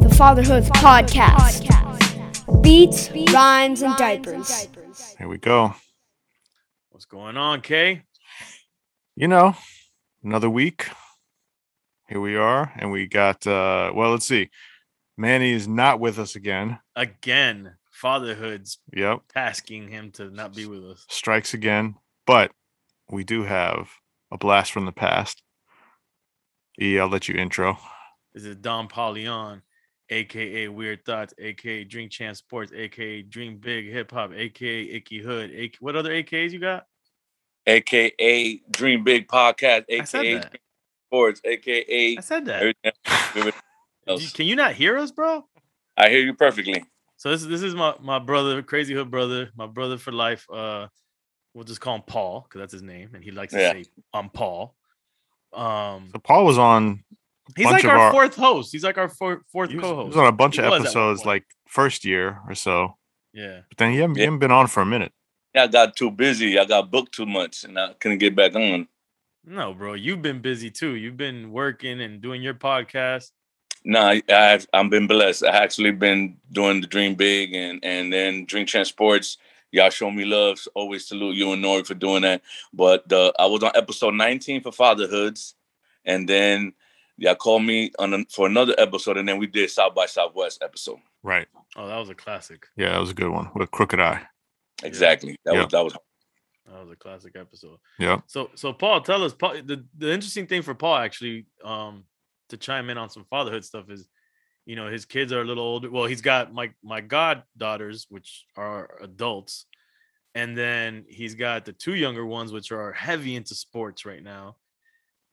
The 0.00 0.14
Fatherhood 0.16 0.64
Podcast. 0.64 1.62
Beats, 2.62 3.10
rhymes, 3.32 3.82
and 3.82 3.96
diapers. 3.96 4.68
Here 5.18 5.28
we 5.28 5.38
go. 5.38 5.74
What's 6.90 7.04
going 7.04 7.36
on, 7.36 7.60
Kay? 7.60 8.02
You 9.16 9.28
know, 9.28 9.56
another 10.22 10.50
week. 10.50 10.88
Here 12.08 12.20
we 12.20 12.36
are, 12.36 12.72
and 12.76 12.90
we 12.92 13.06
got 13.06 13.46
uh 13.46 13.92
well, 13.94 14.10
let's 14.10 14.26
see. 14.26 14.50
Manny 15.16 15.52
is 15.52 15.66
not 15.68 16.00
with 16.00 16.18
us 16.18 16.34
again. 16.36 16.78
Again, 16.96 17.74
fatherhood's 17.90 18.78
Yep. 18.92 19.22
tasking 19.32 19.88
him 19.88 20.10
to 20.12 20.30
not 20.30 20.54
be 20.54 20.66
with 20.66 20.84
us. 20.84 21.06
Strikes 21.08 21.54
again. 21.54 21.96
But 22.26 22.52
we 23.10 23.24
do 23.24 23.44
have 23.44 23.88
a 24.30 24.38
blast 24.38 24.72
from 24.72 24.86
the 24.86 24.92
past. 24.92 25.42
E, 26.80 26.98
I'll 26.98 27.08
let 27.08 27.28
you 27.28 27.36
intro. 27.36 27.78
This 28.34 28.44
is 28.44 28.56
Don 28.56 28.88
Paulion, 28.88 29.62
aka 30.10 30.68
Weird 30.68 31.04
Thoughts, 31.04 31.34
aka 31.38 31.84
Drink 31.84 32.10
Champs 32.12 32.38
Sports, 32.40 32.72
aka 32.74 33.22
Dream 33.22 33.58
Big 33.58 33.90
Hip 33.90 34.10
Hop, 34.12 34.32
aka 34.34 34.82
Icky 34.82 35.18
Hood. 35.20 35.50
AK- 35.50 35.76
what 35.80 35.96
other 35.96 36.10
AKs 36.10 36.50
you 36.52 36.58
got? 36.60 36.86
aka 37.66 38.56
Dream 38.70 39.04
Big 39.04 39.26
Podcast, 39.28 39.84
aka 39.88 40.42
Sports, 41.08 41.40
aka 41.44 42.16
I 42.16 42.20
said 42.20 42.44
that. 42.46 42.60
everything 42.60 42.92
everything 43.36 43.60
else. 44.06 44.32
Can 44.34 44.46
you 44.46 44.56
not 44.56 44.72
hear 44.74 44.96
us, 44.98 45.10
bro? 45.10 45.46
I 45.96 46.10
hear 46.10 46.20
you 46.20 46.34
perfectly. 46.34 46.84
So 47.16 47.30
this 47.30 47.44
this 47.44 47.62
is 47.62 47.74
my 47.74 47.94
my 48.02 48.18
brother, 48.18 48.62
crazy 48.62 48.92
hood 48.94 49.10
brother, 49.10 49.50
my 49.56 49.66
brother 49.66 49.96
for 49.96 50.12
life. 50.12 50.46
Uh, 50.52 50.88
we'll 51.54 51.64
just 51.64 51.80
call 51.80 51.94
him 51.96 52.02
Paul 52.06 52.42
because 52.46 52.58
that's 52.60 52.72
his 52.72 52.82
name, 52.82 53.10
and 53.14 53.24
he 53.24 53.30
likes 53.30 53.52
to 53.54 53.60
Yeah. 53.60 53.72
say 53.72 53.84
I'm 54.12 54.28
Paul. 54.28 54.74
Um, 55.54 56.08
So 56.12 56.18
Paul 56.18 56.44
was 56.44 56.58
on 56.58 57.04
he's 57.56 57.66
like 57.66 57.84
our, 57.84 57.96
our- 57.96 58.12
fourth 58.12 58.34
host. 58.36 58.72
He's 58.72 58.84
like 58.84 58.98
our 58.98 59.08
four, 59.08 59.42
fourth 59.52 59.70
he 59.70 59.76
was, 59.76 59.84
co-host. 59.84 60.04
He 60.04 60.08
was 60.08 60.16
on 60.16 60.26
a 60.26 60.32
bunch 60.32 60.56
He 60.56 60.60
of 60.62 60.64
was 60.66 60.72
at 60.72 60.78
one 60.78 60.80
episodes 60.82 61.24
like 61.26 61.44
first 61.66 62.04
year 62.04 62.40
or 62.48 62.54
so. 62.54 62.96
yeah. 63.32 63.60
But 63.68 63.78
then 63.78 63.92
he 63.92 63.98
hasn't, 63.98 64.16
he 64.16 64.22
Yeah. 64.22 64.26
hasn't 64.26 64.40
been 64.40 64.50
on 64.52 64.66
for 64.68 64.80
a 64.82 64.86
minute. 64.86 65.12
Yeah, 65.54 65.64
I 65.64 65.66
got 65.68 65.94
too 65.96 66.10
busy. 66.10 66.58
I 66.58 66.64
got 66.64 66.90
booked 66.90 67.12
too 67.14 67.26
much, 67.26 67.62
and 67.64 67.78
I 67.78 67.92
couldn't 68.00 68.18
get 68.18 68.34
back 68.34 68.56
on. 68.56 68.88
No, 69.46 69.72
bro, 69.74 69.92
you've 69.94 70.22
been 70.22 70.40
busy 70.40 70.70
too. 70.70 70.94
You've 70.94 71.16
been 71.16 71.52
working 71.52 72.00
and 72.00 72.20
doing 72.20 72.42
your 72.42 72.54
podcast. 72.54 73.30
Nah, 73.84 74.12
I, 74.12 74.22
I've 74.30 74.66
I've 74.72 74.90
been 74.90 75.06
blessed. 75.06 75.44
I 75.44 75.50
actually 75.62 75.90
been 75.92 76.38
doing 76.50 76.80
the 76.80 76.86
Dream 76.86 77.14
Big 77.14 77.54
and 77.54 77.78
and 77.84 78.12
then 78.12 78.46
Drink 78.46 78.68
Champs 78.68 78.88
Sports. 78.88 79.36
Y'all 79.70 79.90
show 79.90 80.10
me 80.10 80.24
love. 80.24 80.58
So 80.58 80.70
always 80.74 81.06
salute 81.06 81.36
you 81.36 81.52
and 81.52 81.60
Nore 81.60 81.84
for 81.84 81.94
doing 81.94 82.22
that. 82.22 82.42
But 82.72 83.12
uh, 83.12 83.32
I 83.38 83.46
was 83.46 83.62
on 83.62 83.72
episode 83.74 84.14
19 84.14 84.62
for 84.62 84.72
Fatherhoods, 84.72 85.54
and 86.04 86.28
then 86.28 86.72
y'all 87.16 87.34
called 87.34 87.62
me 87.64 87.90
on 87.98 88.12
an- 88.14 88.26
for 88.26 88.46
another 88.46 88.74
episode, 88.78 89.16
and 89.16 89.28
then 89.28 89.38
we 89.38 89.46
did 89.46 89.70
South 89.70 89.94
by 89.94 90.06
Southwest 90.06 90.62
episode. 90.62 90.98
Right. 91.22 91.46
Oh, 91.76 91.86
that 91.86 91.96
was 91.98 92.10
a 92.10 92.14
classic. 92.14 92.66
Yeah, 92.76 92.92
that 92.92 93.00
was 93.00 93.10
a 93.10 93.14
good 93.14 93.30
one 93.30 93.50
with 93.54 93.62
a 93.66 93.70
Crooked 93.70 94.00
I. 94.00 94.26
Exactly. 94.82 95.38
That 95.44 95.54
Yeah. 95.54 95.62
was 95.64 95.72
that 95.72 95.84
was 95.84 95.92
That 96.66 96.80
was 96.80 96.90
a 96.92 96.96
classic 96.96 97.36
episode. 97.36 97.78
Yeah. 97.98 98.20
So, 98.26 98.50
so 98.54 98.72
Paul, 98.72 99.02
tell 99.02 99.22
us. 99.22 99.34
Paul, 99.34 99.54
the 99.62 99.84
the 99.98 100.10
interesting 100.12 100.46
thing 100.46 100.62
for 100.62 100.74
Paul 100.74 100.96
actually, 100.96 101.46
um, 101.62 102.04
to 102.48 102.56
chime 102.56 102.88
in 102.90 102.96
on 102.98 103.10
some 103.10 103.24
fatherhood 103.26 103.64
stuff 103.64 103.90
is, 103.90 104.08
you 104.66 104.74
know, 104.74 104.88
his 104.90 105.04
kids 105.04 105.30
are 105.32 105.42
a 105.42 105.44
little 105.44 105.62
older. 105.64 105.90
Well, 105.90 106.06
he's 106.06 106.22
got 106.22 106.52
my 106.54 106.72
my 106.82 107.00
goddaughters, 107.02 108.06
which 108.08 108.46
are 108.56 108.98
adults, 109.02 109.66
and 110.34 110.56
then 110.56 111.04
he's 111.08 111.34
got 111.34 111.64
the 111.66 111.72
two 111.74 111.94
younger 111.94 112.24
ones, 112.24 112.50
which 112.50 112.72
are 112.72 112.92
heavy 112.92 113.36
into 113.36 113.54
sports 113.54 114.04
right 114.06 114.22
now. 114.22 114.56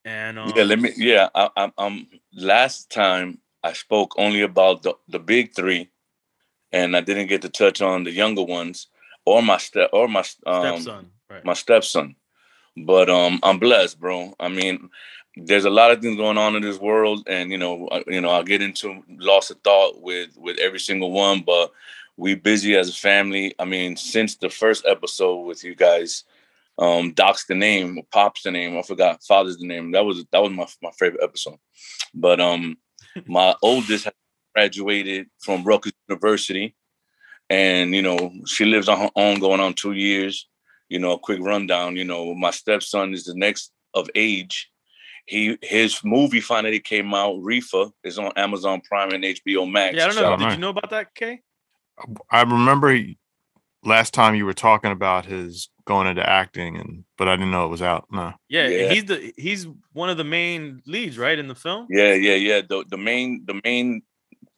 And 0.06 0.40
um, 0.40 0.52
yeah. 0.56 0.64
Let 0.64 0.80
me. 0.80 0.92
Yeah. 0.96 1.30
I, 1.36 1.50
I, 1.56 1.72
um. 1.78 2.08
Last 2.34 2.90
time 2.90 3.40
I 3.64 3.74
spoke 3.74 4.14
only 4.18 4.42
about 4.42 4.84
the 4.84 4.96
the 5.08 5.20
big 5.20 5.54
three, 5.54 5.90
and 6.72 6.96
I 6.96 7.02
didn't 7.02 7.28
get 7.28 7.42
to 7.44 7.50
touch 7.50 7.82
on 7.82 8.04
the 8.04 8.12
younger 8.12 8.44
ones 8.44 8.88
or 9.26 9.42
my 9.42 9.58
step 9.58 9.90
or 9.94 10.08
my 10.08 10.24
um, 10.46 10.82
stepson, 10.82 11.12
right? 11.30 11.46
my 11.46 11.54
stepson. 11.54 12.16
But 12.78 13.10
um, 13.10 13.40
I'm 13.44 13.60
blessed, 13.60 14.00
bro. 14.00 14.34
I 14.40 14.48
mean, 14.48 14.90
there's 15.36 15.66
a 15.66 15.70
lot 15.70 15.92
of 15.92 16.02
things 16.02 16.18
going 16.18 16.38
on 16.38 16.56
in 16.56 16.62
this 16.62 16.80
world, 16.80 17.28
and 17.28 17.52
you 17.52 17.58
know, 17.58 17.88
I, 17.92 18.04
you 18.08 18.22
know, 18.22 18.30
I'll 18.30 18.44
get 18.44 18.62
into 18.62 19.04
loss 19.10 19.50
of 19.50 19.60
thought 19.62 20.02
with 20.02 20.38
with 20.38 20.58
every 20.58 20.80
single 20.80 21.12
one. 21.12 21.42
But 21.42 21.72
we 22.18 22.36
busy 22.36 22.76
as 22.76 22.90
a 22.90 22.94
family. 22.94 23.54
I 23.60 23.66
mean, 23.66 23.96
since 23.96 24.36
the 24.36 24.50
first 24.50 24.86
episode 24.86 25.42
with 25.42 25.64
you 25.64 25.76
guys, 25.76 26.24
um, 26.78 27.14
Doc's 27.14 27.46
the 27.46 27.56
name, 27.56 28.00
Pop's 28.12 28.44
the 28.44 28.52
name. 28.52 28.78
I 28.78 28.82
forgot 28.82 29.24
Father's 29.28 29.58
the 29.58 29.68
name. 29.68 29.92
That 29.92 30.06
was 30.06 30.26
that 30.32 30.42
was 30.42 30.52
my 30.52 30.68
my 30.82 30.92
favorite 30.98 31.24
episode. 31.24 31.58
But 32.14 32.40
um, 32.40 32.78
my 33.26 33.56
oldest 33.62 34.08
graduated 34.56 35.28
from 35.40 35.64
Rutgers 35.64 35.94
University, 36.08 36.76
and 37.50 37.94
you 37.94 38.02
know, 38.02 38.32
she 38.46 38.66
lives 38.66 38.90
on 38.90 39.00
her 39.00 39.10
own, 39.16 39.40
going 39.40 39.60
on 39.60 39.74
two 39.74 39.94
years 39.94 40.48
you 40.92 41.00
know, 41.00 41.14
a 41.14 41.20
quick 41.20 41.40
rundown. 41.42 41.96
You 41.96 42.04
know, 42.04 42.36
my 42.36 42.52
stepson 42.52 43.14
is 43.14 43.24
the 43.24 43.34
next 43.34 43.72
of 43.94 44.10
age. 44.14 44.70
He 45.26 45.58
his 45.62 46.02
movie 46.04 46.42
finally 46.42 46.82
came 46.82 47.14
out. 47.14 47.36
Reefa 47.36 47.90
is 48.04 48.20
on 48.20 48.34
Amazon 48.36 48.82
Prime 48.82 49.12
and 49.14 49.24
HBO 49.24 49.72
Max. 49.72 49.96
yeah, 49.96 50.04
I 50.04 50.08
don't 50.08 50.16
know. 50.16 50.22
So- 50.22 50.38
Did 50.38 50.52
you 50.52 50.58
know 50.60 50.70
about 50.70 50.90
that, 50.90 51.16
Kay? 51.16 51.40
I 52.30 52.42
remember 52.42 52.92
he- 52.92 53.18
last 53.84 54.14
time 54.14 54.36
you 54.36 54.46
were 54.46 54.54
talking 54.54 54.92
about 54.92 55.26
his 55.26 55.70
going 55.86 56.08
into 56.08 56.28
acting, 56.28 56.78
and 56.78 57.04
but 57.18 57.28
I 57.28 57.36
didn't 57.36 57.52
know 57.52 57.66
it 57.66 57.70
was 57.70 57.82
out. 57.82 58.06
No. 58.12 58.34
Yeah, 58.50 58.68
Yeah. 58.68 58.94
he's 58.94 59.06
the 59.06 59.34
he's 59.38 59.68
one 59.94 60.10
of 60.10 60.18
the 60.18 60.24
main 60.24 60.82
leads, 60.86 61.18
right, 61.18 61.38
in 61.38 61.48
the 61.48 61.56
film. 61.56 61.88
Yeah, 61.90 62.14
yeah, 62.14 62.36
yeah. 62.36 62.62
The 62.68 62.86
the 62.90 62.98
main 62.98 63.44
the 63.46 63.60
main 63.64 64.02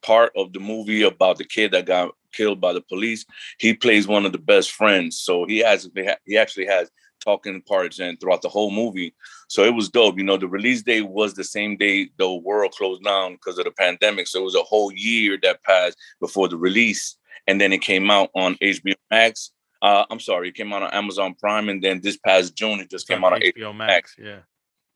part 0.02 0.32
of 0.36 0.52
the 0.52 0.60
movie 0.60 1.02
about 1.02 1.38
the 1.38 1.44
kid 1.44 1.72
that 1.72 1.86
got 1.86 2.12
killed 2.32 2.60
by 2.60 2.72
the 2.72 2.80
police, 2.82 3.24
he 3.58 3.72
plays 3.74 4.06
one 4.06 4.26
of 4.26 4.32
the 4.32 4.38
best 4.38 4.72
friends. 4.72 5.18
So 5.18 5.46
he 5.46 5.58
has 5.58 5.88
he 6.26 6.36
actually 6.36 6.66
has 6.66 6.90
talking 7.24 7.62
parts 7.62 7.98
and 8.00 8.20
throughout 8.20 8.42
the 8.42 8.48
whole 8.50 8.70
movie. 8.70 9.14
So 9.48 9.64
it 9.64 9.72
was 9.74 9.88
dope. 9.88 10.18
You 10.18 10.24
know, 10.24 10.36
the 10.36 10.46
release 10.48 10.82
day 10.82 11.00
was 11.00 11.32
the 11.32 11.44
same 11.44 11.76
day 11.78 12.10
the 12.18 12.30
world 12.34 12.72
closed 12.72 13.02
down 13.02 13.32
because 13.34 13.56
of 13.58 13.64
the 13.64 13.70
pandemic. 13.70 14.26
So 14.26 14.40
it 14.40 14.44
was 14.44 14.54
a 14.54 14.62
whole 14.62 14.92
year 14.92 15.38
that 15.42 15.62
passed 15.62 15.96
before 16.20 16.48
the 16.48 16.58
release. 16.58 17.16
And 17.46 17.60
then 17.60 17.72
it 17.72 17.78
came 17.82 18.10
out 18.10 18.30
on 18.34 18.54
HBO 18.56 18.94
Max. 19.10 19.50
Uh, 19.82 20.04
I'm 20.10 20.20
sorry, 20.20 20.48
it 20.48 20.54
came 20.54 20.72
out 20.72 20.82
on 20.82 20.90
Amazon 20.92 21.34
Prime, 21.38 21.68
and 21.68 21.82
then 21.82 22.00
this 22.00 22.16
past 22.16 22.56
June 22.56 22.80
it 22.80 22.90
just 22.90 23.04
It's 23.04 23.04
came 23.04 23.22
on 23.24 23.34
out 23.34 23.42
on 23.44 23.52
HBO 23.52 23.76
Max. 23.76 24.14
Yeah. 24.18 24.38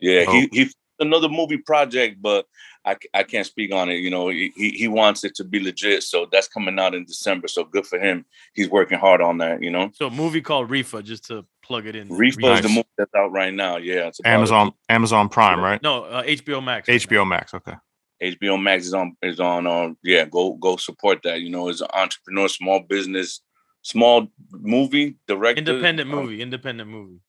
yeah, 0.01 0.25
Oh. 0.27 0.33
he 0.33 0.49
he 0.53 0.71
another 1.01 1.29
movie 1.29 1.59
project, 1.59 2.17
but 2.23 2.47
I, 2.85 2.97
I 3.13 3.23
can't 3.23 3.45
speak 3.47 3.73
on 3.73 3.91
it. 3.91 3.97
You 3.97 4.09
know, 4.11 4.31
he 4.31 4.51
he 4.57 4.71
he 4.71 4.89
wants 4.89 5.25
it 5.25 5.35
to 5.37 5.45
be 5.45 5.61
legit, 5.61 6.05
so 6.05 6.27
that's 6.33 6.49
coming 6.49 6.79
out 6.79 6.95
in 6.95 7.05
December. 7.05 7.49
So 7.49 7.65
good 7.65 7.85
for 7.87 7.99
him. 7.99 8.25
He's 8.55 8.71
working 8.71 8.99
hard 8.99 9.21
on 9.21 9.37
that. 9.39 9.63
You 9.63 9.71
know, 9.71 9.91
So 9.95 10.07
a 10.07 10.11
movie 10.11 10.41
called 10.41 10.71
Reefa, 10.71 11.05
just 11.05 11.27
to 11.27 11.45
plug 11.63 11.87
it 11.87 11.95
in. 11.95 12.09
Reefa 12.09 12.55
is 12.57 12.63
the 12.63 12.69
movie 12.69 12.89
that's 12.97 13.15
out 13.15 13.31
right 13.31 13.53
now. 13.53 13.77
Yeah, 13.77 14.07
it's 14.09 14.21
about 14.21 14.31
Amazon 14.33 14.73
Amazon 14.89 15.29
Prime, 15.29 15.61
right? 15.61 15.83
No, 15.83 16.05
uh, 16.05 16.23
HBO 16.23 16.65
Max. 16.65 16.89
right. 16.89 16.99
HBO 17.01 17.29
Max. 17.29 17.53
Okay. 17.53 17.75
HBO 18.23 18.61
Max 18.61 18.87
is 18.87 18.95
on 18.95 19.17
is 19.23 19.41
on. 19.41 19.67
Um, 19.67 19.97
yeah, 20.03 20.25
go 20.25 20.55
go 20.55 20.77
support 20.77 21.21
that. 21.25 21.41
You 21.41 21.51
know, 21.51 21.69
it's 21.69 21.81
an 21.81 21.89
entrepreneur, 21.95 22.49
small 22.49 22.81
business, 22.81 23.41
small 23.83 24.29
movie 24.51 25.17
director, 25.27 25.59
Independent 25.59 26.11
uh, 26.11 26.17
movie. 26.17 26.43
Independent 26.43 26.91
movie. 26.91 27.21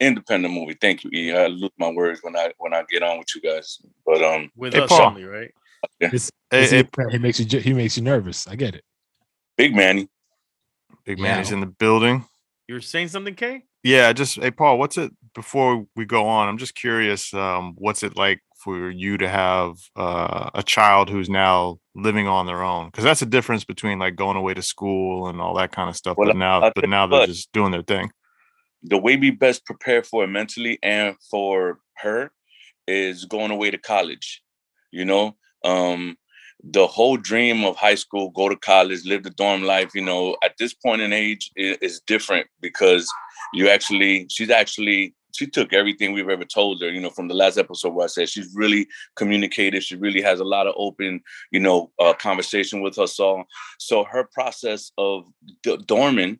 independent 0.00 0.54
movie. 0.54 0.76
Thank 0.80 1.04
you, 1.04 1.10
E. 1.12 1.32
I 1.34 1.46
lose 1.46 1.70
my 1.78 1.90
words 1.90 2.20
when 2.22 2.36
I 2.36 2.52
when 2.58 2.74
I 2.74 2.84
get 2.90 3.02
on 3.02 3.18
with 3.18 3.28
you 3.34 3.40
guys. 3.40 3.78
But 4.04 4.22
um, 4.22 4.50
With 4.56 4.74
Hey, 4.74 4.80
us 4.80 4.88
Paul. 4.90 5.06
only, 5.06 5.24
right? 5.24 5.50
It's, 6.00 6.30
Hey, 6.50 6.64
it's- 6.64 6.70
hey, 6.96 7.04
he 7.10 7.18
makes 7.18 7.40
you 7.40 7.60
he 7.60 7.72
makes 7.72 7.96
you 7.96 8.02
nervous. 8.04 8.46
I 8.46 8.54
get 8.54 8.74
it. 8.76 8.84
Big 9.56 9.74
Manny. 9.74 10.08
Big 11.04 11.18
man 11.18 11.40
is 11.40 11.48
Yeah. 11.50 11.54
in 11.54 11.60
the 11.60 11.66
building. 11.66 12.24
You 12.68 12.74
were 12.76 12.80
saying 12.80 13.08
something, 13.08 13.34
Kay? 13.34 13.64
Yeah, 13.82 14.12
just 14.12 14.36
hey 14.40 14.50
Paul, 14.52 14.78
what's 14.78 14.96
it 14.98 15.12
before 15.34 15.86
we 15.96 16.04
go 16.04 16.26
on? 16.26 16.48
I'm 16.48 16.58
just 16.58 16.74
curious, 16.74 17.32
um, 17.34 17.74
what's 17.78 18.02
it 18.02 18.16
like 18.16 18.40
for 18.66 18.90
you 18.90 19.16
to 19.18 19.28
have 19.28 19.78
uh, 19.96 20.50
a 20.54 20.62
child 20.62 21.08
who's 21.10 21.30
now 21.30 21.78
living 21.94 22.26
on 22.28 22.46
their 22.46 22.62
own? 22.62 22.88
Because 22.88 23.04
that's 23.04 23.20
the 23.20 23.26
difference 23.26 23.64
between 23.64 23.98
like 23.98 24.16
going 24.16 24.36
away 24.36 24.54
to 24.54 24.62
school 24.62 25.28
and 25.28 25.40
all 25.40 25.54
that 25.56 25.72
kind 25.72 25.88
of 25.88 25.96
stuff. 25.96 26.16
Well, 26.18 26.28
but 26.28 26.36
now, 26.36 26.72
but 26.74 26.88
now 26.88 27.06
they're 27.06 27.26
just 27.26 27.52
doing 27.52 27.72
their 27.72 27.82
thing. 27.82 28.10
the 28.82 28.98
way 28.98 29.16
we 29.16 29.30
best 29.30 29.64
prepare 29.64 30.02
for 30.02 30.24
it 30.24 30.28
mentally 30.28 30.78
and 30.82 31.16
for 31.30 31.78
her 31.96 32.30
is 32.86 33.24
going 33.24 33.50
away 33.50 33.70
to 33.70 33.78
college 33.78 34.42
you 34.92 35.04
know 35.04 35.36
um 35.64 36.16
the 36.62 36.86
whole 36.86 37.16
dream 37.16 37.64
of 37.64 37.76
high 37.76 37.94
school, 37.94 38.30
go 38.30 38.48
to 38.48 38.56
college, 38.56 39.04
live 39.04 39.22
the 39.22 39.30
dorm 39.30 39.62
life, 39.62 39.90
you 39.94 40.04
know, 40.04 40.36
at 40.42 40.54
this 40.58 40.74
point 40.74 41.00
in 41.02 41.12
age 41.12 41.50
is, 41.54 41.76
is 41.80 42.00
different 42.06 42.46
because 42.60 43.06
you 43.52 43.68
actually, 43.68 44.26
she's 44.30 44.50
actually, 44.50 45.14
she 45.36 45.46
took 45.46 45.72
everything 45.72 46.12
we've 46.12 46.28
ever 46.28 46.44
told 46.44 46.80
her, 46.82 46.90
you 46.90 47.00
know, 47.00 47.10
from 47.10 47.28
the 47.28 47.34
last 47.34 47.58
episode 47.58 47.94
where 47.94 48.04
I 48.04 48.08
said 48.08 48.28
she's 48.28 48.54
really 48.54 48.88
communicative. 49.16 49.82
She 49.82 49.96
really 49.96 50.22
has 50.22 50.40
a 50.40 50.44
lot 50.44 50.66
of 50.66 50.74
open, 50.76 51.20
you 51.50 51.60
know, 51.60 51.90
uh, 51.98 52.14
conversation 52.14 52.80
with 52.80 52.98
us 52.98 53.20
all. 53.20 53.44
So 53.78 54.04
her 54.04 54.24
process 54.24 54.92
of 54.98 55.26
d- 55.62 55.76
dorming 55.78 56.38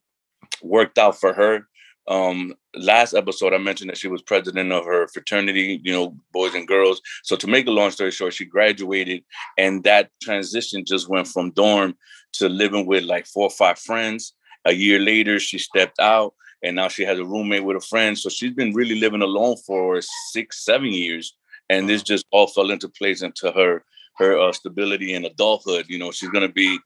worked 0.63 0.99
out 0.99 1.19
for 1.19 1.33
her 1.33 1.67
um 2.09 2.55
last 2.77 3.15
episode 3.15 3.53
i 3.53 3.59
mentioned 3.59 3.91
that 3.91 3.99
she 3.99 4.07
was 4.07 4.23
president 4.23 4.71
of 4.71 4.85
her 4.85 5.09
fraternity 5.09 5.81
you 5.83 5.93
know 5.93 6.15
boys 6.33 6.55
and 6.55 6.69
girls 6.69 7.01
so 7.25 7.35
to 7.35 7.49
make 7.49 7.67
a 7.67 7.71
long 7.71 7.91
story 7.91 8.13
short 8.13 8.33
she 8.33 8.45
graduated 8.45 9.25
and 9.59 9.83
that 9.83 10.11
transition 10.23 10.85
just 10.85 11.09
went 11.09 11.27
from 11.27 11.51
dorm 11.53 11.97
to 12.33 12.49
living 12.49 12.87
with 12.87 13.03
like 13.03 13.27
four 13.27 13.45
or 13.45 13.51
five 13.51 13.77
friends 13.77 14.35
a 14.67 14.73
year 14.73 15.01
later 15.01 15.41
she 15.41 15.59
stepped 15.59 15.99
out 15.99 16.33
and 16.63 16.77
now 16.77 16.89
she 16.89 17.05
has 17.05 17.19
a 17.19 17.25
roommate 17.25 17.65
with 17.65 17.77
a 17.77 17.81
friend 17.81 18.19
so 18.19 18.29
she's 18.29 18.53
been 18.53 18.75
really 18.75 18.99
living 18.99 19.23
alone 19.23 19.57
for 19.67 20.01
six 20.31 20.65
seven 20.65 20.89
years 20.89 21.37
and 21.69 21.89
this 21.89 22.03
just 22.03 22.25
all 22.31 22.47
fell 22.47 22.71
into 22.71 22.89
place 22.89 23.23
into 23.23 23.51
her 23.53 23.85
her 24.17 24.39
uh, 24.39 24.53
stability 24.53 25.15
and 25.15 25.25
adulthood 25.25 25.87
you 25.89 25.99
know 25.99 26.11
she's 26.11 26.31
going 26.31 26.47
to 26.47 26.53
be 26.53 26.79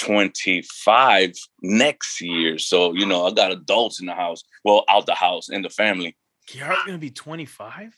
25 0.00 1.34
next 1.62 2.20
year. 2.20 2.58
So, 2.58 2.94
you 2.94 3.04
know, 3.04 3.26
I 3.26 3.32
got 3.32 3.52
adults 3.52 4.00
in 4.00 4.06
the 4.06 4.14
house. 4.14 4.42
Well, 4.64 4.84
out 4.88 5.06
the 5.06 5.14
house 5.14 5.50
in 5.50 5.62
the 5.62 5.68
family. 5.68 6.16
Kiara's 6.48 6.82
gonna 6.86 6.98
be 6.98 7.10
25? 7.10 7.96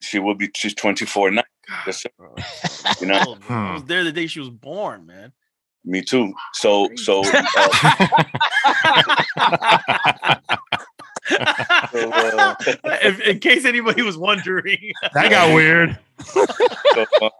She 0.00 0.18
will 0.18 0.34
be 0.34 0.50
she's 0.54 0.74
24 0.74 1.32
now. 1.32 1.42
Yes, 1.86 2.04
you 3.00 3.06
know, 3.06 3.36
I 3.48 3.74
was 3.74 3.84
there 3.84 4.02
the 4.02 4.12
day 4.12 4.26
she 4.26 4.40
was 4.40 4.50
born, 4.50 5.06
man. 5.06 5.32
Me 5.84 6.02
too. 6.02 6.34
So 6.54 6.88
so, 6.96 7.20
uh, 7.24 7.46
so 11.90 12.10
uh, 12.10 12.54
if, 13.02 13.20
in 13.20 13.38
case 13.38 13.64
anybody 13.64 14.02
was 14.02 14.16
wondering, 14.16 14.92
that 15.14 15.30
got 15.30 15.54
weird. 15.54 15.98
so, 16.24 16.46
uh, 17.22 17.30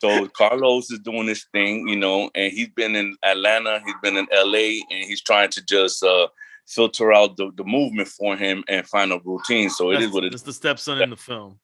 so 0.00 0.28
Carlos 0.28 0.90
is 0.90 1.00
doing 1.00 1.26
this 1.26 1.46
thing, 1.52 1.86
you 1.88 1.96
know, 1.96 2.30
and 2.34 2.52
he's 2.52 2.70
been 2.70 2.96
in 2.96 3.16
Atlanta, 3.22 3.82
he's 3.84 3.94
been 4.02 4.16
in 4.16 4.26
LA, 4.32 4.80
and 4.90 5.04
he's 5.04 5.20
trying 5.20 5.50
to 5.50 5.64
just 5.64 6.02
uh, 6.02 6.28
filter 6.66 7.12
out 7.12 7.36
the, 7.36 7.50
the 7.56 7.64
movement 7.64 8.08
for 8.08 8.36
him 8.36 8.64
and 8.68 8.86
find 8.86 9.12
a 9.12 9.20
routine. 9.24 9.68
So 9.68 9.90
that's, 9.90 10.02
it 10.02 10.06
is 10.06 10.12
what 10.12 10.24
it 10.24 10.34
is. 10.34 10.42
the 10.42 10.52
stepson 10.52 11.02
in 11.02 11.10
the 11.10 11.16
film. 11.16 11.58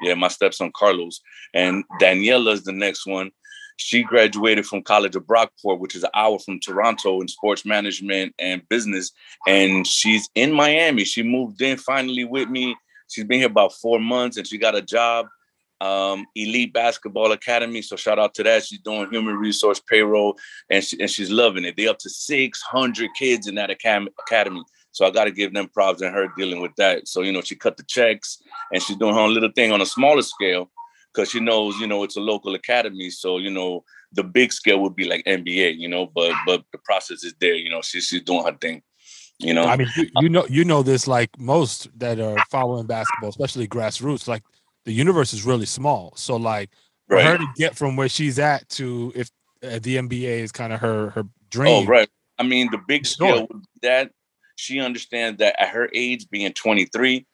Yeah, 0.00 0.14
my 0.14 0.28
stepson 0.28 0.72
Carlos. 0.74 1.20
And 1.52 1.84
Daniela 2.00 2.52
is 2.52 2.64
the 2.64 2.72
next 2.72 3.06
one. 3.06 3.30
She 3.76 4.02
graduated 4.02 4.66
from 4.66 4.82
College 4.82 5.16
of 5.16 5.24
Brockport, 5.24 5.78
which 5.78 5.94
is 5.94 6.04
an 6.04 6.10
hour 6.14 6.38
from 6.38 6.60
Toronto 6.60 7.20
in 7.20 7.28
sports 7.28 7.64
management 7.64 8.34
and 8.38 8.66
business. 8.68 9.10
And 9.46 9.86
she's 9.86 10.28
in 10.34 10.52
Miami. 10.52 11.04
She 11.04 11.22
moved 11.22 11.60
in 11.62 11.76
finally 11.76 12.24
with 12.24 12.48
me. 12.48 12.76
She's 13.08 13.24
been 13.24 13.40
here 13.40 13.48
about 13.48 13.74
four 13.74 14.00
months 14.00 14.36
and 14.36 14.46
she 14.46 14.58
got 14.58 14.74
a 14.74 14.82
job 14.82 15.26
um, 15.82 16.26
Elite 16.36 16.72
Basketball 16.72 17.32
Academy. 17.32 17.82
So 17.82 17.96
shout 17.96 18.18
out 18.18 18.34
to 18.34 18.44
that. 18.44 18.64
She's 18.64 18.78
doing 18.78 19.10
human 19.10 19.34
resource 19.34 19.80
payroll 19.80 20.38
and, 20.70 20.82
she, 20.82 20.98
and 21.00 21.10
she's 21.10 21.30
loving 21.30 21.64
it. 21.64 21.76
They 21.76 21.88
up 21.88 21.98
to 21.98 22.08
600 22.08 23.10
kids 23.18 23.48
in 23.48 23.56
that 23.56 23.70
academy. 23.70 24.62
So 24.92 25.04
I 25.04 25.10
got 25.10 25.24
to 25.24 25.32
give 25.32 25.52
them 25.52 25.68
props 25.68 26.00
and 26.00 26.14
her 26.14 26.28
dealing 26.36 26.60
with 26.60 26.76
that. 26.76 27.08
So, 27.08 27.22
you 27.22 27.32
know, 27.32 27.40
she 27.40 27.56
cut 27.56 27.76
the 27.76 27.82
checks 27.82 28.40
and 28.72 28.80
she's 28.80 28.96
doing 28.96 29.14
her 29.14 29.20
own 29.20 29.34
little 29.34 29.50
thing 29.50 29.72
on 29.72 29.80
a 29.80 29.86
smaller 29.86 30.22
scale 30.22 30.70
because 31.12 31.30
she 31.30 31.40
knows, 31.40 31.78
you 31.78 31.86
know, 31.86 32.02
it's 32.04 32.16
a 32.16 32.20
local 32.20 32.54
academy. 32.54 33.10
So, 33.10 33.38
you 33.38 33.50
know, 33.50 33.84
the 34.12 34.24
big 34.24 34.52
scale 34.52 34.80
would 34.80 34.96
be 34.96 35.04
like 35.04 35.24
NBA, 35.24 35.78
you 35.78 35.88
know, 35.88 36.06
but 36.06 36.32
but 36.46 36.64
the 36.72 36.78
process 36.78 37.24
is 37.24 37.34
there, 37.40 37.54
you 37.54 37.70
know, 37.70 37.82
she, 37.82 38.00
she's 38.00 38.22
doing 38.22 38.44
her 38.44 38.56
thing. 38.60 38.82
You 39.38 39.54
know, 39.54 39.64
I 39.64 39.76
mean, 39.76 39.88
you, 39.96 40.08
you 40.20 40.28
know, 40.28 40.46
you 40.48 40.64
know 40.64 40.82
this 40.82 41.08
like 41.08 41.30
most 41.38 41.88
that 41.98 42.20
are 42.20 42.36
following 42.50 42.86
basketball, 42.86 43.30
especially 43.30 43.66
grassroots. 43.66 44.28
Like 44.28 44.44
the 44.84 44.92
universe 44.92 45.32
is 45.32 45.44
really 45.44 45.66
small. 45.66 46.12
So 46.16 46.36
like 46.36 46.70
for 47.08 47.16
right. 47.16 47.26
her 47.26 47.38
to 47.38 47.46
get 47.56 47.76
from 47.76 47.96
where 47.96 48.08
she's 48.08 48.38
at 48.38 48.68
to 48.70 49.12
if 49.16 49.30
uh, 49.64 49.78
the 49.82 49.96
NBA 49.96 50.40
is 50.40 50.52
kind 50.52 50.72
of 50.72 50.80
her 50.80 51.10
her 51.10 51.24
dream. 51.50 51.84
Oh, 51.84 51.90
right. 51.90 52.08
I 52.38 52.44
mean, 52.44 52.68
the 52.70 52.80
big 52.86 53.06
skill 53.06 53.48
that 53.82 54.10
she 54.56 54.80
understands 54.80 55.38
that 55.38 55.60
at 55.60 55.68
her 55.70 55.88
age, 55.92 56.28
being 56.30 56.52
23, 56.52 57.26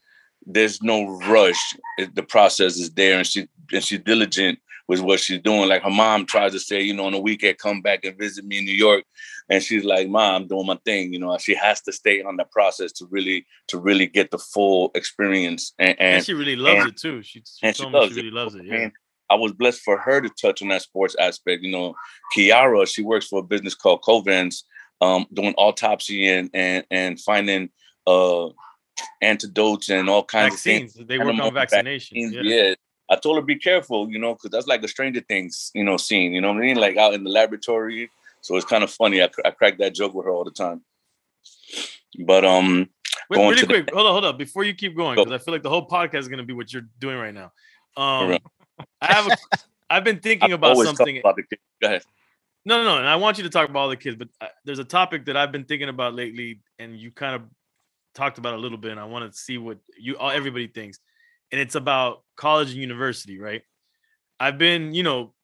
there's 0.49 0.83
no 0.83 1.19
rush. 1.29 1.75
It, 1.99 2.15
the 2.15 2.23
process 2.23 2.77
is 2.77 2.91
there, 2.93 3.19
and 3.19 3.27
she 3.27 3.49
and 3.73 3.85
she's 3.85 4.01
diligent 4.01 4.59
with 4.89 5.01
what 5.01 5.21
she's 5.21 5.41
doing. 5.41 5.69
Like 5.69 5.83
her 5.83 5.91
mom 5.91 6.25
tries 6.25 6.53
to 6.53 6.59
say, 6.59 6.81
you 6.81 6.95
know, 6.95 7.05
on 7.05 7.13
the 7.13 7.21
weekend, 7.21 7.59
come 7.59 7.83
back 7.83 8.05
and 8.05 8.19
visit 8.19 8.45
me 8.45 8.59
in 8.59 8.65
New 8.65 8.73
York. 8.75 9.05
And 9.51 9.63
she's 9.63 9.85
like, 9.85 10.09
Mom, 10.09 10.35
I'm 10.35 10.49
doing 10.49 10.67
my 10.67 10.79
thing. 10.85 11.13
You 11.13 11.19
know, 11.19 11.37
she 11.39 11.55
has 11.55 11.83
to 11.83 11.93
stay 11.93 12.23
on 12.23 12.37
the 12.37 12.45
process 12.45 12.93
to 12.93 13.07
really 13.11 13.47
to 13.69 13.79
really 13.79 14.07
get 14.07 14.31
the 14.31 14.39
full 14.39 14.91
experience. 14.95 15.75
And, 15.79 15.91
and, 15.91 16.17
and 16.17 16.25
she 16.25 16.35
really 16.35 16.57
loves 16.57 16.81
and, 16.81 16.89
it 16.89 16.97
too. 16.97 17.23
She, 17.23 17.41
she 17.41 17.67
and 17.67 17.77
she, 17.77 17.85
loves 17.85 18.15
she 18.15 18.23
really 18.23 18.31
loves 18.31 18.55
it. 18.55 18.65
Yeah. 18.65 18.89
I 19.31 19.35
was 19.35 19.53
blessed 19.53 19.83
for 19.83 19.99
her 19.99 20.23
to 20.23 20.31
touch 20.31 20.63
on 20.63 20.69
that 20.69 20.81
sports 20.81 21.15
aspect. 21.21 21.63
You 21.63 21.71
know, 21.71 21.95
Kiara, 22.35 22.89
she 22.89 23.03
works 23.03 23.27
for 23.27 23.41
a 23.41 23.43
business 23.43 23.75
called 23.75 24.01
Covance, 24.03 24.63
um, 25.03 25.27
doing 25.35 25.55
autopsy 25.59 26.29
and 26.29 26.49
and 26.55 26.85
and 26.91 27.21
finding 27.21 27.69
uh 28.07 28.49
antidotes 29.23 29.89
and 29.91 30.09
all 30.09 30.25
kinds 30.25 30.55
vaccines. 30.55 30.93
of 30.93 30.97
things. 30.97 31.09
They 31.09 31.19
work 31.19 31.39
on 31.39 31.55
vaccination. 31.55 32.17
Yeah. 32.17 32.41
yeah. 32.43 32.75
I 33.11 33.17
told 33.17 33.37
her 33.37 33.43
be 33.43 33.57
careful, 33.57 34.11
you 34.11 34.19
know, 34.19 34.35
because 34.35 34.51
that's 34.51 34.67
like 34.67 34.83
a 34.83 34.89
Stranger 34.89 35.21
Things, 35.21 35.71
you 35.75 35.85
know, 35.85 35.97
scene. 35.97 36.33
You 36.33 36.41
know 36.41 36.53
what 36.53 36.63
I 36.63 36.67
mean? 36.67 36.77
Like 36.77 36.97
out 36.97 37.15
in 37.15 37.25
the 37.25 37.31
laboratory. 37.31 38.11
So 38.43 38.57
it's 38.57 38.67
kind 38.67 38.85
of 38.85 38.91
funny. 38.91 39.23
I, 39.23 39.31
I 39.45 39.51
crack 39.51 39.79
that 39.79 39.95
joke 39.95 40.15
with 40.15 40.27
her 40.27 40.31
all 40.31 40.45
the 40.45 40.51
time. 40.51 40.83
But 42.19 42.45
um, 42.45 42.89
Wait, 43.31 43.39
really 43.39 43.67
quick, 43.67 43.87
the- 43.87 43.95
hold 43.95 44.07
on, 44.07 44.13
hold 44.13 44.25
on. 44.25 44.37
Before 44.37 44.65
you 44.65 44.75
keep 44.75 44.97
going, 44.97 45.17
because 45.17 45.33
I 45.33 45.39
feel 45.43 45.55
like 45.55 45.63
the 45.63 45.71
whole 45.71 45.89
podcast 45.89 46.21
is 46.21 46.29
going 46.29 46.39
to 46.39 46.45
be 46.45 46.53
what 46.53 46.73
you're 46.73 46.87
doing 46.99 47.17
right 47.17 47.35
now. 47.35 47.53
Um, 47.97 48.39
I 49.01 49.13
have, 49.13 49.27
a, 49.27 49.37
I've 49.91 50.05
been 50.05 50.21
thinking 50.23 50.53
about 50.53 50.77
something. 50.77 51.19
About 51.19 51.37
Go 51.81 51.89
ahead. 51.89 52.03
No, 52.65 52.83
no, 52.83 52.85
no. 52.85 52.99
And 52.99 53.09
I 53.09 53.17
want 53.17 53.39
you 53.39 53.45
to 53.45 53.51
talk 53.51 53.69
about 53.69 53.81
all 53.81 53.89
the 53.89 53.97
kids, 53.97 54.17
but 54.17 54.29
uh, 54.41 54.49
there's 54.65 54.79
a 54.79 54.85
topic 54.85 55.25
that 55.27 55.37
I've 55.37 55.53
been 55.53 55.65
thinking 55.65 55.89
about 55.89 56.15
lately, 56.15 56.61
and 56.79 56.99
you 56.99 57.11
kind 57.11 57.35
of 57.35 57.43
talked 58.19 58.39
about 58.39 58.55
a 58.55 58.59
little 58.59 58.79
bit, 58.79 58.91
and 58.91 59.01
I 59.01 59.05
want 59.05 59.31
to 59.31 59.39
see 59.39 59.59
what 59.59 59.79
you 59.99 60.17
all 60.19 60.31
everybody 60.31 60.67
thinks 60.67 60.99
and 61.51 61.61
it's 61.61 61.75
about 61.75 62.23
college 62.37 62.71
and 62.71 62.81
university, 62.81 63.39
right? 63.39 63.63
I've 64.39 64.59
been, 64.59 64.95
you 64.95 65.03
know, 65.03 65.35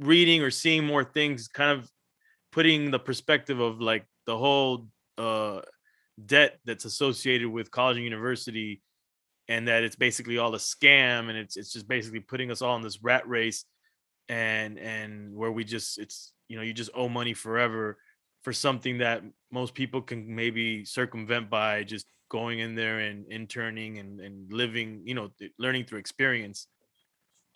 reading 0.00 0.42
or 0.42 0.50
seeing 0.50 0.84
more 0.84 1.04
things, 1.04 1.48
kind 1.48 1.78
of 1.78 1.90
putting 2.52 2.90
the 2.90 2.98
perspective 2.98 3.60
of 3.60 3.80
like 3.80 4.06
the 4.26 4.36
whole 4.36 4.88
uh, 5.18 5.60
debt 6.24 6.58
that's 6.64 6.84
associated 6.84 7.48
with 7.48 7.70
college 7.70 7.96
and 7.96 8.04
university, 8.04 8.82
and 9.48 9.68
that 9.68 9.84
it's 9.84 9.96
basically 9.96 10.38
all 10.38 10.54
a 10.54 10.58
scam, 10.58 11.28
and 11.28 11.36
it's 11.36 11.56
it's 11.56 11.72
just 11.72 11.86
basically 11.86 12.20
putting 12.20 12.50
us 12.50 12.62
all 12.62 12.76
in 12.76 12.82
this 12.82 13.02
rat 13.02 13.28
race, 13.28 13.64
and 14.28 14.78
and 14.78 15.34
where 15.34 15.52
we 15.52 15.64
just 15.64 15.98
it's 15.98 16.32
you 16.48 16.56
know 16.56 16.62
you 16.62 16.72
just 16.72 16.90
owe 16.94 17.08
money 17.08 17.34
forever 17.34 17.98
for 18.44 18.52
something 18.52 18.98
that 18.98 19.22
most 19.50 19.74
people 19.74 20.02
can 20.02 20.34
maybe 20.34 20.84
circumvent 20.84 21.48
by 21.50 21.82
just 21.82 22.06
going 22.28 22.58
in 22.58 22.74
there 22.74 23.00
and 23.00 23.26
interning 23.32 23.98
and, 23.98 24.20
and 24.20 24.52
living, 24.52 25.02
you 25.04 25.14
know, 25.14 25.30
learning 25.58 25.86
through 25.86 25.98
experience. 25.98 26.68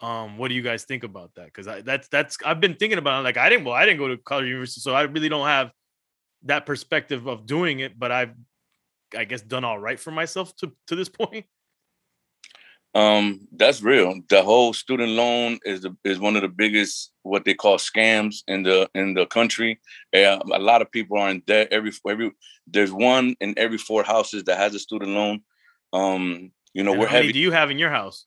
Um, 0.01 0.39
what 0.39 0.49
do 0.49 0.55
you 0.55 0.63
guys 0.63 0.85
think 0.85 1.05
about 1.05 1.33
that? 1.37 1.47
Because 1.47 1.69
i 1.69 1.83
that's 1.83 2.09
that's 2.09 2.39
I've 2.45 2.61
been 2.61 2.75
thinking 2.75 2.99
about 2.99 3.21
it. 3.21 3.25
Like 3.25 3.37
I 3.37 3.49
didn't 3.51 3.65
well, 3.65 3.75
I 3.75 3.85
didn't 3.85 3.99
go 3.99 4.09
to 4.09 4.17
college 4.17 4.47
university, 4.47 4.81
so 4.81 4.95
I 4.95 5.03
really 5.03 5.29
don't 5.29 5.47
have 5.47 5.73
that 6.45 6.67
perspective 6.67 7.27
of 7.27 7.47
doing 7.47 7.81
it, 7.81 7.99
but 7.99 8.11
I've 8.11 8.35
I 9.17 9.25
guess 9.25 9.43
done 9.43 9.65
all 9.65 9.79
right 9.79 9.99
for 9.99 10.11
myself 10.11 10.55
to 10.57 10.73
to 10.87 10.97
this 10.97 11.09
point. 11.21 11.45
Um, 12.99 13.47
that's 13.53 13.81
real. 13.81 14.21
The 14.29 14.43
whole 14.43 14.73
student 14.73 15.11
loan 15.11 15.61
is 15.65 15.83
the, 15.83 15.97
is 16.03 16.19
one 16.19 16.35
of 16.35 16.43
the 16.43 16.49
biggest 16.49 17.13
what 17.23 17.45
they 17.45 17.55
call 17.55 17.77
scams 17.77 18.43
in 18.49 18.65
the 18.65 18.91
in 18.93 19.15
the 19.15 19.27
country. 19.27 19.79
Uh, 20.13 20.39
a 20.53 20.59
lot 20.59 20.83
of 20.83 20.91
people 20.91 21.17
are 21.19 21.31
in 21.31 21.41
debt. 21.47 21.69
Every 21.71 21.93
every 22.09 22.33
there's 22.67 22.93
one 22.93 23.37
in 23.41 23.55
every 23.57 23.79
four 23.79 24.03
houses 24.03 24.45
that 24.45 24.59
has 24.59 24.75
a 24.75 24.81
student 24.81 25.13
loan. 25.13 25.43
Um, 25.93 26.51
you 26.75 26.83
know, 26.83 26.93
and 26.93 27.01
we're 27.01 27.07
how 27.07 27.15
many 27.15 27.27
heavy. 27.27 27.33
do 27.35 27.39
you 27.39 27.53
have 27.53 27.71
in 27.71 27.79
your 27.79 27.91
house? 27.91 28.27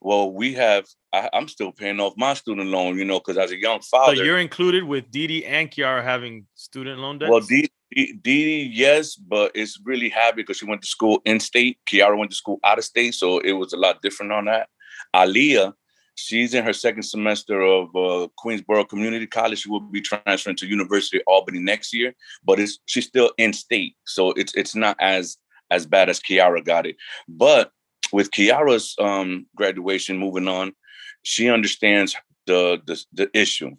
Well, 0.00 0.32
we 0.32 0.54
have. 0.54 0.86
I, 1.12 1.28
am 1.32 1.48
still 1.48 1.72
paying 1.72 1.98
off 1.98 2.14
my 2.16 2.34
student 2.34 2.68
loan. 2.68 2.96
You 2.96 3.04
know, 3.04 3.18
because 3.18 3.36
as 3.36 3.50
a 3.50 3.58
young 3.58 3.80
father, 3.80 4.14
so 4.14 4.22
you're 4.22 4.38
included 4.38 4.84
with 4.84 5.10
Didi 5.10 5.44
and 5.44 5.68
Kiara 5.68 6.04
having 6.04 6.46
student 6.54 7.00
loan 7.00 7.18
debt. 7.18 7.30
Well, 7.30 7.40
Didi, 7.40 7.72
Didi, 7.94 8.70
yes, 8.72 9.14
but 9.16 9.52
it's 9.54 9.78
really 9.84 10.08
happy 10.08 10.36
because 10.36 10.56
she 10.56 10.64
went 10.64 10.82
to 10.82 10.88
school 10.88 11.20
in 11.24 11.40
state. 11.40 11.78
Kiara 11.86 12.16
went 12.16 12.30
to 12.30 12.36
school 12.36 12.58
out 12.64 12.78
of 12.78 12.84
state, 12.84 13.14
so 13.14 13.38
it 13.38 13.52
was 13.52 13.72
a 13.72 13.76
lot 13.76 14.02
different 14.02 14.32
on 14.32 14.46
that. 14.46 14.68
Aliyah, 15.14 15.74
she's 16.14 16.54
in 16.54 16.64
her 16.64 16.72
second 16.72 17.02
semester 17.02 17.60
of 17.60 17.94
uh, 17.94 18.28
Queensborough 18.38 18.84
Community 18.84 19.26
College. 19.26 19.60
She 19.60 19.70
will 19.70 19.80
be 19.80 20.00
transferring 20.00 20.56
to 20.56 20.66
University 20.66 21.18
of 21.18 21.24
Albany 21.26 21.58
next 21.58 21.92
year, 21.92 22.14
but 22.44 22.58
it's 22.58 22.78
she's 22.86 23.06
still 23.06 23.32
in 23.38 23.52
state, 23.52 23.96
so 24.04 24.32
it's 24.32 24.54
it's 24.54 24.74
not 24.74 24.96
as 25.00 25.36
as 25.70 25.86
bad 25.86 26.08
as 26.08 26.20
Kiara 26.20 26.64
got 26.64 26.86
it. 26.86 26.96
But 27.28 27.72
with 28.12 28.30
Kiara's 28.30 28.94
um, 28.98 29.46
graduation, 29.56 30.18
moving 30.18 30.48
on, 30.48 30.74
she 31.22 31.50
understands 31.50 32.16
the 32.46 32.80
the, 32.86 33.02
the 33.12 33.30
issue, 33.38 33.76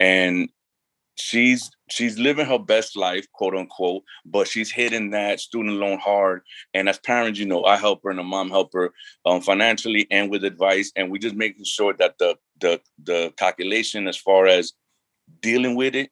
and 0.00 0.48
she's 1.16 1.70
she's 1.90 2.18
living 2.18 2.46
her 2.46 2.58
best 2.58 2.96
life, 2.96 3.26
quote 3.32 3.54
unquote, 3.54 4.02
but 4.24 4.46
she's 4.46 4.70
hitting 4.70 5.10
that 5.10 5.40
student 5.40 5.76
loan 5.76 5.98
hard. 5.98 6.42
And 6.74 6.88
as 6.88 6.98
parents, 6.98 7.38
you 7.38 7.46
know, 7.46 7.64
I 7.64 7.76
help 7.76 8.02
her 8.04 8.10
and 8.10 8.18
the 8.18 8.22
mom 8.22 8.50
help 8.50 8.72
her 8.74 8.92
um, 9.24 9.40
financially 9.40 10.06
and 10.10 10.30
with 10.30 10.44
advice, 10.44 10.92
and 10.94 11.10
we're 11.10 11.18
just 11.18 11.34
making 11.34 11.64
sure 11.64 11.94
that 11.94 12.18
the 12.18 12.36
the 12.60 12.80
the 13.02 13.32
calculation 13.36 14.06
as 14.06 14.16
far 14.16 14.46
as 14.46 14.72
dealing 15.40 15.74
with 15.74 15.94
it 15.94 16.10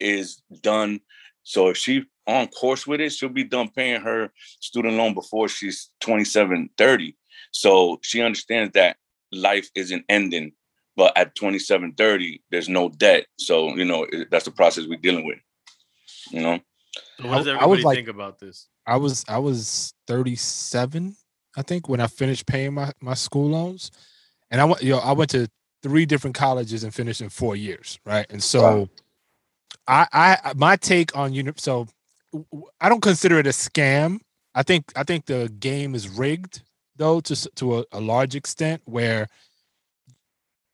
is 0.00 0.42
done. 0.60 1.00
So 1.44 1.68
if 1.68 1.76
she 1.76 2.04
on 2.26 2.48
course 2.48 2.86
with 2.86 3.00
it, 3.00 3.12
she'll 3.12 3.28
be 3.28 3.44
done 3.44 3.68
paying 3.68 4.00
her 4.00 4.30
student 4.60 4.94
loan 4.94 5.14
before 5.14 5.48
she's 5.48 5.90
27, 6.00 6.70
30. 6.78 7.16
So 7.50 7.98
she 8.02 8.22
understands 8.22 8.72
that 8.74 8.96
life 9.32 9.68
isn't 9.74 10.04
ending 10.08 10.52
but 10.96 11.16
at 11.16 11.34
27 11.34 11.94
30 11.94 12.42
there's 12.50 12.68
no 12.68 12.88
debt. 12.88 13.26
So 13.38 13.74
you 13.76 13.84
know 13.84 14.06
that's 14.30 14.44
the 14.44 14.50
process 14.50 14.86
we're 14.86 14.96
dealing 14.96 15.26
with 15.26 15.38
you 16.30 16.40
know? 16.42 16.58
So 17.20 17.28
what 17.28 17.38
does 17.38 17.48
everybody 17.48 17.64
I 17.64 17.66
was 17.66 17.84
like, 17.84 17.96
think 17.96 18.08
about 18.08 18.38
this? 18.38 18.68
I 18.86 18.96
was 18.96 19.24
i 19.28 19.38
was 19.38 19.94
37 20.08 21.14
i 21.56 21.62
think 21.62 21.88
when 21.88 22.00
i 22.00 22.08
finished 22.08 22.46
paying 22.46 22.74
my, 22.74 22.90
my 23.00 23.14
school 23.14 23.50
loans. 23.50 23.90
And 24.50 24.60
i 24.60 24.64
went 24.64 24.82
you 24.82 24.92
know 24.92 24.98
i 24.98 25.12
went 25.12 25.30
to 25.30 25.48
three 25.82 26.04
different 26.04 26.34
colleges 26.34 26.84
and 26.84 26.94
finished 26.94 27.20
in 27.20 27.28
four 27.28 27.54
years 27.56 27.98
right? 28.04 28.26
And 28.30 28.42
so 28.42 28.62
wow. 28.62 28.88
I, 29.86 30.06
I 30.12 30.52
my 30.56 30.76
take 30.76 31.16
on 31.16 31.32
uni 31.32 31.52
so 31.56 31.86
i 32.80 32.88
don't 32.88 33.02
consider 33.02 33.38
it 33.38 33.46
a 33.46 33.50
scam. 33.50 34.18
I 34.54 34.62
think 34.62 34.92
i 34.96 35.04
think 35.04 35.26
the 35.26 35.52
game 35.60 35.94
is 35.94 36.08
rigged 36.08 36.62
though 36.96 37.20
to 37.20 37.50
to 37.54 37.78
a, 37.78 37.84
a 37.92 38.00
large 38.00 38.34
extent 38.34 38.82
where 38.84 39.28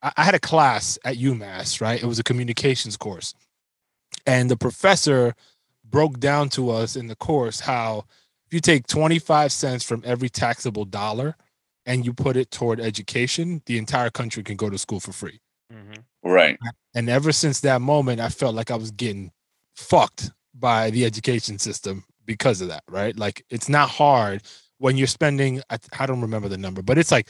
I 0.03 0.25
had 0.25 0.35
a 0.35 0.41
class 0.41 0.99
at 1.05 1.17
UMass, 1.17 1.81
right? 1.81 2.01
It 2.01 2.07
was 2.07 2.19
a 2.19 2.25
communications 2.25 2.97
course. 2.97 3.35
And 4.27 4.51
the 4.51 4.57
professor 4.57 5.35
broke 5.85 6.21
down 6.21 6.51
to 6.51 6.71
us 6.71 6.97
in 6.97 7.09
the 7.09 7.17
course 7.17 7.61
how 7.61 8.05
if 8.47 8.55
you 8.55 8.61
take 8.61 8.87
25 8.87 9.51
cents 9.51 9.85
from 9.85 10.03
every 10.05 10.29
taxable 10.29 10.85
dollar 10.85 11.37
and 11.85 12.05
you 12.05 12.13
put 12.13 12.37
it 12.37 12.51
toward 12.51 12.81
education, 12.81 13.63
the 13.67 13.79
entire 13.79 14.11
country 14.11 14.43
can 14.43 14.57
go 14.57 14.71
to 14.71 14.79
school 14.79 15.01
for 15.01 15.13
free. 15.13 15.41
Mm-hmm. 15.73 16.31
Right. 16.31 16.59
And 16.95 17.09
ever 17.09 17.33
since 17.33 17.61
that 17.61 17.81
moment, 17.81 18.21
I 18.21 18.29
felt 18.29 18.55
like 18.55 18.71
I 18.71 18.77
was 18.77 18.91
getting 18.91 19.33
fucked 19.77 20.31
by 20.55 20.91
the 20.91 21.05
education 21.05 21.59
system 21.59 22.05
because 22.25 22.61
of 22.61 22.69
that, 22.69 22.85
right? 22.89 23.17
Like 23.17 23.45
it's 23.51 23.69
not 23.69 23.89
hard 23.89 24.43
when 24.79 24.97
you're 24.97 25.07
spending, 25.07 25.61
I, 25.71 25.79
I 25.99 26.07
don't 26.07 26.21
remember 26.21 26.49
the 26.49 26.59
number, 26.59 26.83
but 26.83 26.99
it's 26.99 27.11
like 27.11 27.29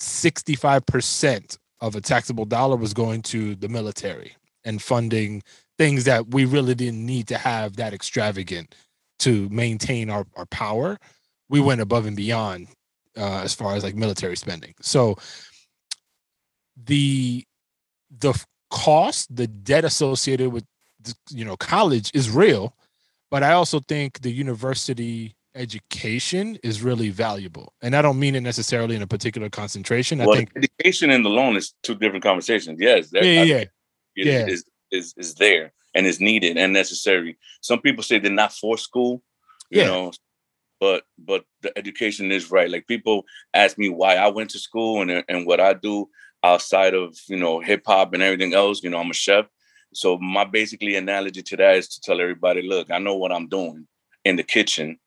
65% 0.00 1.58
of 1.80 1.94
a 1.94 2.00
taxable 2.00 2.44
dollar 2.44 2.76
was 2.76 2.94
going 2.94 3.22
to 3.22 3.54
the 3.56 3.68
military 3.68 4.34
and 4.64 4.82
funding 4.82 5.42
things 5.78 6.04
that 6.04 6.28
we 6.28 6.44
really 6.44 6.74
didn't 6.74 7.04
need 7.04 7.28
to 7.28 7.38
have 7.38 7.76
that 7.76 7.92
extravagant 7.92 8.74
to 9.18 9.48
maintain 9.50 10.10
our, 10.10 10.26
our 10.36 10.46
power. 10.46 10.98
We 11.48 11.60
went 11.60 11.80
above 11.80 12.06
and 12.06 12.16
beyond 12.16 12.68
uh, 13.16 13.40
as 13.42 13.54
far 13.54 13.74
as 13.74 13.84
like 13.84 13.94
military 13.94 14.36
spending. 14.36 14.74
So 14.80 15.16
the 16.84 17.44
the 18.18 18.44
cost, 18.70 19.34
the 19.34 19.46
debt 19.46 19.84
associated 19.84 20.52
with 20.52 20.64
you 21.30 21.44
know 21.44 21.56
college 21.56 22.10
is 22.14 22.30
real, 22.30 22.74
but 23.30 23.42
I 23.42 23.52
also 23.52 23.80
think 23.80 24.20
the 24.20 24.32
university 24.32 25.35
education 25.56 26.58
is 26.62 26.82
really 26.82 27.10
valuable. 27.10 27.72
And 27.82 27.96
I 27.96 28.02
don't 28.02 28.18
mean 28.18 28.34
it 28.34 28.42
necessarily 28.42 28.94
in 28.94 29.02
a 29.02 29.06
particular 29.06 29.48
concentration. 29.48 30.18
Well, 30.18 30.32
I 30.32 30.36
think 30.36 30.52
education 30.56 31.10
and 31.10 31.24
the 31.24 31.30
loan 31.30 31.56
is 31.56 31.74
two 31.82 31.94
different 31.94 32.22
conversations. 32.22 32.78
Yes. 32.80 33.10
Yeah, 33.12 33.22
yeah, 33.22 33.42
yeah. 33.42 33.64
yeah. 34.14 34.46
Is, 34.46 34.64
is, 34.90 35.14
is 35.16 35.34
there 35.34 35.72
and 35.94 36.06
is 36.06 36.20
needed 36.20 36.56
and 36.56 36.72
necessary. 36.72 37.38
Some 37.62 37.80
people 37.80 38.04
say 38.04 38.18
they're 38.18 38.30
not 38.30 38.52
for 38.52 38.76
school, 38.76 39.22
you 39.70 39.80
yeah. 39.80 39.86
know, 39.86 40.12
but 40.78 41.04
but 41.18 41.44
the 41.62 41.76
education 41.76 42.30
is 42.30 42.50
right. 42.50 42.70
Like 42.70 42.86
people 42.86 43.24
ask 43.54 43.78
me 43.78 43.88
why 43.88 44.16
I 44.16 44.28
went 44.28 44.50
to 44.50 44.58
school 44.58 45.02
and 45.02 45.24
and 45.28 45.46
what 45.46 45.60
I 45.60 45.72
do 45.72 46.08
outside 46.44 46.94
of 46.94 47.16
you 47.28 47.36
know 47.36 47.60
hip 47.60 47.82
hop 47.86 48.12
and 48.12 48.22
everything 48.22 48.54
else. 48.54 48.82
You 48.82 48.90
know, 48.90 48.98
I'm 48.98 49.10
a 49.10 49.14
chef. 49.14 49.46
So 49.94 50.18
my 50.18 50.44
basically 50.44 50.96
analogy 50.96 51.42
to 51.42 51.56
that 51.56 51.76
is 51.76 51.88
to 51.88 52.00
tell 52.00 52.20
everybody, 52.20 52.60
look, 52.60 52.90
I 52.90 52.98
know 52.98 53.16
what 53.16 53.32
I'm 53.32 53.48
doing 53.48 53.86
in 54.24 54.36
the 54.36 54.42
kitchen 54.42 54.98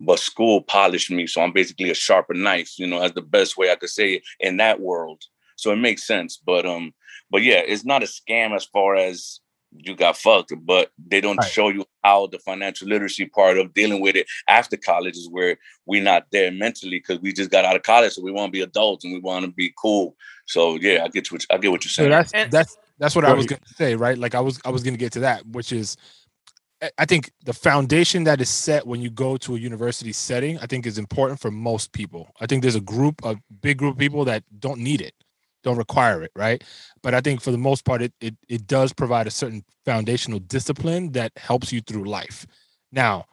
but 0.00 0.18
school 0.18 0.62
polished 0.62 1.10
me. 1.10 1.26
So 1.26 1.40
I'm 1.40 1.52
basically 1.52 1.90
a 1.90 1.94
sharper 1.94 2.34
knife, 2.34 2.78
you 2.78 2.86
know, 2.86 3.02
as 3.02 3.12
the 3.12 3.22
best 3.22 3.56
way 3.56 3.70
I 3.70 3.76
could 3.76 3.90
say 3.90 4.14
it 4.14 4.22
in 4.40 4.58
that 4.58 4.80
world. 4.80 5.22
So 5.56 5.72
it 5.72 5.76
makes 5.76 6.06
sense. 6.06 6.36
But 6.36 6.66
um, 6.66 6.92
but 7.30 7.42
yeah, 7.42 7.62
it's 7.66 7.84
not 7.84 8.02
a 8.02 8.06
scam 8.06 8.54
as 8.54 8.64
far 8.64 8.94
as 8.94 9.40
you 9.72 9.94
got 9.94 10.16
fucked, 10.16 10.52
but 10.64 10.90
they 11.06 11.20
don't 11.20 11.36
right. 11.36 11.50
show 11.50 11.68
you 11.68 11.84
how 12.02 12.26
the 12.28 12.38
financial 12.38 12.88
literacy 12.88 13.26
part 13.26 13.58
of 13.58 13.74
dealing 13.74 14.00
with 14.00 14.16
it 14.16 14.26
after 14.48 14.76
college 14.76 15.16
is 15.16 15.28
where 15.30 15.58
we're 15.86 16.02
not 16.02 16.26
there 16.32 16.50
mentally 16.50 16.98
because 16.98 17.18
we 17.20 17.32
just 17.32 17.50
got 17.50 17.64
out 17.64 17.76
of 17.76 17.82
college, 17.82 18.12
so 18.12 18.22
we 18.22 18.32
want 18.32 18.48
to 18.48 18.58
be 18.58 18.62
adults 18.62 19.04
and 19.04 19.12
we 19.12 19.20
want 19.20 19.44
to 19.44 19.50
be 19.50 19.72
cool. 19.76 20.16
So 20.46 20.76
yeah, 20.76 21.04
I 21.04 21.08
get 21.08 21.30
what 21.32 21.44
I 21.50 21.58
get 21.58 21.70
what 21.70 21.84
you're 21.84 21.90
saying. 21.90 22.10
So 22.10 22.10
that's 22.10 22.50
that's 22.50 22.76
that's 22.98 23.16
what 23.16 23.24
I 23.24 23.32
was 23.32 23.46
gonna 23.46 23.60
say, 23.74 23.96
right? 23.96 24.16
Like 24.16 24.34
I 24.34 24.40
was 24.40 24.60
I 24.64 24.70
was 24.70 24.82
gonna 24.82 24.96
get 24.96 25.12
to 25.12 25.20
that, 25.20 25.46
which 25.46 25.72
is 25.72 25.96
I 26.98 27.06
think 27.06 27.30
the 27.44 27.54
foundation 27.54 28.24
that 28.24 28.40
is 28.40 28.50
set 28.50 28.86
when 28.86 29.00
you 29.00 29.08
go 29.08 29.36
to 29.38 29.56
a 29.56 29.58
university 29.58 30.12
setting, 30.12 30.58
I 30.58 30.66
think 30.66 30.86
is 30.86 30.98
important 30.98 31.40
for 31.40 31.50
most 31.50 31.92
people. 31.92 32.30
I 32.40 32.46
think 32.46 32.62
there's 32.62 32.74
a 32.76 32.80
group, 32.82 33.24
a 33.24 33.36
big 33.62 33.78
group 33.78 33.94
of 33.94 33.98
people 33.98 34.24
that 34.26 34.44
don't 34.60 34.80
need 34.80 35.00
it, 35.00 35.14
don't 35.62 35.78
require 35.78 36.22
it, 36.22 36.32
right? 36.36 36.62
But 37.02 37.14
I 37.14 37.20
think 37.20 37.40
for 37.40 37.50
the 37.50 37.58
most 37.58 37.84
part, 37.84 38.02
it 38.02 38.12
it, 38.20 38.36
it 38.48 38.66
does 38.66 38.92
provide 38.92 39.26
a 39.26 39.30
certain 39.30 39.64
foundational 39.86 40.38
discipline 40.38 41.12
that 41.12 41.32
helps 41.36 41.72
you 41.72 41.80
through 41.80 42.04
life. 42.04 42.46
Now, 42.92 43.24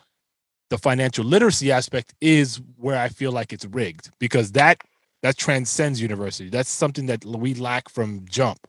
the 0.70 0.78
financial 0.78 1.26
literacy 1.26 1.72
aspect 1.72 2.14
is 2.22 2.62
where 2.78 2.98
I 2.98 3.10
feel 3.10 3.32
like 3.32 3.52
it's 3.52 3.66
rigged 3.66 4.10
because 4.20 4.54
that 4.54 4.82
that 5.22 5.38
transcends 5.38 6.02
university. 6.02 6.50
That's 6.50 6.70
something 6.70 7.08
that 7.08 7.26
we 7.26 7.56
lack 7.56 7.90
from 7.90 8.26
jump 8.30 8.68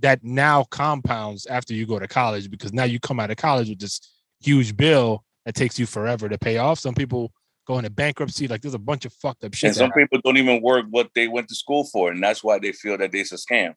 that 0.00 0.22
now 0.22 0.64
compounds 0.64 1.46
after 1.46 1.74
you 1.74 1.86
go 1.86 1.98
to 1.98 2.08
college 2.08 2.50
because 2.50 2.72
now 2.72 2.84
you 2.84 3.00
come 3.00 3.20
out 3.20 3.30
of 3.30 3.36
college 3.36 3.68
with 3.68 3.80
this 3.80 4.00
huge 4.40 4.76
bill 4.76 5.24
that 5.44 5.54
takes 5.54 5.78
you 5.78 5.86
forever 5.86 6.28
to 6.28 6.38
pay 6.38 6.58
off. 6.58 6.78
Some 6.78 6.94
people 6.94 7.32
go 7.66 7.78
into 7.78 7.90
bankruptcy. 7.90 8.48
Like 8.48 8.62
there's 8.62 8.74
a 8.74 8.78
bunch 8.78 9.04
of 9.04 9.12
fucked 9.12 9.44
up 9.44 9.54
shit. 9.54 9.68
And 9.68 9.76
some 9.76 9.92
people 9.92 10.20
don't 10.24 10.36
even 10.36 10.62
work 10.62 10.86
what 10.90 11.10
they 11.14 11.28
went 11.28 11.48
to 11.48 11.54
school 11.54 11.84
for, 11.84 12.10
and 12.10 12.22
that's 12.22 12.42
why 12.42 12.58
they 12.58 12.72
feel 12.72 12.98
that 12.98 13.14
it's 13.14 13.32
a 13.32 13.36
scam. 13.36 13.74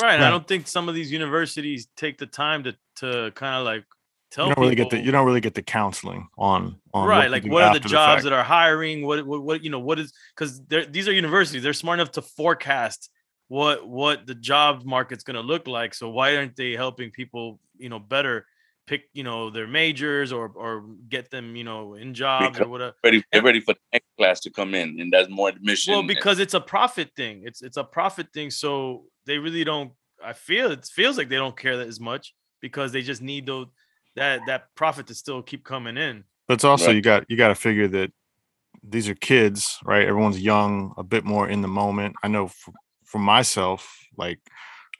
Right. 0.00 0.18
right. 0.18 0.20
I 0.20 0.30
don't 0.30 0.46
think 0.48 0.66
some 0.66 0.88
of 0.88 0.94
these 0.94 1.12
universities 1.12 1.88
take 1.96 2.18
the 2.18 2.26
time 2.26 2.64
to 2.64 2.76
to 2.96 3.32
kind 3.34 3.56
of 3.56 3.64
like 3.64 3.84
tell 4.30 4.46
you 4.46 4.54
don't 4.54 4.54
people, 4.54 4.62
really 4.62 4.74
get 4.74 4.90
the 4.90 5.00
you 5.00 5.12
don't 5.12 5.26
really 5.26 5.40
get 5.40 5.54
the 5.54 5.62
counseling 5.62 6.28
on 6.38 6.76
on 6.94 7.06
right 7.06 7.30
like 7.30 7.44
what 7.44 7.62
are 7.62 7.74
the 7.74 7.80
jobs 7.80 8.22
the 8.22 8.30
that 8.30 8.36
are 8.36 8.42
hiring 8.42 9.04
what, 9.04 9.24
what 9.26 9.42
what 9.42 9.62
you 9.62 9.70
know 9.70 9.78
what 9.78 9.98
is 9.98 10.12
because 10.34 10.60
these 10.88 11.06
are 11.06 11.12
universities 11.12 11.62
they're 11.62 11.72
smart 11.72 11.98
enough 11.98 12.12
to 12.12 12.22
forecast 12.22 13.10
what 13.48 13.86
what 13.88 14.26
the 14.26 14.34
job 14.34 14.84
market's 14.84 15.24
going 15.24 15.34
to 15.34 15.42
look 15.42 15.66
like. 15.66 15.94
So 15.94 16.10
why 16.10 16.36
aren't 16.36 16.56
they 16.56 16.72
helping 16.72 17.10
people 17.10 17.60
you 17.78 17.88
know 17.88 17.98
better 17.98 18.46
pick 18.86 19.04
you 19.12 19.22
know 19.22 19.48
their 19.50 19.66
majors 19.66 20.32
or 20.32 20.50
or 20.54 20.84
get 21.08 21.30
them 21.30 21.54
you 21.54 21.62
know 21.64 21.94
in 21.94 22.14
jobs 22.14 22.48
because 22.48 22.66
or 22.66 22.68
whatever 22.68 22.94
ready 23.04 23.22
they're 23.30 23.42
ready 23.42 23.60
for 23.60 23.74
the 23.74 23.80
next 23.92 24.08
class 24.18 24.40
to 24.40 24.50
come 24.50 24.74
in 24.74 25.00
and 25.00 25.12
that's 25.12 25.28
more 25.30 25.50
admission 25.50 25.92
well 25.92 26.02
because 26.02 26.40
it's 26.40 26.54
a 26.54 26.60
profit 26.60 27.10
thing. 27.16 27.42
It's 27.44 27.62
it's 27.62 27.76
a 27.76 27.84
profit 27.84 28.32
thing 28.34 28.50
so 28.50 29.04
they 29.24 29.38
really 29.38 29.62
don't 29.64 29.92
i 30.24 30.32
feel 30.32 30.70
it 30.70 30.84
feels 30.84 31.16
like 31.16 31.28
they 31.28 31.36
don't 31.36 31.56
care 31.56 31.76
that 31.76 31.86
as 31.86 32.00
much 32.00 32.34
because 32.60 32.92
they 32.92 33.02
just 33.02 33.22
need 33.22 33.46
those 33.46 33.66
that 34.16 34.40
that 34.46 34.74
profit 34.74 35.06
to 35.08 35.14
still 35.14 35.42
keep 35.42 35.64
coming 35.64 35.96
in. 35.96 36.24
But 36.48 36.54
it's 36.54 36.64
also 36.64 36.86
right. 36.86 36.96
you 36.96 37.02
got 37.02 37.24
you 37.28 37.36
got 37.36 37.48
to 37.48 37.54
figure 37.54 37.88
that 37.88 38.12
these 38.82 39.08
are 39.08 39.14
kids 39.14 39.78
right? 39.84 40.06
Everyone's 40.06 40.40
young 40.40 40.94
a 40.96 41.02
bit 41.02 41.24
more 41.24 41.48
in 41.48 41.62
the 41.62 41.68
moment. 41.68 42.16
I 42.22 42.28
know 42.28 42.48
for 42.48 42.72
myself, 43.18 43.98
like 44.16 44.38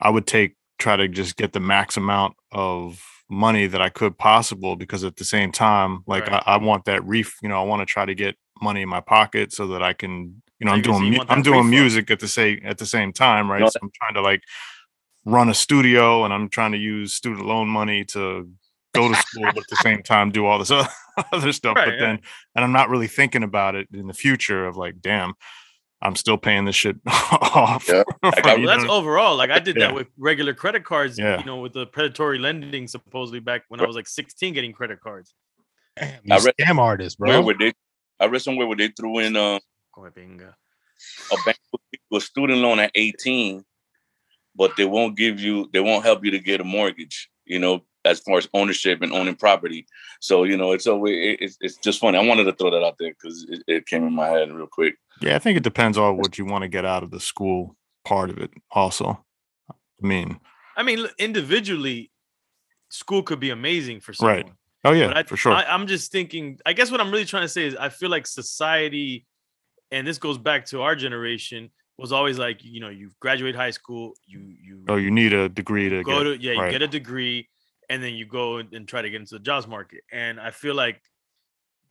I 0.01 0.09
would 0.09 0.27
take 0.27 0.55
try 0.79 0.95
to 0.95 1.07
just 1.07 1.37
get 1.37 1.53
the 1.53 1.59
max 1.59 1.97
amount 1.97 2.35
of 2.51 3.01
money 3.29 3.67
that 3.67 3.81
I 3.81 3.89
could 3.89 4.17
possible 4.17 4.75
because 4.75 5.03
at 5.03 5.15
the 5.15 5.23
same 5.23 5.51
time, 5.51 6.03
like 6.07 6.27
right. 6.27 6.43
I, 6.45 6.53
I, 6.53 6.57
want 6.57 6.85
that 6.85 7.05
reef, 7.05 7.37
you 7.41 7.49
know, 7.49 7.59
I 7.59 7.63
want 7.63 7.81
to 7.81 7.85
try 7.85 8.05
to 8.05 8.13
get 8.13 8.35
money 8.61 8.81
in 8.81 8.89
my 8.89 8.99
pocket 8.99 9.53
so 9.53 9.67
that 9.67 9.81
I 9.81 9.93
can, 9.93 10.41
you 10.59 10.65
know, 10.65 10.71
so 10.71 10.75
I'm 10.75 10.81
doing 10.81 11.19
I'm 11.29 11.41
doing 11.41 11.69
music 11.69 12.11
at 12.11 12.19
the 12.19 12.27
same 12.27 12.59
at 12.63 12.77
the 12.77 12.85
same 12.85 13.13
time, 13.13 13.49
right? 13.49 13.69
so 13.69 13.79
I'm 13.81 13.91
trying 13.95 14.13
to 14.15 14.21
like 14.21 14.43
run 15.25 15.49
a 15.49 15.53
studio 15.53 16.25
and 16.25 16.33
I'm 16.33 16.49
trying 16.49 16.73
to 16.73 16.77
use 16.77 17.13
student 17.13 17.45
loan 17.45 17.67
money 17.67 18.03
to 18.05 18.49
go 18.93 19.07
to 19.07 19.15
school 19.15 19.45
but 19.45 19.57
at 19.57 19.69
the 19.69 19.77
same 19.77 20.03
time 20.03 20.31
do 20.31 20.45
all 20.45 20.59
this 20.59 20.71
other 21.31 21.51
stuff. 21.51 21.75
Right, 21.75 21.89
but 21.89 21.99
then 21.99 22.19
and 22.55 22.65
I'm 22.65 22.73
not 22.73 22.89
really 22.89 23.07
thinking 23.07 23.43
about 23.43 23.75
it 23.75 23.87
in 23.93 24.07
the 24.07 24.13
future 24.13 24.65
of 24.65 24.77
like, 24.77 25.01
damn, 25.01 25.33
I'm 26.03 26.15
still 26.15 26.37
paying 26.37 26.65
this 26.65 26.75
shit 26.75 26.97
off. 27.07 27.87
Yeah. 27.87 28.03
well, 28.23 28.65
that's 28.65 28.83
overall. 28.89 29.35
Like 29.35 29.49
I 29.49 29.59
did 29.59 29.77
yeah. 29.77 29.87
that 29.87 29.95
with 29.95 30.07
regular 30.17 30.53
credit 30.53 30.83
cards, 30.83 31.17
yeah. 31.17 31.39
you 31.39 31.45
know, 31.45 31.57
with 31.57 31.73
the 31.73 31.87
predatory 31.87 32.37
lending 32.37 32.87
supposedly 32.87 33.39
back 33.39 33.63
when 33.69 33.79
I 33.79 33.85
was 33.85 33.95
like 33.95 34.07
16 34.07 34.53
getting 34.53 34.73
credit 34.73 34.99
cards. 35.01 35.33
Damn, 35.97 36.19
I 36.31 36.37
read 36.37 36.55
scam 36.59 36.79
artist, 36.79 37.17
bro. 37.17 37.41
Where 37.41 37.55
they, 37.57 37.73
I 38.19 38.25
read 38.25 38.41
somewhere 38.41 38.67
where 38.67 38.77
they 38.77 38.89
threw 38.89 39.19
in 39.19 39.35
uh, 39.35 39.59
a 39.97 41.37
bank 41.45 41.57
with 41.71 42.23
a 42.23 42.25
student 42.25 42.59
loan 42.59 42.79
at 42.79 42.91
18 42.95 43.63
but 44.55 44.75
they 44.77 44.85
won't 44.85 45.17
give 45.17 45.39
you, 45.39 45.69
they 45.73 45.79
won't 45.79 46.05
help 46.05 46.23
you 46.23 46.31
to 46.31 46.39
get 46.39 46.61
a 46.61 46.63
mortgage. 46.63 47.29
You 47.45 47.59
know, 47.59 47.83
as 48.05 48.19
far 48.19 48.37
as 48.37 48.47
ownership 48.53 49.01
and 49.01 49.13
owning 49.13 49.35
property. 49.35 49.85
So 50.19 50.43
you 50.43 50.57
know, 50.57 50.71
it's 50.71 50.87
always 50.87 51.37
it's, 51.39 51.57
it's 51.61 51.77
just 51.77 51.99
funny. 51.99 52.17
I 52.17 52.25
wanted 52.25 52.45
to 52.45 52.53
throw 52.53 52.71
that 52.71 52.83
out 52.83 52.97
there 52.99 53.11
because 53.11 53.45
it, 53.49 53.63
it 53.67 53.85
came 53.85 54.05
in 54.05 54.13
my 54.13 54.27
head 54.27 54.51
real 54.51 54.67
quick. 54.67 54.95
Yeah, 55.21 55.35
I 55.35 55.39
think 55.39 55.57
it 55.57 55.63
depends 55.63 55.97
on 55.97 56.17
what 56.17 56.37
you 56.37 56.45
want 56.45 56.63
to 56.63 56.67
get 56.67 56.85
out 56.85 57.03
of 57.03 57.11
the 57.11 57.19
school 57.19 57.75
part 58.05 58.29
of 58.29 58.37
it. 58.37 58.51
Also, 58.71 59.23
I 59.69 60.05
mean, 60.05 60.39
I 60.75 60.83
mean, 60.83 61.05
individually, 61.17 62.11
school 62.89 63.23
could 63.23 63.39
be 63.39 63.49
amazing 63.49 64.01
for 64.01 64.13
someone. 64.13 64.35
Right. 64.35 64.51
Oh 64.85 64.91
yeah, 64.91 65.13
I, 65.15 65.23
for 65.23 65.37
sure. 65.37 65.53
I, 65.53 65.63
I'm 65.63 65.87
just 65.87 66.11
thinking. 66.11 66.59
I 66.65 66.73
guess 66.73 66.91
what 66.91 66.99
I'm 66.99 67.11
really 67.11 67.25
trying 67.25 67.43
to 67.43 67.49
say 67.49 67.65
is, 67.65 67.75
I 67.75 67.89
feel 67.89 68.09
like 68.09 68.27
society, 68.27 69.25
and 69.91 70.05
this 70.05 70.17
goes 70.17 70.37
back 70.37 70.65
to 70.67 70.81
our 70.81 70.95
generation, 70.95 71.71
was 71.97 72.11
always 72.11 72.37
like, 72.37 72.63
you 72.63 72.81
know, 72.81 72.89
you 72.89 73.11
graduate 73.19 73.55
high 73.55 73.71
school, 73.71 74.13
you 74.25 74.41
you 74.61 74.83
oh, 74.89 74.95
you 74.95 75.09
need 75.11 75.31
a 75.31 75.47
degree 75.47 75.89
to 75.89 76.03
go 76.03 76.17
get, 76.17 76.23
to 76.23 76.43
yeah, 76.43 76.59
right. 76.59 76.65
you 76.65 76.71
get 76.71 76.81
a 76.81 76.87
degree, 76.87 77.47
and 77.93 78.03
then 78.03 78.15
you 78.15 78.25
go 78.25 78.57
and 78.57 78.87
try 78.87 79.03
to 79.03 79.09
get 79.09 79.21
into 79.21 79.35
the 79.35 79.39
jobs 79.39 79.67
market. 79.67 80.01
And 80.11 80.39
I 80.39 80.49
feel 80.49 80.73
like 80.73 80.99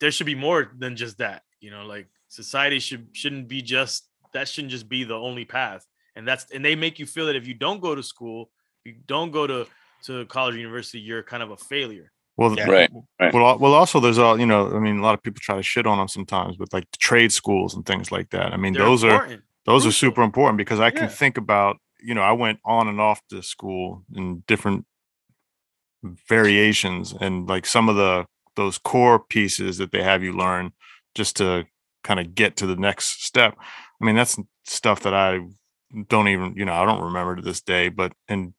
there 0.00 0.10
should 0.10 0.26
be 0.26 0.34
more 0.34 0.72
than 0.76 0.96
just 0.96 1.18
that. 1.18 1.42
You 1.60 1.70
know, 1.70 1.86
like 1.86 2.08
society 2.28 2.80
should 2.80 3.06
shouldn't 3.12 3.46
be 3.46 3.62
just 3.62 4.08
that 4.34 4.48
shouldn't 4.48 4.72
just 4.72 4.88
be 4.88 5.04
the 5.04 5.14
only 5.14 5.44
path. 5.44 5.86
And 6.16 6.26
that's 6.26 6.50
and 6.50 6.64
they 6.64 6.74
make 6.74 6.98
you 6.98 7.06
feel 7.06 7.26
that 7.26 7.36
if 7.36 7.46
you 7.46 7.54
don't 7.54 7.80
go 7.80 7.94
to 7.94 8.02
school, 8.02 8.50
you 8.84 8.94
don't 9.06 9.30
go 9.30 9.46
to 9.46 9.66
to 10.06 10.26
college 10.26 10.56
or 10.56 10.58
university, 10.58 10.98
you're 10.98 11.22
kind 11.22 11.42
of 11.42 11.50
a 11.52 11.56
failure. 11.56 12.10
Well, 12.36 12.56
Yeah. 12.58 12.68
Right, 12.68 12.90
right. 13.20 13.32
Well, 13.32 13.58
well, 13.58 13.74
also 13.74 14.00
there's 14.00 14.18
all 14.18 14.40
you 14.40 14.46
know. 14.46 14.74
I 14.74 14.80
mean, 14.80 14.98
a 14.98 15.02
lot 15.02 15.14
of 15.14 15.22
people 15.22 15.40
try 15.40 15.56
to 15.56 15.62
shit 15.62 15.86
on 15.86 15.98
them 15.98 16.08
sometimes 16.08 16.58
with 16.58 16.72
like 16.72 16.90
the 16.90 16.98
trade 16.98 17.30
schools 17.30 17.76
and 17.76 17.86
things 17.86 18.10
like 18.10 18.30
that. 18.30 18.52
I 18.52 18.56
mean, 18.56 18.72
They're 18.72 18.84
those 18.84 19.04
are 19.04 19.12
important. 19.12 19.42
those 19.66 19.86
are 19.86 19.92
super 19.92 20.22
important 20.22 20.58
because 20.58 20.80
I 20.80 20.90
can 20.90 21.08
think 21.08 21.38
about 21.38 21.76
you 22.00 22.14
know 22.16 22.22
I 22.22 22.32
went 22.32 22.58
on 22.64 22.88
and 22.88 23.00
off 23.00 23.20
to 23.30 23.40
school 23.42 24.04
in 24.16 24.42
different 24.48 24.84
variations 26.02 27.14
and 27.20 27.48
like 27.48 27.66
some 27.66 27.88
of 27.88 27.96
the 27.96 28.26
those 28.56 28.78
core 28.78 29.18
pieces 29.18 29.78
that 29.78 29.92
they 29.92 30.02
have 30.02 30.22
you 30.22 30.32
learn 30.32 30.72
just 31.14 31.36
to 31.36 31.64
kind 32.04 32.20
of 32.20 32.34
get 32.34 32.56
to 32.56 32.66
the 32.66 32.76
next 32.76 33.24
step. 33.24 33.56
I 34.00 34.04
mean, 34.04 34.16
that's 34.16 34.38
stuff 34.64 35.00
that 35.00 35.14
I 35.14 35.40
don't 36.08 36.28
even 36.28 36.54
you 36.56 36.64
know 36.64 36.74
I 36.74 36.84
don't 36.84 37.02
remember 37.02 37.36
to 37.36 37.42
this 37.42 37.60
day, 37.60 37.88
but 37.88 38.12
and 38.28 38.54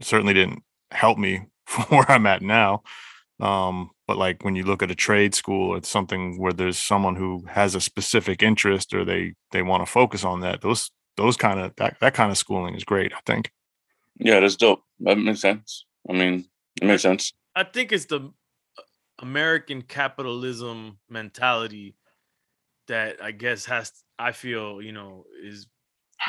certainly 0.00 0.34
didn't 0.34 0.62
help 0.90 1.18
me 1.18 1.46
for 1.66 1.82
where 1.96 2.10
I'm 2.10 2.26
at 2.26 2.42
now. 2.42 2.82
Um, 3.40 3.90
but 4.06 4.16
like 4.16 4.44
when 4.44 4.56
you 4.56 4.64
look 4.64 4.82
at 4.82 4.90
a 4.90 4.96
trade 4.96 5.34
school, 5.34 5.76
it's 5.76 5.88
something 5.88 6.38
where 6.38 6.52
there's 6.52 6.78
someone 6.78 7.16
who 7.16 7.44
has 7.48 7.74
a 7.74 7.80
specific 7.80 8.42
interest 8.42 8.94
or 8.94 9.04
they 9.04 9.34
they 9.52 9.62
want 9.62 9.84
to 9.84 9.90
focus 9.90 10.24
on 10.24 10.40
that. 10.40 10.60
Those 10.60 10.90
those 11.16 11.36
kind 11.36 11.60
of 11.60 11.74
that 11.76 11.96
that 12.00 12.14
kind 12.14 12.30
of 12.30 12.38
schooling 12.38 12.74
is 12.74 12.84
great. 12.84 13.12
I 13.12 13.20
think. 13.26 13.52
Yeah, 14.18 14.40
that's 14.40 14.56
dope. 14.56 14.82
That 15.00 15.18
makes 15.18 15.40
sense. 15.40 15.84
I 16.08 16.12
mean, 16.14 16.46
it 16.82 16.86
makes 16.86 17.02
sense. 17.02 17.32
I 17.54 17.64
think 17.64 17.92
it's 17.92 18.06
the 18.06 18.32
American 19.20 19.82
capitalism 19.82 20.98
mentality 21.08 21.96
that 22.86 23.22
I 23.22 23.32
guess 23.32 23.64
has 23.66 23.92
I 24.18 24.32
feel 24.32 24.82
you 24.82 24.92
know 24.92 25.24
is 25.42 25.66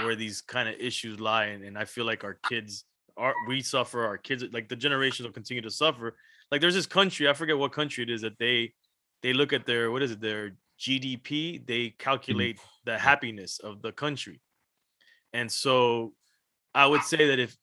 where 0.01 0.15
these 0.15 0.41
kind 0.41 0.69
of 0.69 0.75
issues 0.79 1.19
lie, 1.19 1.45
and, 1.45 1.63
and 1.63 1.77
I 1.77 1.85
feel 1.85 2.05
like 2.05 2.23
our 2.23 2.37
kids 2.47 2.85
are 3.17 3.33
we 3.47 3.61
suffer, 3.61 4.05
our 4.05 4.17
kids 4.17 4.43
like 4.51 4.69
the 4.69 4.75
generations 4.75 5.25
will 5.25 5.33
continue 5.33 5.61
to 5.61 5.71
suffer. 5.71 6.15
Like 6.51 6.61
there's 6.61 6.75
this 6.75 6.85
country, 6.85 7.27
I 7.27 7.33
forget 7.33 7.57
what 7.57 7.71
country 7.71 8.03
it 8.03 8.09
is 8.09 8.21
that 8.21 8.37
they 8.39 8.73
they 9.21 9.33
look 9.33 9.53
at 9.53 9.65
their 9.65 9.91
what 9.91 10.01
is 10.01 10.11
it 10.11 10.21
their 10.21 10.51
GDP, 10.79 11.65
they 11.65 11.87
mm-hmm. 11.87 11.97
calculate 12.03 12.59
the 12.85 12.97
happiness 12.97 13.59
of 13.59 13.81
the 13.81 13.91
country, 13.91 14.41
and 15.33 15.51
so 15.51 16.13
I 16.73 16.85
would 16.85 17.03
say 17.03 17.27
that 17.27 17.39
if 17.39 17.57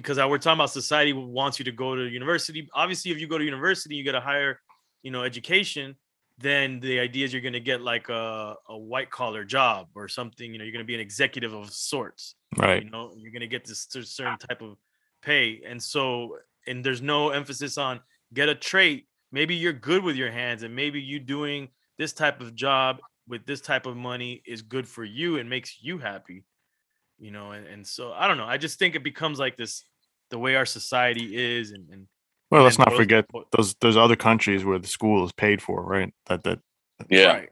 because 0.00 0.18
we're 0.18 0.38
talking 0.38 0.58
about 0.58 0.70
society 0.70 1.12
wants 1.12 1.58
you 1.58 1.64
to 1.64 1.72
go 1.72 1.94
to 1.94 2.02
university. 2.02 2.68
Obviously, 2.74 3.10
if 3.10 3.18
you 3.18 3.26
go 3.26 3.38
to 3.38 3.44
university, 3.44 3.96
you 3.96 4.04
get 4.04 4.14
a 4.14 4.20
higher, 4.20 4.60
you 5.02 5.10
know, 5.10 5.22
education. 5.22 5.96
Then 6.38 6.80
the 6.80 7.00
idea 7.00 7.24
is 7.24 7.32
you're 7.32 7.42
going 7.42 7.52
to 7.54 7.60
get 7.60 7.80
like 7.80 8.08
a, 8.08 8.54
a 8.68 8.78
white 8.78 9.10
collar 9.10 9.44
job 9.44 9.88
or 9.94 10.08
something. 10.08 10.52
You 10.52 10.58
know, 10.58 10.64
you're 10.64 10.72
going 10.72 10.84
to 10.84 10.86
be 10.86 10.94
an 10.94 11.00
executive 11.00 11.52
of 11.52 11.70
sorts. 11.70 12.36
Right. 12.56 12.84
You 12.84 12.90
know, 12.90 13.12
you're 13.16 13.32
going 13.32 13.40
to 13.40 13.48
get 13.48 13.66
this 13.66 13.86
certain 13.90 14.38
type 14.38 14.62
of 14.62 14.76
pay, 15.22 15.62
and 15.66 15.82
so 15.82 16.36
and 16.66 16.84
there's 16.84 17.02
no 17.02 17.30
emphasis 17.30 17.76
on 17.76 18.00
get 18.32 18.48
a 18.48 18.54
trait. 18.54 19.06
Maybe 19.32 19.54
you're 19.54 19.72
good 19.72 20.02
with 20.04 20.16
your 20.16 20.30
hands, 20.30 20.62
and 20.62 20.74
maybe 20.74 21.00
you 21.00 21.18
doing 21.18 21.68
this 21.98 22.12
type 22.12 22.40
of 22.40 22.54
job 22.54 22.98
with 23.26 23.44
this 23.44 23.60
type 23.60 23.86
of 23.86 23.96
money 23.96 24.42
is 24.46 24.62
good 24.62 24.88
for 24.88 25.04
you 25.04 25.38
and 25.38 25.50
makes 25.50 25.78
you 25.82 25.98
happy 25.98 26.44
you 27.18 27.30
know 27.30 27.50
and, 27.52 27.66
and 27.66 27.86
so 27.86 28.12
i 28.12 28.26
don't 28.28 28.36
know 28.36 28.44
i 28.46 28.56
just 28.56 28.78
think 28.78 28.94
it 28.94 29.02
becomes 29.02 29.38
like 29.38 29.56
this 29.56 29.84
the 30.30 30.38
way 30.38 30.54
our 30.56 30.66
society 30.66 31.34
is 31.58 31.72
and, 31.72 31.88
and 31.90 32.06
Well, 32.50 32.62
let's 32.62 32.76
then 32.76 32.84
not 32.84 32.90
those- 32.90 32.98
forget 32.98 33.24
those 33.56 33.74
those 33.80 33.96
other 33.96 34.16
countries 34.16 34.64
where 34.64 34.78
the 34.78 34.86
school 34.88 35.24
is 35.24 35.32
paid 35.32 35.60
for, 35.62 35.82
right? 35.82 36.12
That 36.26 36.42
that 36.44 36.58
Yeah, 37.10 37.26
right. 37.32 37.48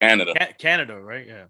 Canada. 0.00 0.32
Ca- 0.38 0.52
canada 0.58 1.00
right 1.00 1.26
yeah 1.26 1.44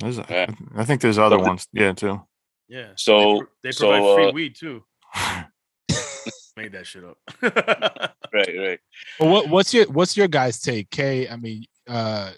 there's 0.00 0.18
a- 0.18 0.26
Yeah. 0.28 0.46
I 0.76 0.84
think 0.84 1.00
there's 1.00 1.18
other 1.18 1.36
But 1.36 1.42
the- 1.44 1.48
ones. 1.48 1.68
Yeah, 1.72 1.92
too. 1.92 2.22
yeah 2.68 2.92
So- 2.96 3.18
they, 3.18 3.38
pro- 3.38 3.48
they 3.62 3.72
so, 3.72 3.90
provide 3.90 4.14
free 4.14 4.28
uh, 4.28 4.32
weed 4.32 4.56
too 4.56 4.84
made 6.56 6.72
that 6.72 6.86
shit 6.86 7.04
up 7.04 7.18
Right, 8.32 8.54
right. 8.58 8.80
But 9.18 9.28
what 9.28 9.48
what's 9.48 9.72
your 9.72 9.86
what's 9.86 10.16
your 10.16 10.28
guys' 10.28 10.60
take? 10.60 10.90
Kay, 10.90 11.28
I 11.28 11.36
mean, 11.36 11.64
uh 11.88 12.32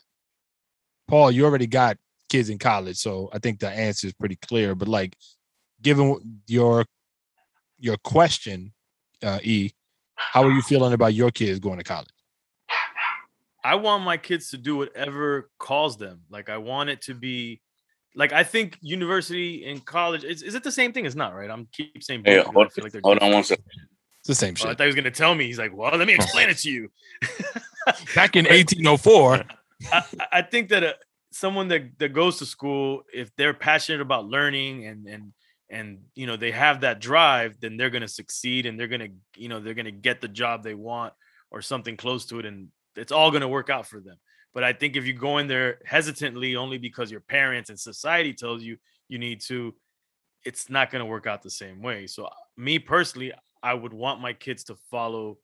Paul, 1.09 1.31
you 1.33 1.45
already 1.47 1.67
got 1.67 1.97
kids 2.29 2.51
in 2.51 2.59
college, 2.59 2.97
so 2.97 3.31
I 3.33 3.39
think 3.39 3.61
the 3.61 3.69
answer 3.69 4.07
is 4.07 4.13
pretty 4.13 4.37
clear. 4.37 4.75
But 4.75 4.89
like, 4.89 5.17
given 5.83 6.41
your 6.47 6.85
your 7.79 7.97
question, 7.99 8.73
uh, 9.23 9.39
E, 9.43 9.71
how 10.15 10.43
are 10.45 10.51
you 10.51 10.63
feeling 10.63 10.93
about 10.93 11.15
your 11.15 11.31
kids 11.31 11.59
going 11.59 11.79
to 11.79 11.85
college? 11.85 12.09
I 13.65 13.75
want 13.75 14.05
my 14.05 14.17
kids 14.17 14.51
to 14.51 14.57
do 14.57 14.77
whatever 14.77 15.51
calls 15.59 15.97
them. 15.97 16.23
Like 16.31 16.49
I 16.49 16.59
want 16.59 16.91
it 16.91 17.03
to 17.03 17.15
be 17.15 17.61
like 18.15 18.33
I 18.33 18.43
think 18.43 18.79
university 18.81 19.65
and 19.67 19.85
college 19.85 20.25
is, 20.25 20.43
is 20.43 20.55
it 20.55 20.65
the 20.65 20.73
same 20.73 20.93
thing? 20.93 21.07
It's 21.07 21.15
not, 21.15 21.35
right? 21.35 21.51
I'm 21.51 21.69
keep 21.73 22.03
saying 22.03 22.23
Hey, 22.25 22.43
both 22.53 22.75
because 22.75 22.95
I 22.95 23.01
hold, 23.03 23.17
like 23.17 23.23
hold 23.23 23.31
on 23.31 23.33
one 23.33 23.45
second. 23.45 23.65
It's 24.21 24.29
the 24.29 24.35
same 24.35 24.55
Oh, 24.61 24.71
I 24.71 24.75
thought 24.75 24.81
he 24.81 24.87
was 24.87 24.95
gonna 24.95 25.11
tell 25.11 25.35
me. 25.35 25.47
He's 25.47 25.59
like, 25.59 25.77
well, 25.77 25.97
let 25.97 26.07
me 26.07 26.15
explain 26.15 26.49
it 26.49 26.59
to 26.59 26.71
you. 26.71 26.89
Back 28.15 28.37
in 28.37 28.45
1804, 28.45 29.45
I, 29.93 30.03
I 30.33 30.43
think 30.43 30.69
that 30.71 30.85
uh, 30.85 30.93
someone 31.31 31.69
that, 31.69 31.99
that 31.99 32.13
goes 32.13 32.39
to 32.39 32.47
school, 32.47 33.03
if 33.13 33.35
they're 33.37 33.55
passionate 33.55 34.01
about 34.01 34.27
learning 34.27 34.87
and 34.87 35.07
and 35.07 35.33
and 35.71 35.99
you 36.15 36.27
know 36.27 36.37
they 36.37 36.51
have 36.51 36.81
that 36.81 37.01
drive, 37.01 37.61
then 37.61 37.77
they're 37.77 37.91
gonna 37.91 38.09
succeed 38.09 38.67
and 38.67 38.79
they're 38.79 38.89
gonna 38.89 39.09
you 39.37 39.49
know 39.49 39.61
they're 39.61 39.75
gonna 39.75 39.91
get 39.91 40.21
the 40.21 40.29
job 40.29 40.63
they 40.63 40.75
want 40.75 41.13
or 41.51 41.63
something 41.63 41.97
close 41.97 42.27
to 42.27 42.39
it, 42.39 42.47
and 42.47 42.69
it's 42.97 43.13
all 43.13 43.31
gonna 43.31 43.49
work 43.49 43.71
out 43.71 43.87
for 43.87 44.01
them. 44.01 44.17
But 44.55 44.65
I 44.65 44.73
think 44.73 44.97
if 44.97 45.07
you 45.07 45.13
go 45.13 45.39
in 45.39 45.47
there 45.47 45.79
hesitantly 45.85 46.57
only 46.57 46.79
because 46.79 47.11
your 47.11 47.21
parents 47.21 47.71
and 47.71 47.79
society 47.79 48.33
tells 48.33 48.63
you 48.63 48.79
you 49.09 49.19
need 49.19 49.41
to, 49.43 49.75
it's 50.45 50.71
not 50.71 50.91
gonna 50.91 51.07
work 51.07 51.27
out 51.27 51.43
the 51.43 51.51
same 51.51 51.83
way. 51.83 52.07
So 52.07 52.25
uh, 52.25 52.31
me 52.57 52.79
personally, 52.79 53.33
I 53.63 53.75
would 53.75 53.93
want 53.93 54.21
my 54.21 54.33
kids 54.33 54.65
to 54.65 54.77
follow 54.91 55.39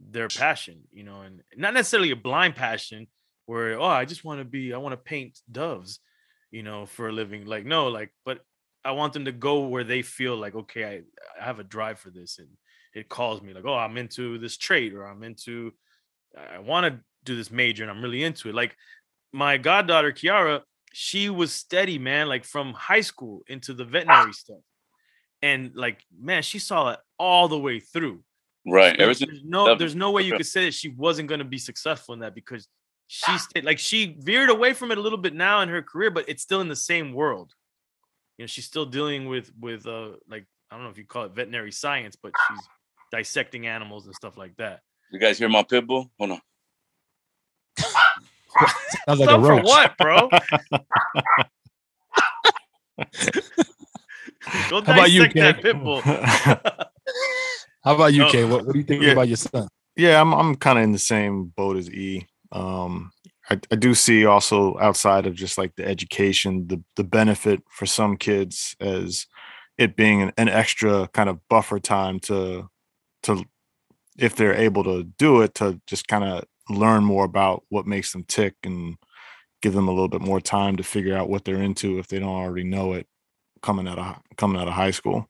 their 0.00 0.28
passion, 0.28 0.80
you 0.90 1.04
know, 1.04 1.22
and 1.22 1.42
not 1.56 1.74
necessarily 1.74 2.10
a 2.10 2.16
blind 2.16 2.56
passion 2.56 3.06
where 3.46 3.80
oh 3.80 3.84
I 3.84 4.04
just 4.04 4.24
want 4.24 4.40
to 4.40 4.44
be 4.44 4.72
I 4.72 4.78
want 4.78 4.92
to 4.92 4.96
paint 4.96 5.38
doves, 5.50 6.00
you 6.50 6.62
know, 6.62 6.86
for 6.86 7.08
a 7.08 7.12
living. 7.12 7.46
Like 7.46 7.66
no, 7.66 7.88
like 7.88 8.10
but 8.24 8.40
I 8.84 8.92
want 8.92 9.12
them 9.12 9.24
to 9.26 9.32
go 9.32 9.66
where 9.66 9.84
they 9.84 10.02
feel 10.02 10.36
like 10.36 10.54
okay, 10.54 10.84
I, 10.84 11.40
I 11.40 11.44
have 11.44 11.58
a 11.58 11.64
drive 11.64 11.98
for 11.98 12.10
this 12.10 12.38
and 12.38 12.48
it 12.94 13.08
calls 13.08 13.42
me 13.42 13.54
like 13.54 13.64
oh 13.64 13.74
I'm 13.74 13.96
into 13.96 14.38
this 14.38 14.56
trade 14.56 14.94
or 14.94 15.06
I'm 15.06 15.22
into 15.22 15.72
I 16.54 16.58
want 16.58 16.86
to 16.86 17.00
do 17.24 17.36
this 17.36 17.50
major 17.50 17.84
and 17.84 17.90
I'm 17.90 18.02
really 18.02 18.22
into 18.22 18.48
it. 18.48 18.54
Like 18.54 18.76
my 19.32 19.56
goddaughter 19.56 20.12
Kiara, 20.12 20.62
she 20.92 21.30
was 21.30 21.52
steady, 21.52 21.98
man, 21.98 22.28
like 22.28 22.44
from 22.44 22.72
high 22.72 23.00
school 23.00 23.42
into 23.46 23.72
the 23.72 23.84
veterinary 23.84 24.32
stuff. 24.32 24.58
And 25.40 25.72
like, 25.74 26.04
man, 26.16 26.42
she 26.42 26.58
saw 26.58 26.90
it 26.90 27.00
all 27.18 27.48
the 27.48 27.58
way 27.58 27.80
through. 27.80 28.22
Right. 28.66 28.96
There's, 28.96 29.18
there's 29.18 29.42
no 29.44 29.74
there's 29.74 29.96
no 29.96 30.12
way 30.12 30.22
you 30.22 30.36
could 30.36 30.46
say 30.46 30.66
that 30.66 30.74
she 30.74 30.88
wasn't 30.88 31.28
going 31.28 31.40
to 31.40 31.44
be 31.44 31.58
successful 31.58 32.14
in 32.14 32.20
that 32.20 32.34
because 32.34 32.68
she 33.06 33.36
stayed 33.38 33.64
like 33.64 33.78
she 33.78 34.16
veered 34.20 34.50
away 34.50 34.72
from 34.72 34.90
it 34.90 34.98
a 34.98 35.00
little 35.00 35.18
bit 35.18 35.34
now 35.34 35.60
in 35.60 35.68
her 35.68 35.82
career, 35.82 36.10
but 36.10 36.28
it's 36.28 36.42
still 36.42 36.60
in 36.60 36.68
the 36.68 36.76
same 36.76 37.12
world. 37.12 37.52
You 38.38 38.44
know, 38.44 38.46
she's 38.46 38.64
still 38.64 38.86
dealing 38.86 39.28
with 39.28 39.52
with 39.60 39.86
uh 39.86 40.12
like 40.28 40.46
I 40.70 40.76
don't 40.76 40.84
know 40.84 40.90
if 40.90 40.98
you 40.98 41.04
call 41.04 41.24
it 41.24 41.32
veterinary 41.34 41.72
science, 41.72 42.16
but 42.20 42.32
she's 42.48 42.60
dissecting 43.10 43.66
animals 43.66 44.06
and 44.06 44.14
stuff 44.14 44.36
like 44.38 44.56
that. 44.56 44.80
You 45.12 45.18
guys 45.20 45.38
hear 45.38 45.48
my 45.50 45.62
pit 45.62 45.86
bull? 45.86 46.10
Hold 46.18 46.32
on. 46.32 46.40
sounds 49.06 49.20
like 49.20 49.28
a 49.28 49.32
Stuff 49.32 49.40
for 49.42 49.48
roach. 49.56 49.64
what, 49.64 49.96
bro? 49.98 50.28
Go 54.70 54.82
How 54.82 54.92
about 54.92 55.10
you, 55.10 55.20
dissect 55.28 55.34
that 55.36 55.62
pit 55.62 55.82
bull. 55.82 56.00
How 57.84 57.94
about 57.94 58.12
you, 58.12 58.20
No. 58.20 58.30
Kay? 58.30 58.44
What, 58.44 58.64
what 58.64 58.72
do 58.72 58.78
you 58.78 58.84
think 58.84 59.02
Yeah. 59.02 59.12
about 59.12 59.28
your 59.28 59.36
son? 59.36 59.68
yeah, 59.96 60.20
I'm 60.20 60.32
I'm 60.32 60.54
kind 60.56 60.78
of 60.78 60.84
in 60.84 60.92
the 60.92 60.98
same 60.98 61.46
boat 61.46 61.76
as 61.76 61.90
E. 61.90 62.26
Um, 62.52 63.10
I, 63.50 63.58
I 63.70 63.76
do 63.76 63.94
see 63.94 64.24
also 64.24 64.78
outside 64.78 65.26
of 65.26 65.34
just 65.34 65.58
like 65.58 65.74
the 65.76 65.86
education, 65.86 66.68
the 66.68 66.82
the 66.96 67.04
benefit 67.04 67.62
for 67.70 67.86
some 67.86 68.16
kids 68.16 68.76
as 68.80 69.26
it 69.78 69.96
being 69.96 70.22
an, 70.22 70.32
an 70.36 70.48
extra 70.48 71.08
kind 71.08 71.28
of 71.28 71.40
buffer 71.48 71.80
time 71.80 72.20
to 72.20 72.68
to 73.24 73.44
if 74.18 74.36
they're 74.36 74.54
able 74.54 74.84
to 74.84 75.04
do 75.18 75.40
it 75.40 75.54
to 75.54 75.80
just 75.86 76.06
kind 76.06 76.24
of 76.24 76.44
learn 76.68 77.02
more 77.02 77.24
about 77.24 77.64
what 77.70 77.86
makes 77.86 78.12
them 78.12 78.24
tick 78.24 78.54
and 78.62 78.96
give 79.62 79.72
them 79.72 79.88
a 79.88 79.92
little 79.92 80.08
bit 80.08 80.20
more 80.20 80.40
time 80.40 80.76
to 80.76 80.82
figure 80.82 81.16
out 81.16 81.28
what 81.28 81.44
they're 81.44 81.62
into 81.62 81.98
if 81.98 82.08
they 82.08 82.18
don't 82.18 82.28
already 82.28 82.64
know 82.64 82.92
it 82.92 83.06
coming 83.62 83.88
out 83.88 83.98
of 83.98 84.16
coming 84.36 84.60
out 84.60 84.68
of 84.68 84.74
high 84.74 84.90
school. 84.90 85.28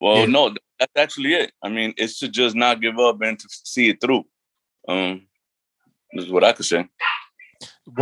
Well, 0.00 0.20
yeah. 0.20 0.26
no, 0.26 0.54
that's 0.78 0.92
actually 0.96 1.34
it. 1.34 1.52
I 1.62 1.68
mean, 1.68 1.94
it's 1.96 2.18
to 2.20 2.28
just 2.28 2.54
not 2.54 2.80
give 2.80 2.98
up 2.98 3.20
and 3.22 3.38
to 3.38 3.48
see 3.48 3.88
it 3.88 4.00
through. 4.00 4.24
Um, 4.88 5.26
this 6.14 6.24
is 6.24 6.30
what 6.30 6.44
I 6.44 6.52
could 6.52 6.66
say. 6.66 6.86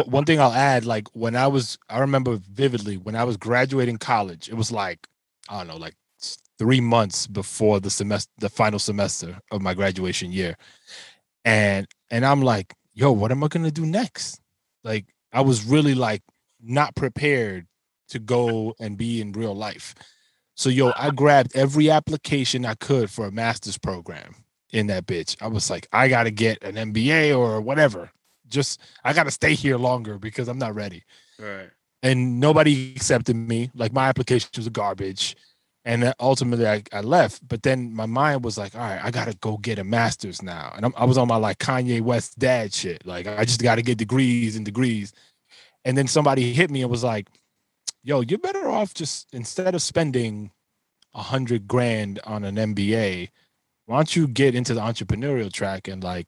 One 0.07 0.25
thing 0.25 0.41
I'll 0.41 0.53
add, 0.53 0.85
like 0.85 1.09
when 1.13 1.35
I 1.35 1.47
was, 1.49 1.77
I 1.89 1.99
remember 2.01 2.39
vividly 2.51 2.97
when 2.97 3.17
I 3.17 3.25
was 3.25 3.37
graduating 3.37 3.99
college, 3.99 4.49
it 4.49 4.55
was 4.55 4.71
like, 4.71 5.07
I 5.49 5.59
don't 5.59 5.69
know, 5.69 5.77
like 5.77 5.95
three 6.59 6.81
months 6.81 7.27
before 7.27 7.81
the 7.81 7.91
semester, 7.91 8.31
the 8.39 8.49
final 8.49 8.79
semester 8.79 9.39
of 9.51 9.61
my 9.61 9.75
graduation 9.75 10.31
year. 10.31 10.57
And, 11.45 11.87
and 12.11 12.25
I'm 12.25 12.43
like, 12.43 12.75
yo, 12.95 13.11
what 13.11 13.33
am 13.33 13.43
I 13.43 13.49
to 13.49 13.71
do 13.71 13.85
next? 13.85 14.41
Like, 14.85 15.07
I 15.33 15.41
was 15.41 15.65
really 15.65 15.95
like 15.95 16.23
not 16.61 16.95
prepared 16.95 17.67
to 18.11 18.19
go 18.19 18.75
and 18.79 18.97
be 18.97 19.21
in 19.21 19.33
real 19.33 19.55
life. 19.55 19.95
So 20.55 20.69
yo, 20.69 20.93
I 20.97 21.11
grabbed 21.11 21.57
every 21.57 21.91
application 21.91 22.67
I 22.67 22.75
could 22.75 23.11
for 23.11 23.27
a 23.27 23.33
master's 23.33 23.79
program 23.79 24.37
in 24.73 24.87
that 24.89 25.07
bitch. 25.07 25.37
I 25.41 25.47
was 25.47 25.71
like, 25.71 25.87
I 25.93 26.09
gotta 26.09 26.31
get 26.31 26.63
an 26.63 26.75
MBA 26.93 27.37
or 27.37 27.61
whatever. 27.61 28.11
Just 28.49 28.81
I 29.05 29.13
gotta 29.13 29.31
stay 29.31 29.55
here 29.55 29.77
longer 29.77 30.19
because 30.19 30.49
I'm 30.49 30.59
not 30.59 30.75
ready. 30.75 31.05
Right. 31.39 31.71
And 32.03 32.41
nobody 32.41 32.93
accepted 32.97 33.37
me. 33.37 33.71
Like 33.75 33.93
my 33.93 34.09
application 34.09 34.51
was 34.57 34.69
garbage. 34.69 35.37
And 35.85 36.15
ultimately 36.21 36.67
I, 36.67 36.83
I 36.93 37.01
left. 37.01 37.47
But 37.47 37.63
then 37.63 37.93
my 37.93 38.07
mind 38.07 38.45
was 38.45 38.57
like, 38.57 38.75
all 38.75 38.81
right, 38.81 39.01
I 39.03 39.11
gotta 39.11 39.37
go 39.41 39.59
get 39.59 39.79
a 39.79 39.85
master's 39.85 40.43
now. 40.43 40.73
And 40.77 40.87
I'm, 40.87 40.95
I 40.97 41.05
was 41.05 41.19
on 41.19 41.29
my 41.29 41.37
like 41.37 41.59
Kanye 41.59 42.01
West 42.01 42.39
dad 42.39 42.73
shit. 42.73 43.07
Like 43.07 43.27
I 43.27 43.45
just 43.45 43.63
gotta 43.63 43.83
get 43.83 43.99
degrees 43.99 44.57
and 44.57 44.65
degrees. 44.65 45.13
And 45.85 45.99
then 45.99 46.07
somebody 46.07 46.53
hit 46.53 46.71
me 46.71 46.83
and 46.83 46.91
was 46.91 47.05
like, 47.05 47.29
yo, 48.03 48.21
you're 48.21 48.39
better 48.39 48.69
off 48.69 48.95
just 48.95 49.29
instead 49.33 49.75
of 49.75 49.83
spending 49.83 50.51
a 51.15 51.23
hundred 51.23 51.69
grand 51.69 52.21
on 52.25 52.45
an 52.45 52.57
MBA, 52.57 53.29
why 53.87 53.97
don't 53.97 54.15
you 54.15 54.29
get 54.29 54.55
into 54.55 54.75
the 54.75 54.81
entrepreneurial 54.81 55.53
track 55.53 55.89
and 55.89 56.03
like 56.03 56.27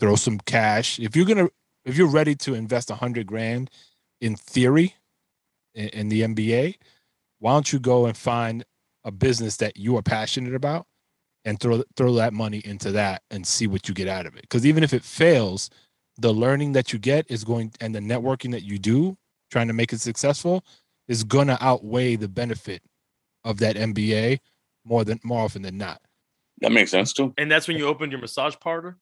throw 0.00 0.16
some 0.16 0.38
cash? 0.40 0.98
If 0.98 1.16
you're 1.16 1.26
gonna, 1.26 1.48
if 1.84 1.96
you're 1.96 2.08
ready 2.08 2.34
to 2.36 2.54
invest 2.54 2.90
a 2.90 2.94
hundred 2.94 3.26
grand 3.26 3.70
in 4.20 4.36
theory 4.36 4.94
in, 5.74 5.88
in 5.88 6.08
the 6.08 6.22
MBA, 6.22 6.76
why 7.38 7.52
don't 7.52 7.72
you 7.72 7.78
go 7.78 8.06
and 8.06 8.16
find 8.16 8.64
a 9.04 9.10
business 9.10 9.56
that 9.58 9.76
you 9.76 9.96
are 9.96 10.02
passionate 10.02 10.54
about 10.54 10.86
and 11.44 11.60
throw 11.60 11.82
throw 11.96 12.14
that 12.14 12.32
money 12.32 12.62
into 12.64 12.90
that 12.92 13.22
and 13.30 13.46
see 13.46 13.66
what 13.66 13.88
you 13.88 13.94
get 13.94 14.08
out 14.08 14.26
of 14.26 14.34
it? 14.36 14.42
Because 14.42 14.64
even 14.64 14.82
if 14.82 14.94
it 14.94 15.04
fails, 15.04 15.70
the 16.18 16.32
learning 16.32 16.72
that 16.72 16.92
you 16.92 16.98
get 16.98 17.26
is 17.30 17.44
going 17.44 17.72
and 17.80 17.94
the 17.94 18.00
networking 18.00 18.50
that 18.52 18.62
you 18.62 18.78
do 18.78 19.16
trying 19.50 19.68
to 19.68 19.74
make 19.74 19.92
it 19.92 20.00
successful 20.00 20.64
is 21.08 21.22
to 21.24 21.58
outweigh 21.60 22.16
the 22.16 22.28
benefit 22.28 22.82
of 23.44 23.58
that 23.58 23.76
MBA 23.76 24.40
more 24.84 25.04
than 25.04 25.20
more 25.22 25.44
often 25.44 25.62
than 25.62 25.76
not. 25.76 26.00
That 26.60 26.72
makes 26.72 26.90
sense 26.90 27.12
too. 27.12 27.34
And 27.36 27.50
that's 27.50 27.68
when 27.68 27.76
you 27.76 27.86
opened 27.86 28.12
your 28.12 28.20
massage 28.20 28.54
parlor. 28.60 28.96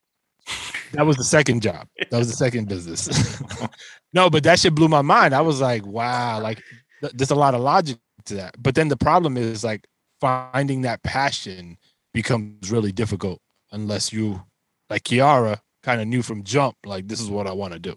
That 0.93 1.07
was 1.07 1.17
the 1.17 1.25
second 1.25 1.63
job. 1.63 1.89
That 2.11 2.19
was 2.19 2.29
the 2.29 2.37
second 2.37 2.69
business. 2.69 3.41
no, 4.13 4.29
but 4.29 4.43
that 4.45 4.59
shit 4.59 4.75
blew 4.75 4.89
my 4.89 5.03
mind. 5.03 5.35
I 5.35 5.41
was 5.41 5.61
like, 5.61 5.87
wow, 5.87 6.41
like 6.41 6.63
th- 7.01 7.13
there's 7.15 7.31
a 7.31 7.37
lot 7.37 7.55
of 7.55 7.61
logic 7.61 7.99
to 8.27 8.35
that. 8.35 8.55
But 8.59 8.75
then 8.75 8.89
the 8.89 8.97
problem 8.97 9.37
is 9.37 9.65
like 9.65 9.87
finding 10.21 10.83
that 10.83 11.03
passion 11.03 11.79
becomes 12.13 12.71
really 12.71 12.93
difficult 12.93 13.41
unless 13.71 14.13
you, 14.13 14.43
like 14.91 15.05
Kiara, 15.05 15.61
kind 15.83 16.01
of 16.01 16.09
knew 16.09 16.23
from 16.23 16.43
jump, 16.43 16.77
like 16.85 17.09
this 17.09 17.21
is 17.21 17.31
what 17.31 17.47
I 17.47 17.53
want 17.53 17.73
to 17.73 17.79
do. 17.79 17.97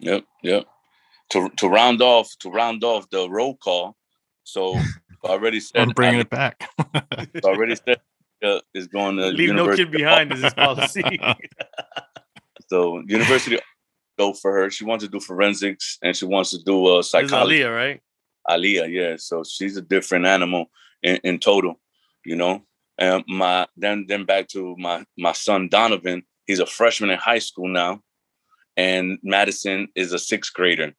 Yep, 0.00 0.24
yep 0.42 0.66
to 1.32 1.48
to 1.56 1.68
round 1.68 2.02
off 2.02 2.28
to 2.40 2.50
round 2.50 2.84
off 2.84 3.08
the 3.10 3.28
roll 3.28 3.56
call. 3.56 3.96
So 4.44 4.76
already 5.24 5.60
said 5.60 5.80
I'm 5.80 5.90
bringing 5.90 6.18
I, 6.18 6.20
it 6.20 6.30
back. 6.30 6.68
already 7.44 7.76
said 7.76 8.00
uh, 8.42 8.60
is 8.74 8.88
going 8.88 9.16
to 9.16 9.28
leave 9.28 9.54
no 9.54 9.74
kid 9.74 9.90
behind 9.90 10.32
is 10.32 10.42
his 10.42 10.54
policy. 10.54 11.02
so 12.68 13.02
university 13.06 13.58
go 14.18 14.32
for 14.32 14.52
her. 14.52 14.70
She 14.70 14.84
wants 14.84 15.04
to 15.04 15.10
do 15.10 15.20
forensics 15.20 15.98
and 16.02 16.16
she 16.16 16.24
wants 16.24 16.50
to 16.50 16.58
do 16.64 16.86
uh, 16.86 17.02
psychology. 17.02 17.60
Aliyah, 17.60 17.74
right? 17.74 18.00
Aliyah, 18.48 18.90
yeah. 18.90 19.16
So 19.16 19.44
she's 19.44 19.76
a 19.76 19.82
different 19.82 20.26
animal 20.26 20.66
in, 21.02 21.16
in 21.24 21.38
total, 21.38 21.80
you 22.24 22.36
know. 22.36 22.62
And 22.98 23.24
my 23.26 23.66
then 23.76 24.06
then 24.08 24.24
back 24.24 24.48
to 24.48 24.76
my 24.78 25.04
my 25.16 25.32
son 25.32 25.68
Donovan. 25.68 26.24
He's 26.46 26.60
a 26.60 26.66
freshman 26.66 27.10
in 27.10 27.18
high 27.18 27.38
school 27.38 27.68
now, 27.68 28.02
and 28.76 29.18
Madison 29.22 29.88
is 29.94 30.12
a 30.12 30.18
sixth 30.18 30.52
grader 30.52 30.92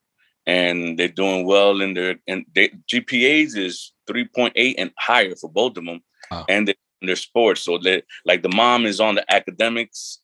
and 0.46 0.98
they're 0.98 1.08
doing 1.08 1.46
well 1.46 1.82
in 1.82 1.94
their 1.94 2.16
and 2.28 2.46
they, 2.54 2.70
GPAs 2.92 3.58
is 3.58 3.93
3.8 4.10 4.76
and 4.78 4.92
higher 4.98 5.36
for 5.36 5.50
both 5.50 5.78
of 5.78 5.86
them, 5.86 6.02
wow. 6.32 6.46
and 6.50 6.68
they, 6.68 6.76
their 7.02 7.16
sports. 7.16 7.62
So 7.62 7.78
that 7.80 8.04
like 8.26 8.44
the 8.44 8.56
mom 8.56 8.86
is 8.86 9.00
on 9.00 9.16
the 9.16 9.34
academics, 9.34 10.20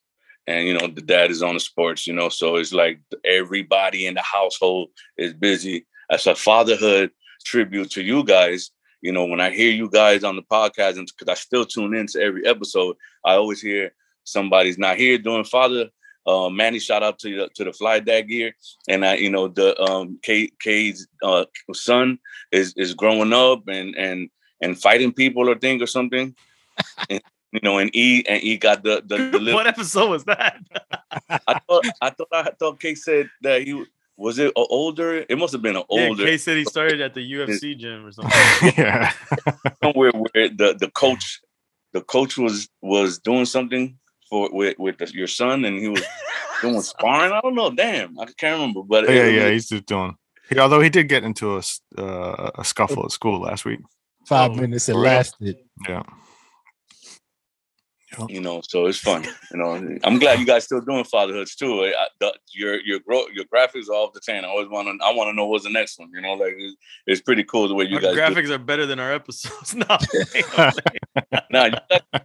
and 0.48 0.68
you 0.68 0.78
know 0.78 0.88
the 0.88 1.02
dad 1.02 1.32
is 1.32 1.44
on 1.44 1.54
the 1.54 1.60
sports. 1.60 2.08
You 2.08 2.14
know, 2.14 2.30
so 2.30 2.56
it's 2.56 2.74
like 2.74 3.00
everybody 3.26 4.06
in 4.08 4.16
the 4.16 4.22
household 4.22 4.90
is 5.18 5.34
busy. 5.34 5.86
As 6.12 6.26
a 6.26 6.34
fatherhood 6.34 7.12
tribute 7.46 7.92
to 7.92 8.02
you 8.02 8.24
guys. 8.24 8.72
You 9.02 9.14
know, 9.14 9.26
when 9.26 9.40
I 9.40 9.50
hear 9.50 9.72
you 9.72 9.90
guys 9.90 10.26
on 10.26 10.36
the 10.36 10.42
podcast, 10.42 10.98
and 10.98 11.08
because 11.08 11.32
I 11.32 11.36
still 11.36 11.66
tune 11.66 11.96
in 11.96 12.08
to 12.08 12.22
every 12.22 12.46
episode, 12.46 12.98
I 13.24 13.36
always 13.36 13.62
hear 13.62 13.94
somebody's 14.26 14.78
not 14.78 14.98
here 14.98 15.18
doing 15.18 15.46
father 15.46 15.90
uh, 16.30 16.50
Manny, 16.50 16.80
shout 16.80 17.04
out 17.04 17.18
to 17.20 17.36
the, 17.36 17.50
to 17.56 17.64
the 17.64 17.74
fly 17.74 18.00
dad 18.00 18.24
gear, 18.24 18.54
and 18.88 19.06
I, 19.06 19.16
you 19.16 19.30
know, 19.30 19.48
the 19.48 19.80
um, 19.82 20.20
K 20.22 20.50
K's 20.60 21.08
uh, 21.24 21.46
son 21.74 22.20
is 22.52 22.74
is 22.78 22.94
growing 22.94 23.34
up 23.34 23.68
and 23.68 23.96
and 23.96 24.30
and 24.62 24.80
fighting 24.80 25.12
people 25.12 25.50
or 25.50 25.58
thing 25.58 25.82
or 25.82 25.88
something. 25.88 26.36
and, 27.10 27.22
you 27.52 27.60
know, 27.64 27.80
and 27.80 27.90
E 27.96 28.24
and 28.28 28.44
E 28.44 28.58
got 28.58 28.84
the 28.84 29.02
the, 29.06 29.18
the 29.18 29.40
little, 29.40 29.56
what 29.56 29.68
episode 29.68 30.10
was 30.10 30.26
that? 30.26 30.58
I 31.30 31.60
thought 31.68 31.86
I 32.02 32.10
thought 32.12 32.28
I 32.32 32.52
thought 32.60 32.80
K 32.80 32.96
said 32.96 33.30
that 33.42 33.64
he 33.64 33.86
was 34.16 34.38
it 34.38 34.52
older? 34.56 35.26
It 35.30 35.38
must 35.38 35.54
have 35.54 35.62
been 35.62 35.78
an 35.78 35.84
older. 35.90 36.24
Yeah, 36.24 36.32
K 36.32 36.38
said 36.38 36.58
he 36.58 36.66
started 36.66 37.02
at 37.02 37.14
the 37.14 37.34
UFC 37.34 37.78
gym 37.78 38.06
or 38.06 38.12
something. 38.12 38.74
yeah, 38.78 39.14
somewhere 39.84 40.12
where 40.12 40.50
the 40.50 40.76
the 40.78 40.92
coach 40.92 41.42
the 41.94 42.02
coach 42.02 42.38
was 42.38 42.70
was 42.82 43.18
doing 43.18 43.46
something 43.46 43.98
for 44.30 44.50
with 44.52 44.78
with 44.78 44.98
the, 44.98 45.12
your 45.14 45.28
son, 45.28 45.66
and 45.66 45.80
he 45.80 45.88
was 45.90 46.04
doing 46.62 46.82
sparring. 46.82 47.32
I 47.32 47.42
don't 47.42 47.56
know. 47.56 47.72
Damn, 47.72 48.20
I 48.20 48.26
can't 48.26 48.60
remember. 48.60 48.82
But 48.84 49.10
yeah, 49.10 49.16
yeah, 49.16 49.28
yeah, 49.28 49.50
he's 49.52 49.70
just 49.70 49.86
doing. 49.86 50.16
He, 50.50 50.58
although 50.60 50.82
he 50.82 50.90
did 50.90 51.10
get 51.10 51.24
into 51.24 51.58
a 51.58 51.62
uh, 52.02 52.52
a 52.56 52.64
scuffle 52.64 53.06
at 53.06 53.12
school 53.12 53.42
last 53.42 53.66
week. 53.66 53.80
Five 54.26 54.52
oh, 54.52 54.56
minutes 54.56 54.90
it 54.90 54.96
lasted. 54.96 55.58
Yeah. 55.88 56.04
You 58.28 58.42
know, 58.42 58.62
so 58.68 58.88
it's 58.88 58.98
fun. 58.98 59.24
You 59.52 59.58
know, 59.58 59.98
I'm 60.04 60.18
glad 60.18 60.40
you 60.40 60.46
guys 60.46 60.66
still 60.66 60.82
doing 60.82 61.04
fatherhoods 61.04 61.56
too. 61.56 61.84
I, 61.86 62.08
the, 62.20 62.34
your 62.54 62.80
your 62.82 63.00
grow 63.00 63.26
your 63.34 63.46
graphics 63.46 63.88
are 63.88 63.94
off 63.94 64.14
the 64.14 64.20
chain. 64.20 64.44
I 64.44 64.48
always 64.48 64.68
want 64.68 64.88
to. 64.88 65.06
I 65.06 65.14
want 65.14 65.30
to 65.30 65.34
know 65.34 65.46
what's 65.46 65.64
the 65.64 65.70
next 65.70 66.00
one. 66.00 66.10
You 66.14 66.22
know, 66.22 66.34
like 66.34 66.54
it's, 66.58 66.76
it's 67.06 67.22
pretty 67.22 67.44
cool 67.44 67.68
the 67.68 67.76
way 67.76 67.86
you 67.86 67.98
our 67.98 68.02
guys. 68.02 68.16
Graphics 68.16 68.48
do. 68.48 68.54
are 68.54 68.58
better 68.58 68.86
than 68.86 69.00
our 69.00 69.14
episodes. 69.14 69.76
no, 69.76 69.86
nah, 71.52 71.66
you 71.66 71.74
guys, 72.12 72.22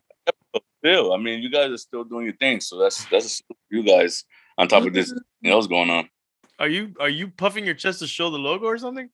still, 0.85 1.13
I 1.13 1.17
mean, 1.17 1.43
you 1.43 1.51
guys 1.51 1.71
are 1.71 1.79
still 1.79 2.05
doing 2.05 2.27
your 2.27 2.37
thing, 2.37 2.61
so 2.61 2.79
that's 2.79 3.05
that's 3.07 3.43
you 3.71 3.83
guys 3.83 4.25
on 4.59 4.69
top 4.69 4.85
of 4.85 4.93
this 4.93 5.11
mm-hmm. 5.11 5.19
you 5.41 5.51
know, 5.51 5.57
else 5.57 5.67
going 5.67 5.91
on. 5.91 6.09
Are 6.59 6.69
you 6.69 6.95
are 7.01 7.09
you 7.09 7.29
puffing 7.29 7.65
your 7.65 7.75
chest 7.75 8.01
to 8.01 8.07
show 8.07 8.31
the 8.31 8.39
logo 8.39 8.67
or 8.67 8.79
something? 8.79 9.09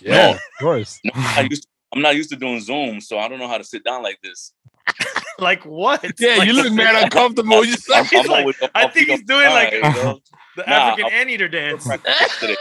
Yeah, 0.00 0.12
no. 0.12 0.30
of 0.32 0.40
course. 0.60 1.00
No, 1.04 1.10
I 1.14 1.46
used 1.50 1.64
to, 1.64 1.68
I'm 1.94 2.02
not 2.02 2.16
used 2.16 2.30
to 2.30 2.36
doing 2.36 2.60
Zoom, 2.60 3.00
so 3.00 3.18
I 3.18 3.28
don't 3.28 3.38
know 3.38 3.48
how 3.48 3.58
to 3.58 3.64
sit 3.64 3.84
down 3.84 4.02
like 4.02 4.20
this. 4.22 4.52
like 5.38 5.64
what? 5.64 6.04
Yeah, 6.18 6.36
like, 6.36 6.48
you 6.48 6.54
look 6.54 6.72
mad 6.72 7.02
uncomfortable. 7.02 7.64
You 7.64 7.76
like, 7.88 8.12
I'm, 8.14 8.30
I'm 8.30 8.44
like, 8.44 8.56
I 8.74 8.88
think 8.88 9.08
he's 9.08 9.22
doing 9.24 9.50
like 9.50 9.70
the 9.72 10.20
nah, 10.66 10.72
African 10.74 11.12
anteater 11.12 11.48
dance. 11.48 11.86
Went 11.86 12.02
to 12.04 12.56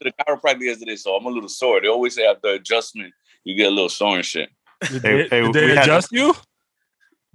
the 0.00 0.12
chiropractor 0.20 0.62
yesterday, 0.62 0.96
so 0.96 1.14
I'm 1.14 1.24
a 1.24 1.30
little 1.30 1.48
sore. 1.48 1.80
They 1.80 1.88
always 1.88 2.14
say 2.16 2.26
after 2.26 2.48
adjustment, 2.48 3.14
you 3.44 3.54
get 3.54 3.68
a 3.68 3.70
little 3.70 3.88
sore 3.88 4.16
and 4.16 4.24
shit. 4.24 4.50
Did 4.90 5.02
they, 5.02 5.28
hey, 5.28 5.40
did 5.40 5.54
they 5.54 5.76
adjust 5.78 6.10
had, 6.12 6.18
you? 6.18 6.34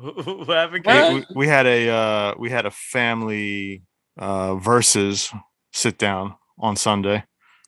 what 0.24 0.58
happened? 0.58 1.26
We, 1.30 1.36
we, 1.36 1.48
had 1.48 1.66
a 1.66 1.90
uh, 1.90 2.34
we 2.38 2.50
had 2.50 2.66
a 2.66 2.72
family 2.72 3.84
uh, 4.18 4.56
Verzuz 4.56 5.38
sit 5.74 5.98
down 5.98 6.36
on 6.60 6.76
Sunday. 6.76 7.24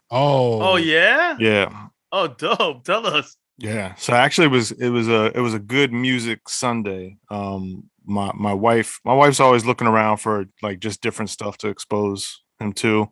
Oh, 0.10 0.62
oh 0.62 0.76
yeah, 0.76 1.38
yeah. 1.40 1.88
Oh, 2.12 2.28
dope! 2.28 2.84
Tell 2.84 3.06
us. 3.06 3.36
Yeah. 3.58 3.96
So 3.96 4.14
actually, 4.14 4.46
it 4.46 4.52
was 4.52 4.72
it 4.72 4.90
was 4.90 5.08
a 5.08 5.32
it 5.36 5.40
was 5.40 5.54
a 5.54 5.60
good 5.60 5.94
music 5.94 6.48
Sunday. 6.48 7.18
Um, 7.30 7.90
my 8.06 8.32
my 8.36 8.54
wife 8.54 9.00
my 9.06 9.14
wife's 9.14 9.40
always 9.40 9.66
looking 9.66 9.88
around 9.88 10.18
for 10.18 10.46
like 10.62 10.80
just 10.80 11.02
different 11.02 11.30
stuff 11.30 11.58
to 11.60 11.70
expose 11.70 12.42
him 12.60 12.74
to, 12.74 13.10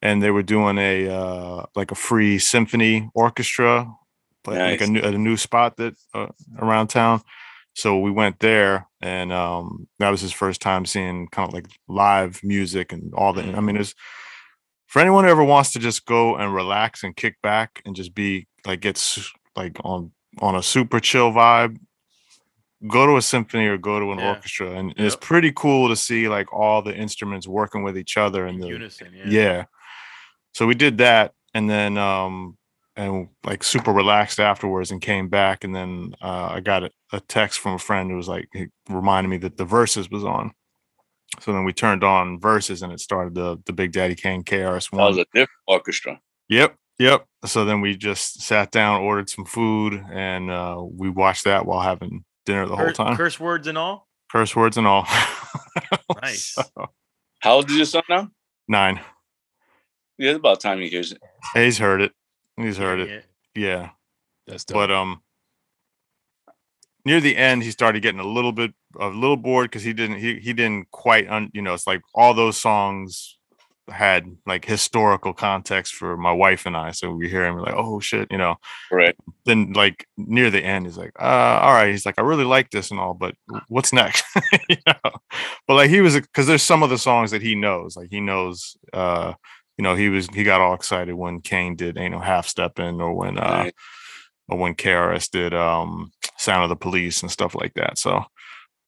and 0.00 0.22
they 0.22 0.30
were 0.30 0.42
doing 0.42 0.78
a 0.78 1.08
uh, 1.08 1.66
like 1.74 1.90
a 1.90 1.96
free 1.96 2.38
symphony 2.38 3.10
orchestra 3.14 3.88
like, 4.46 4.58
like 4.58 4.80
a, 4.80 4.86
Nice. 4.86 4.88
new, 4.88 5.00
a 5.00 5.18
new 5.18 5.36
spot 5.36 5.76
that 5.76 5.94
uh, 6.14 6.28
around 6.58 6.88
town. 6.88 7.22
So 7.74 7.98
we 7.98 8.10
went 8.10 8.38
there, 8.40 8.86
and 9.00 9.32
um, 9.32 9.88
that 9.98 10.10
was 10.10 10.20
his 10.20 10.32
first 10.32 10.60
time 10.60 10.84
seeing 10.84 11.28
kind 11.28 11.48
of 11.48 11.54
like 11.54 11.66
live 11.88 12.40
music 12.44 12.92
and 12.92 13.12
all 13.14 13.32
the. 13.32 13.42
I 13.42 13.60
mean, 13.60 13.76
it's 13.76 13.94
for 14.86 15.00
anyone 15.00 15.24
who 15.24 15.30
ever 15.30 15.42
wants 15.44 15.72
to 15.72 15.78
just 15.78 16.04
go 16.04 16.36
and 16.36 16.54
relax 16.54 17.02
and 17.02 17.16
kick 17.16 17.36
back 17.42 17.80
and 17.86 17.96
just 17.96 18.14
be 18.14 18.46
like 18.66 18.80
gets 18.80 19.32
like 19.56 19.78
on 19.84 20.12
on 20.40 20.54
a 20.54 20.62
super 20.62 21.00
chill 21.00 21.32
vibe. 21.32 21.78
Go 22.88 23.06
to 23.06 23.16
a 23.16 23.22
symphony 23.22 23.66
or 23.66 23.78
go 23.78 24.00
to 24.00 24.10
an 24.12 24.18
Yeah. 24.18 24.30
orchestra, 24.34 24.72
and 24.72 24.92
it's 24.96 25.16
pretty 25.16 25.52
cool 25.52 25.88
to 25.88 25.96
see 25.96 26.28
like 26.28 26.52
all 26.52 26.82
the 26.82 26.94
instruments 26.94 27.46
working 27.46 27.82
with 27.84 27.96
each 27.96 28.16
other 28.16 28.44
and 28.46 28.56
In 28.56 28.60
the 28.60 28.66
unison. 28.68 29.08
Yeah. 29.14 29.24
yeah. 29.28 29.64
So 30.52 30.66
we 30.66 30.74
did 30.74 30.98
that 30.98 31.32
and 31.54 31.70
then 31.70 31.96
um 31.96 32.58
and 32.96 33.28
like 33.44 33.62
super 33.64 33.92
relaxed 33.92 34.38
afterwards 34.38 34.90
and 34.90 35.00
came 35.00 35.28
back 35.28 35.64
and 35.64 35.74
then 35.74 36.14
uh 36.20 36.48
I 36.52 36.60
got 36.60 36.84
a, 36.84 36.90
a 37.12 37.20
text 37.20 37.60
from 37.60 37.74
a 37.74 37.78
friend 37.78 38.10
who 38.10 38.16
was 38.16 38.28
like 38.28 38.48
he 38.52 38.66
reminded 38.88 39.28
me 39.30 39.38
that 39.38 39.56
the 39.56 39.64
Verzuz 39.64 40.10
was 40.10 40.24
on. 40.24 40.52
So 41.40 41.52
then 41.52 41.64
we 41.64 41.72
turned 41.72 42.04
on 42.04 42.38
Verzuz 42.38 42.82
and 42.82 42.92
it 42.92 43.00
started 43.00 43.34
the 43.34 43.58
the 43.64 43.72
Big 43.72 43.92
Daddy 43.92 44.14
Kane 44.14 44.44
KRS-One. 44.44 45.00
That 45.00 45.08
was 45.08 45.18
a 45.18 45.24
different 45.32 45.50
orchestra. 45.66 46.20
Yep. 46.48 46.76
Yep. 46.98 47.26
So 47.46 47.64
then 47.64 47.80
we 47.80 47.96
just 47.96 48.42
sat 48.42 48.70
down, 48.70 49.00
ordered 49.00 49.30
some 49.30 49.46
food, 49.46 50.04
and 50.12 50.50
uh 50.50 50.82
we 50.82 51.08
watched 51.08 51.44
that 51.44 51.64
while 51.64 51.80
having 51.80 52.24
dinner 52.44 52.66
the 52.66 52.76
whole 52.76 52.92
time. 52.92 53.16
curse 53.16 53.40
words 53.40 53.66
and 53.66 53.78
all. 53.78 54.06
Curse 54.30 54.54
words 54.54 54.76
and 54.76 54.86
all. 54.86 55.06
Nice. 56.22 56.52
So, 56.54 56.62
How 57.40 57.54
old 57.54 57.70
is 57.70 57.76
your 57.76 57.86
son 57.86 58.02
now? 58.08 58.28
nine. 58.68 59.00
Yeah, 60.18 60.30
it's 60.30 60.38
about 60.38 60.60
time 60.60 60.78
he 60.80 60.88
hears 60.88 61.10
it. 61.12 61.18
He's 61.54 61.78
heard 61.78 62.00
it. 62.02 62.12
He's 62.56 62.76
heard 62.76 63.00
Yeah, 63.00 63.04
it. 63.06 63.24
yeah. 63.54 63.62
Yeah. 63.64 63.88
That's 64.46 64.64
dope. 64.64 64.74
but 64.76 64.90
um 64.90 65.20
near 67.04 67.20
the 67.20 67.36
end 67.36 67.62
he 67.62 67.70
started 67.70 68.02
getting 68.02 68.20
a 68.20 68.26
little 68.26 68.52
bit 68.52 68.72
a 68.98 69.08
little 69.08 69.36
bored 69.36 69.70
because 69.70 69.82
he 69.82 69.92
didn't 69.92 70.18
he, 70.18 70.38
he 70.40 70.52
didn't 70.52 70.90
quite 70.90 71.28
un, 71.28 71.50
you 71.52 71.62
know 71.62 71.74
it's 71.74 71.86
like 71.86 72.00
all 72.14 72.34
those 72.34 72.56
songs 72.56 73.38
had 73.90 74.26
like 74.46 74.64
historical 74.64 75.32
context 75.32 75.94
for 75.94 76.16
my 76.16 76.30
wife 76.32 76.66
and 76.66 76.76
I 76.76 76.92
so 76.92 77.10
we 77.10 77.28
hear 77.28 77.44
him 77.44 77.56
we're 77.56 77.62
like 77.62 77.74
oh 77.76 77.98
shit 78.00 78.28
you 78.30 78.38
know 78.38 78.56
Right. 78.92 79.16
then 79.44 79.72
like 79.72 80.06
near 80.16 80.50
the 80.50 80.62
end 80.64 80.86
he's 80.86 80.96
like 80.96 81.12
uh 81.20 81.58
all 81.62 81.72
right 81.72 81.90
he's 81.90 82.06
like 82.06 82.14
I 82.18 82.22
really 82.22 82.44
like 82.44 82.70
this 82.70 82.90
and 82.92 83.00
all 83.00 83.14
but 83.14 83.34
what's 83.68 83.92
next 83.92 84.24
you 84.68 84.76
know 84.86 85.10
but 85.66 85.74
like 85.74 85.90
he 85.90 86.00
was 86.00 86.14
because 86.14 86.46
there's 86.46 86.62
some 86.62 86.82
of 86.84 86.90
the 86.90 86.98
songs 86.98 87.32
that 87.32 87.42
he 87.42 87.54
knows 87.56 87.96
like 87.96 88.08
he 88.10 88.20
knows 88.20 88.76
uh 88.92 89.32
you 89.78 89.82
know 89.82 89.94
he 89.94 90.08
was 90.08 90.26
he 90.28 90.44
got 90.44 90.60
all 90.60 90.74
excited 90.74 91.14
when 91.14 91.40
Kane 91.40 91.76
did 91.76 91.96
ain't 91.98 92.12
no 92.12 92.20
half 92.20 92.46
stepping 92.46 93.00
or 93.00 93.14
when 93.14 93.38
uh 93.38 93.42
Right. 93.64 93.74
or 94.48 94.58
when 94.58 94.74
KRS 94.74 95.30
did 95.30 95.54
um 95.54 96.12
Sound 96.38 96.64
of 96.64 96.68
the 96.70 96.76
Police 96.76 97.22
and 97.22 97.30
stuff 97.30 97.54
like 97.54 97.74
that. 97.74 97.98
So, 97.98 98.24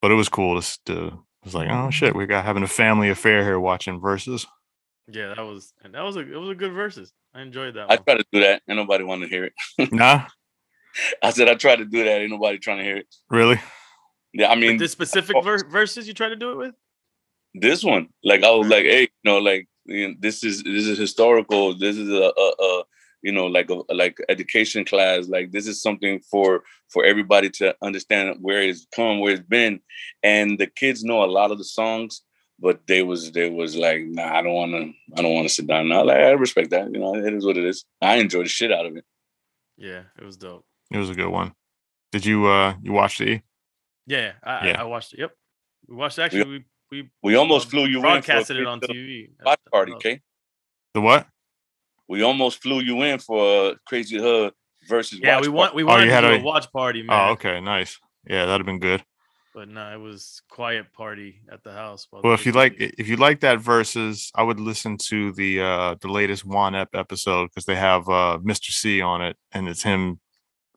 but 0.03 0.11
it 0.11 0.15
was 0.15 0.29
cool 0.29 0.61
to, 0.61 0.79
to 0.87 1.07
it 1.07 1.13
was 1.45 1.55
like, 1.55 1.69
oh 1.71 1.91
shit, 1.91 2.17
we 2.17 2.27
got 2.27 2.45
having 2.45 2.63
a 2.63 2.67
family 2.69 3.11
affair 3.11 3.43
here 3.45 3.61
watching 3.61 4.01
Verzuz. 4.01 4.47
Yeah, 5.07 5.35
that 5.35 5.43
was 5.43 5.73
and 5.83 5.95
that 5.95 6.03
was 6.03 6.17
a 6.17 6.21
it 6.21 6.37
was 6.37 6.49
a 6.51 6.55
good 6.55 6.73
Verzuz. 6.73 7.11
I 7.35 7.43
enjoyed 7.43 7.75
that 7.75 7.91
I 7.91 7.97
one. 7.97 8.05
try 8.05 8.17
to 8.17 8.25
do 8.33 8.41
that. 8.41 8.63
and 8.67 8.77
nobody 8.77 9.05
want 9.05 9.23
to 9.23 9.29
hear 9.29 9.45
it. 9.45 9.93
nah, 9.93 10.27
I 11.23 11.31
said 11.31 11.49
I 11.49 11.55
tried 11.55 11.77
to 11.77 11.85
do 11.85 12.05
that. 12.05 12.21
Ain't 12.23 12.31
nobody 12.31 12.59
trying 12.59 12.79
to 12.79 12.85
hear 12.85 12.97
it. 12.99 13.07
really? 13.31 13.61
Yeah, 14.33 14.47
I 14.47 14.51
With 14.55 14.59
mean 14.61 14.77
this 14.79 14.93
specific 14.93 15.37
ver- 15.45 15.59
Verzuz 15.59 16.07
you 16.07 16.15
try 16.15 16.29
to 16.29 16.37
do 16.37 16.53
it 16.53 16.57
with? 16.57 16.75
this 17.55 17.85
one. 17.85 18.09
Like 18.25 18.43
I 18.43 18.51
was 18.51 18.67
like, 18.69 18.85
hey, 18.85 19.03
you 19.03 19.09
know, 19.25 19.39
like 19.39 19.69
you 19.87 20.09
know, 20.09 20.15
this 20.19 20.45
is 20.45 20.63
this 20.63 20.87
is 20.87 20.99
historical. 20.99 21.77
This 21.77 21.97
is 21.97 22.09
a, 22.09 22.33
a, 22.37 22.53
a 22.63 22.83
you 23.23 23.33
know 23.33 23.47
like 23.47 23.71
a 23.71 23.81
like 23.93 24.19
education 24.29 24.85
class. 24.85 25.29
Like 25.29 25.53
this 25.53 25.67
is 25.67 25.83
something 25.83 26.21
for 26.31 26.63
for 26.89 27.05
everybody 27.05 27.51
to 27.51 27.75
understand 27.83 28.37
where 28.41 28.63
it's 28.63 28.87
come, 28.95 29.21
where 29.21 29.33
it's 29.35 29.49
been. 29.49 29.81
And 30.23 30.59
the 30.59 30.67
kids 30.67 31.05
know 31.05 31.23
a 31.23 31.27
lot 31.27 31.51
of 31.51 31.59
the 31.59 31.65
songs, 31.65 32.23
but 32.59 32.87
they 32.87 33.03
was 33.03 33.33
they 33.33 33.51
was 33.51 33.77
like, 33.77 34.03
nah, 34.07 34.39
I 34.39 34.43
don't 34.43 34.55
want 34.55 34.73
to. 34.73 34.93
I 35.17 35.23
don't 35.23 35.35
want 35.35 35.49
to 35.49 35.55
sit 35.55 35.67
down 35.67 35.89
now. 35.89 36.05
Like 36.05 36.19
I 36.19 36.31
respect 36.33 36.71
that. 36.71 36.93
You 36.93 37.01
know, 37.01 37.15
it 37.15 37.35
is 37.35 37.45
what 37.45 37.57
it 37.57 37.65
is. 37.65 37.85
I 38.01 38.17
enjoy 38.17 38.43
the 38.43 38.49
shit 38.49 38.73
out 38.73 38.87
of 38.87 38.97
it. 38.97 39.05
Yeah, 39.77 40.03
it 40.19 40.25
was 40.25 40.37
dope. 40.37 40.65
It 40.91 40.99
was 40.99 41.11
a 41.11 41.15
good 41.15 41.29
one. 41.29 41.55
Did 42.13 42.25
you 42.25 42.47
uh 42.47 42.75
you 42.83 42.93
watch 42.93 43.19
the? 43.19 43.41
Yeah, 44.07 44.33
I, 44.43 44.69
Yeah. 44.69 44.79
I, 44.79 44.83
I 44.83 44.85
watched 44.85 45.15
it. 45.15 45.21
Yep, 45.21 45.33
we 45.89 45.97
watched. 45.97 46.19
Actually, 46.19 46.45
we 46.45 46.65
we 46.95 47.11
We 47.23 47.35
almost 47.37 47.71
flew 47.71 47.87
you 47.87 47.99
in 48.07 48.23
for 48.23 48.33
a 48.33 48.41
it 48.41 48.67
on 48.67 48.81
TV. 48.81 49.31
Watch 49.45 49.61
party, 49.71 49.93
okay? 49.95 50.21
The 50.95 51.01
what? 51.01 51.27
We 52.09 52.23
almost 52.23 52.63
flew 52.63 52.81
you 52.81 53.03
in 53.03 53.19
for 53.19 53.71
a 53.71 53.77
Crazy 53.87 54.19
Hood 54.19 54.53
Verzuz 54.89 55.19
Yeah, 55.21 55.37
Watch 55.37 55.43
we 55.47 55.49
want 55.49 55.75
we 55.75 55.83
Oh, 55.83 55.87
wanted 55.87 56.05
you 56.05 56.09
to 56.11 56.15
had 56.15 56.21
do 56.21 56.27
a 56.29 56.39
a- 56.39 56.43
watch 56.43 56.71
party, 56.73 57.03
man. 57.03 57.29
Oh, 57.29 57.33
okay, 57.33 57.61
nice. 57.61 57.99
Yeah, 58.29 58.47
that'd 58.47 58.61
have 58.61 58.67
been 58.67 58.79
good. 58.79 59.03
But 59.55 59.69
no, 59.69 59.93
it 59.93 60.01
was 60.01 60.43
quiet 60.51 60.93
party 60.93 61.41
at 61.51 61.63
the 61.63 61.73
house. 61.73 62.07
Well, 62.11 62.35
if 62.35 62.41
you 62.45 62.53
kids 62.53 62.57
like 62.57 62.79
did 62.79 62.91
it. 62.91 62.95
if 62.99 63.09
you 63.09 63.17
like 63.17 63.41
that 63.41 63.59
Verzuz, 63.61 64.31
I 64.35 64.43
would 64.43 64.61
listen 64.61 64.99
to 65.09 65.33
the 65.33 65.61
uh 65.61 65.95
the 66.01 66.09
latest 66.09 66.45
Juan 66.45 66.75
Ep 66.75 66.91
episode 66.95 67.47
because 67.51 67.65
they 67.65 67.77
have 67.77 68.09
uh 68.09 68.39
Mister 68.43 68.73
Cee 68.73 69.01
on 69.01 69.23
it, 69.23 69.37
and 69.53 69.69
it's 69.69 69.83
him 69.83 70.21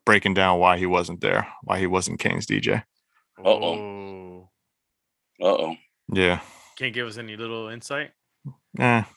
breaking 0.06 0.36
down 0.36 0.60
why 0.60 0.78
he 0.78 0.86
wasn't 0.86 1.22
there, 1.22 1.48
why 1.64 1.80
he 1.80 1.88
wasn't 1.88 2.20
King's 2.20 2.46
DJ. 2.46 2.84
Uh 3.40 3.44
oh, 3.50 4.50
Uh 5.42 5.46
oh. 5.46 5.76
Yeah. 6.14 6.40
can't 6.78 6.94
give 6.94 7.08
us 7.08 7.18
any 7.18 7.36
little 7.38 7.68
insight. 7.70 8.12
Eh. 8.80 9.04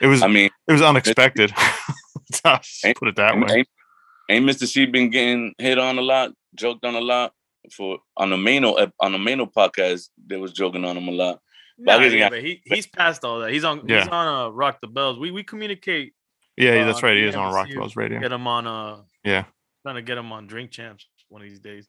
It 0.00 0.08
was 0.08 0.22
I 0.22 0.26
mean, 0.28 0.50
it 0.68 0.72
was 0.72 0.82
unexpected. 0.82 1.52
I'll 2.44 2.60
Ain't- 2.84 2.98
put 2.98 3.08
it 3.08 3.16
that 3.16 3.34
ain't, 3.34 3.48
way. 3.48 3.54
ain't, 3.58 3.68
ain't 4.28 4.44
Mister 4.44 4.66
Cee 4.66 4.84
been 4.86 5.08
getting 5.10 5.54
hit 5.58 5.78
on 5.78 5.96
a 5.96 6.02
lot, 6.02 6.32
joked 6.54 6.84
on 6.84 6.94
a 6.94 7.00
lot 7.00 7.32
for 7.72 7.98
on 8.16 8.28
the 8.30 8.36
Mano 8.36 8.76
on 9.00 9.12
the 9.12 9.18
Mano 9.18 9.46
podcast. 9.46 10.08
They 10.26 10.36
was 10.36 10.52
joking 10.52 10.84
on 10.84 10.98
him 10.98 11.08
a 11.08 11.12
lot. 11.12 11.40
Nah, 11.78 11.98
guess 11.98 12.12
yeah, 12.12 12.18
got- 12.18 12.32
but 12.32 12.42
he 12.42 12.60
he's 12.66 12.86
past 12.86 13.24
all 13.24 13.38
that. 13.40 13.52
He's 13.52 13.64
on 13.64 13.80
he's 13.80 13.90
Yeah. 13.90 14.08
on 14.10 14.26
uh 14.28 14.48
Rock 14.50 14.80
the 14.82 14.86
Bells. 14.88 15.18
We 15.18 15.30
we 15.30 15.42
communicate, 15.42 16.12
Yeah, 16.58 16.84
that's 16.84 17.02
uh, 17.02 17.06
right. 17.06 17.16
He 17.16 17.22
is 17.24 17.34
on 17.34 17.54
Rock 17.54 17.68
the 17.68 17.76
Bells 17.76 17.96
Radio. 17.96 18.20
get 18.20 18.32
him 18.32 18.46
on 18.46 18.66
uh 18.66 18.98
Yeah. 19.24 19.44
trying 19.82 19.94
to 19.96 20.02
get 20.02 20.18
him 20.18 20.30
on 20.30 20.46
Drink 20.46 20.72
Champs 20.72 21.06
one 21.30 21.40
of 21.40 21.48
these 21.48 21.60
days. 21.60 21.88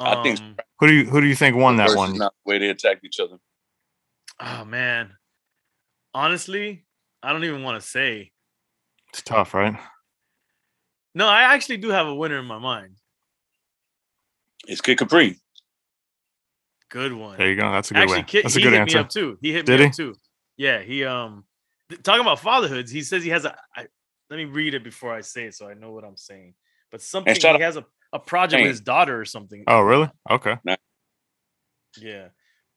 I 0.00 0.22
think 0.22 0.40
Um, 0.40 0.56
Who 0.80 0.86
do 0.86 0.92
you 0.94 1.04
who 1.04 1.20
do 1.20 1.26
you 1.26 1.34
think 1.36 1.56
won 1.56 1.76
that 1.76 1.94
one? 1.96 2.16
Not 2.16 2.32
the 2.44 2.50
way 2.50 2.58
they 2.58 2.68
attacked 2.70 3.04
each 3.04 3.20
other. 3.20 3.36
oh 4.40 4.64
man, 4.64 5.12
honestly, 6.14 6.86
I 7.22 7.32
don't 7.32 7.44
even 7.44 7.62
want 7.62 7.80
to 7.82 7.86
say. 7.86 8.32
It's 9.10 9.22
tough, 9.22 9.54
right? 9.54 9.76
No, 11.14 11.26
I 11.26 11.42
actually 11.54 11.78
do 11.78 11.88
have 11.90 12.06
a 12.06 12.14
winner 12.14 12.38
in 12.38 12.46
my 12.46 12.58
mind. 12.58 12.96
It's 14.68 14.80
Kid 14.80 14.98
Capri. 14.98 15.36
Good 16.90 17.12
one. 17.12 17.36
There 17.38 17.48
you 17.48 17.56
go. 17.56 17.70
That's 17.70 17.90
a 17.90 17.94
good 17.94 18.02
Actually, 18.02 18.16
one. 18.18 18.24
Kid, 18.26 18.44
That's 18.44 18.56
a 18.56 18.58
he 18.58 18.62
good 18.64 18.72
hit 18.72 18.80
answer. 18.82 18.96
me 18.98 19.00
up 19.04 19.08
too. 19.10 19.38
He 19.40 19.52
hit 19.52 19.66
Did 19.66 19.78
me 19.80 19.84
he? 19.86 19.88
up 19.90 19.94
too. 19.94 20.14
Yeah, 20.56 20.80
he 20.82 21.04
um 21.04 21.44
th- 21.88 22.02
talking 22.02 22.20
about 22.20 22.40
fatherhoods. 22.40 22.90
He 22.90 23.02
says 23.02 23.22
he 23.24 23.30
has 23.30 23.44
a. 23.44 23.56
I, 23.76 23.86
let 24.28 24.36
me 24.36 24.44
read 24.44 24.74
it 24.74 24.84
before 24.84 25.12
I 25.12 25.20
say 25.22 25.44
it 25.46 25.54
so 25.54 25.68
I 25.68 25.74
know 25.74 25.92
what 25.92 26.04
I'm 26.04 26.16
saying. 26.16 26.54
But 26.90 27.00
something 27.02 27.34
he 27.34 27.46
out- 27.48 27.60
has 27.60 27.76
a, 27.76 27.84
a 28.12 28.18
project 28.18 28.58
Hey. 28.60 28.64
with 28.66 28.70
his 28.72 28.80
daughter 28.80 29.20
or 29.20 29.24
something. 29.24 29.64
Oh, 29.66 29.80
really? 29.80 30.10
Okay. 30.30 30.56
Yeah, 32.00 32.28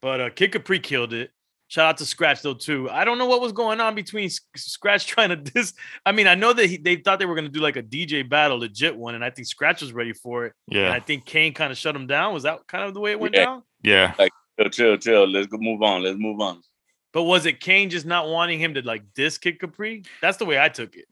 but 0.02 0.22
uh, 0.22 0.30
Kid 0.32 0.52
Capri 0.52 0.80
killed 0.80 1.14
it. 1.14 1.32
Shout 1.68 1.86
out 1.88 1.98
to 1.98 2.06
Scratch 2.06 2.42
though 2.42 2.54
too. 2.54 2.90
I 2.90 3.04
don't 3.04 3.18
know 3.18 3.26
what 3.26 3.42
was 3.42 3.52
going 3.52 3.80
on 3.80 3.96
between 3.96 4.26
S- 4.26 4.42
Scratch 4.56 5.08
trying 5.08 5.30
to 5.30 5.36
dis. 5.36 5.74
I 6.06 6.12
mean, 6.12 6.28
I 6.28 6.36
know 6.36 6.54
that 6.54 6.68
he, 6.68 6.78
they 6.78 6.98
thought 6.98 7.20
they 7.20 7.26
were 7.26 7.36
gonna 7.36 7.50
do 7.50 7.62
like 7.62 7.78
a 7.78 7.84
DJ 7.84 8.28
battle, 8.28 8.60
legit 8.60 8.96
one, 8.96 9.16
and 9.16 9.24
I 9.24 9.30
think 9.30 9.48
Scratch 9.48 9.82
was 9.82 9.94
ready 9.94 10.14
for 10.14 10.46
it. 10.48 10.54
And 10.72 10.88
I 10.88 11.00
think 11.00 11.26
Kane 11.26 11.54
kind 11.54 11.72
of 11.72 11.78
shut 11.78 11.96
him 11.96 12.06
down. 12.08 12.34
Was 12.34 12.44
that 12.44 12.60
kind 12.68 12.84
of 12.84 12.94
the 12.94 13.00
way 13.00 13.12
it 13.12 13.20
went 13.20 13.36
Yeah. 13.36 13.46
down? 13.46 13.64
Yeah. 13.84 14.14
Like 14.20 14.32
chill, 14.60 14.70
chill, 14.70 14.98
chill. 14.98 15.28
Let's 15.28 15.48
go 15.48 15.58
move 15.58 15.82
on. 15.82 16.04
Let's 16.04 16.20
move 16.20 16.40
on. 16.42 16.62
But 17.12 17.24
was 17.24 17.46
it 17.46 17.60
Kane 17.60 17.90
just 17.90 18.06
not 18.06 18.28
wanting 18.28 18.60
him 18.60 18.74
to 18.76 18.82
like 18.82 19.04
diss 19.16 19.38
Kid 19.38 19.60
Capri? 19.60 20.04
That's 20.22 20.38
the 20.38 20.46
way 20.46 20.60
I 20.60 20.70
took 20.70 20.96
it. 20.96 21.06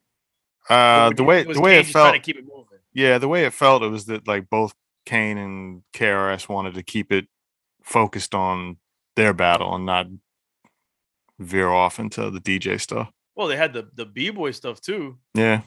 Uh, 0.70 1.12
the 1.12 1.24
way 1.24 1.44
the 1.44 1.60
way 1.60 1.74
Kane 1.74 1.80
it 1.82 1.88
felt. 1.88 2.14
to 2.14 2.20
keep 2.20 2.38
it 2.38 2.46
moving. 2.46 2.80
Yeah, 2.94 3.18
the 3.18 3.28
way 3.28 3.46
it 3.46 3.54
felt, 3.54 3.84
it 3.84 3.88
was 3.90 4.06
that 4.06 4.28
like 4.28 4.50
both 4.50 4.74
Kane 5.06 5.38
and 5.38 5.84
KRS 5.94 6.50
wanted 6.50 6.76
to 6.76 6.84
keep 6.84 7.12
it 7.12 7.28
focused 7.84 8.36
on 8.36 8.78
their 9.16 9.34
battle 9.34 9.76
and 9.76 9.86
not 9.86 10.08
veer 11.40 11.70
off 11.70 12.00
into 12.00 12.30
the 12.30 12.40
DJ 12.40 12.80
stuff. 12.80 13.12
Well, 13.36 13.48
they 13.48 13.58
had 13.58 13.74
the 13.74 13.90
the 13.96 14.06
b 14.06 14.30
boy 14.30 14.52
stuff 14.52 14.82
too. 14.82 15.18
Yeah. 15.34 15.62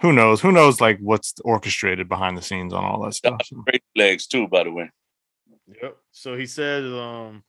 Who 0.00 0.12
knows? 0.12 0.40
Who 0.40 0.52
knows 0.52 0.80
like 0.80 0.98
what's 1.00 1.34
orchestrated 1.44 2.08
behind 2.08 2.36
the 2.36 2.42
scenes 2.42 2.72
on 2.72 2.84
all 2.84 3.02
that 3.02 3.14
stuff. 3.14 3.40
Great 3.66 3.82
legs 3.94 4.26
too, 4.26 4.48
by 4.48 4.64
the 4.64 4.72
way. 4.72 4.90
Yep. 5.82 5.96
So 6.12 6.36
he 6.36 6.46
said 6.46 6.84
um 6.84 7.44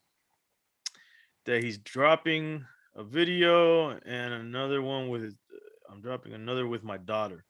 that 1.46 1.64
he's 1.64 1.78
dropping 1.78 2.64
a 2.94 3.02
video 3.02 3.90
and 3.90 4.34
another 4.34 4.82
one 4.82 5.08
with 5.08 5.22
his, 5.22 5.34
I'm 5.92 6.00
dropping 6.00 6.32
another 6.32 6.66
with 6.66 6.82
my 6.82 6.96
daughter 6.96 7.44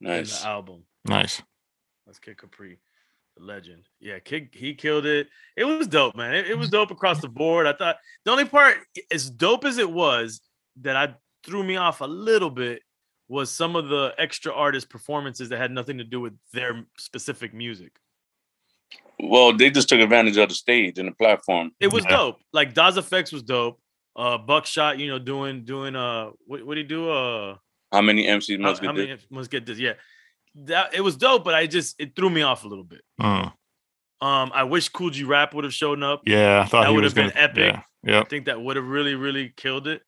Nice. 0.00 0.40
the 0.40 0.48
album. 0.48 0.84
Nice. 1.04 1.42
That's 2.06 2.18
Kid 2.18 2.38
Capri, 2.38 2.78
the 3.36 3.44
legend. 3.44 3.84
Yeah, 4.00 4.18
Kid 4.18 4.48
he 4.52 4.74
killed 4.74 5.04
it. 5.04 5.28
It 5.56 5.64
was 5.64 5.86
dope, 5.86 6.16
man. 6.16 6.34
It, 6.34 6.50
it 6.50 6.58
was 6.58 6.70
dope 6.70 6.90
across 6.90 7.20
the 7.20 7.28
board. 7.28 7.66
I 7.66 7.74
thought 7.74 7.96
the 8.24 8.30
only 8.30 8.46
part 8.46 8.78
as 9.12 9.28
dope 9.28 9.66
as 9.66 9.76
it 9.76 9.90
was 9.90 10.40
that 10.80 10.96
I 10.96 11.14
threw 11.44 11.62
me 11.62 11.76
off 11.76 12.00
a 12.00 12.06
little 12.06 12.50
bit 12.50 12.82
was 13.28 13.50
some 13.50 13.76
of 13.76 13.88
the 13.88 14.14
extra 14.18 14.52
artist 14.52 14.88
performances 14.88 15.50
that 15.50 15.58
had 15.58 15.70
nothing 15.70 15.98
to 15.98 16.04
do 16.04 16.20
with 16.20 16.34
their 16.52 16.84
specific 16.98 17.52
music. 17.52 17.92
Well, 19.20 19.56
they 19.56 19.70
just 19.70 19.88
took 19.88 20.00
advantage 20.00 20.36
of 20.38 20.48
the 20.48 20.54
stage 20.54 20.98
and 20.98 21.08
the 21.08 21.12
platform. 21.12 21.72
It 21.78 21.92
was 21.92 22.04
yeah. 22.04 22.16
dope. 22.16 22.40
Like 22.52 22.74
Das 22.74 22.96
EFX 22.96 23.32
was 23.32 23.42
dope. 23.42 23.80
Uh, 24.16 24.38
Buckshot, 24.38 24.98
you 24.98 25.08
know, 25.08 25.18
doing 25.18 25.64
doing 25.64 25.96
uh, 25.96 26.30
what 26.46 26.64
what 26.64 26.76
he 26.76 26.82
do? 26.82 27.10
Uh, 27.10 27.56
how 27.90 28.00
many 28.00 28.26
MCs 28.26 28.58
must 28.58 28.84
how, 28.84 28.92
get 28.92 29.08
how 29.08 29.14
this? 29.16 29.26
must 29.30 29.50
get 29.50 29.66
this? 29.66 29.78
Yeah, 29.78 29.94
that 30.54 30.94
it 30.94 31.00
was 31.00 31.16
dope, 31.16 31.44
but 31.44 31.54
I 31.54 31.66
just 31.66 32.00
it 32.00 32.14
threw 32.14 32.30
me 32.30 32.42
off 32.42 32.64
a 32.64 32.68
little 32.68 32.84
bit. 32.84 33.02
Mm. 33.20 33.52
Um, 34.20 34.52
I 34.54 34.64
wish 34.64 34.88
Kool 34.88 35.10
G 35.10 35.24
Rap 35.24 35.52
would 35.54 35.64
have 35.64 35.74
shown 35.74 36.02
up. 36.02 36.22
Yeah, 36.26 36.62
I 36.64 36.68
thought 36.68 36.84
that 36.84 36.92
would 36.92 37.04
have 37.04 37.14
been 37.14 37.32
epic. 37.36 37.76
Yeah, 38.04 38.20
I 38.20 38.24
think 38.24 38.46
that 38.46 38.60
would 38.60 38.76
have 38.76 38.86
really, 38.86 39.14
really 39.14 39.52
killed 39.56 39.86
it. 39.86 40.02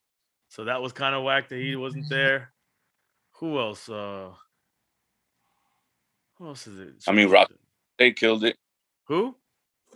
So 0.49 0.65
that 0.65 0.81
was 0.81 0.93
kind 0.93 1.15
of 1.15 1.25
whack 1.25 1.49
that 1.49 1.57
he 1.59 1.77
wasn't 1.77 2.09
there. 2.09 2.53
Who 3.41 3.59
else? 3.59 3.89
Uh 3.89 4.31
who 6.39 6.47
else 6.49 6.67
is 6.67 6.79
it? 6.79 6.95
I 7.09 7.13
mean, 7.13 7.29
Rock 7.29 7.51
they 7.99 8.13
killed 8.13 8.45
it. 8.45 8.57
Who? 9.09 9.37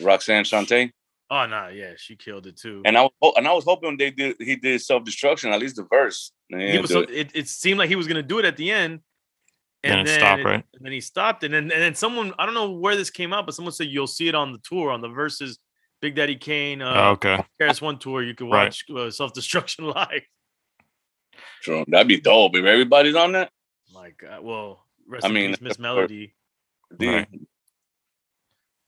Roxanne 0.00 0.44
Shante. 0.44 0.92
Oh 1.32 1.46
no, 1.46 1.46
nah, 1.46 1.68
yeah, 1.68 1.92
she 1.96 2.16
killed 2.16 2.48
it 2.48 2.56
too. 2.56 2.82
And 2.84 2.98
I 2.98 3.02
was 3.02 3.34
and 3.36 3.46
I 3.46 3.52
was 3.52 3.64
hoping 3.64 3.96
they 3.96 4.10
did 4.10 4.36
he 4.40 4.56
did 4.56 4.80
self 4.82 5.04
destruction 5.04 5.52
at 5.52 5.60
least 5.60 5.76
the 5.76 5.84
verse. 5.84 6.32
He 6.48 6.78
was 6.78 6.90
so, 6.90 7.00
it. 7.00 7.30
it. 7.34 7.48
seemed 7.48 7.78
like 7.78 7.88
he 7.88 7.94
was 7.94 8.08
gonna 8.08 8.22
do 8.22 8.40
it 8.40 8.44
at 8.44 8.56
the 8.56 8.72
end, 8.72 9.00
and, 9.84 10.08
then 10.08 10.18
stop 10.18 10.44
right. 10.44 10.64
And 10.74 10.84
then 10.84 10.92
he 10.92 11.00
stopped, 11.00 11.44
and 11.44 11.54
then 11.54 11.62
and 11.64 11.82
then 11.82 11.94
someone 11.94 12.34
I 12.38 12.46
don't 12.46 12.54
know 12.54 12.72
where 12.72 12.96
this 12.96 13.10
came 13.10 13.32
out, 13.32 13.46
but 13.46 13.54
someone 13.54 13.72
said 13.72 13.86
you'll 13.86 14.08
see 14.08 14.26
it 14.26 14.34
on 14.34 14.52
the 14.52 14.58
tour 14.58 14.90
on 14.90 15.00
the 15.00 15.08
Verzuz 15.08 15.58
Big 16.02 16.16
Daddy 16.16 16.34
Kane. 16.34 16.82
Uh, 16.82 16.92
oh, 16.96 17.10
okay. 17.10 17.44
KRS 17.60 17.80
One 17.80 17.98
tour. 18.00 18.24
You 18.24 18.34
can 18.34 18.48
watch 18.48 18.84
right. 18.90 19.02
uh, 19.02 19.10
self 19.12 19.32
destruction 19.32 19.84
live. 19.96 20.22
True, 21.62 21.84
that'd 21.86 22.08
be 22.08 22.20
dope 22.20 22.56
if 22.56 22.64
everybody's 22.64 23.14
on 23.14 23.32
that. 23.32 23.52
My 23.94 24.10
God, 24.10 24.42
well, 24.42 24.84
I 25.22 25.28
mean, 25.28 25.54
Ms. 25.60 25.78
Melodie. 25.78 26.34
Right. 26.98 27.28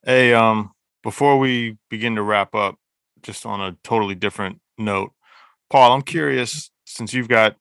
Hey, 0.04 0.34
um, 0.34 0.72
before 1.02 1.38
we 1.38 1.78
begin 1.90 2.16
to 2.16 2.22
wrap 2.22 2.54
up, 2.54 2.76
just 3.22 3.46
on 3.46 3.60
a 3.60 3.76
totally 3.84 4.14
different 4.14 4.60
note, 4.78 5.12
Paul, 5.70 5.92
I'm 5.92 6.02
curious 6.02 6.70
since 6.84 7.14
you've 7.14 7.28
got 7.28 7.56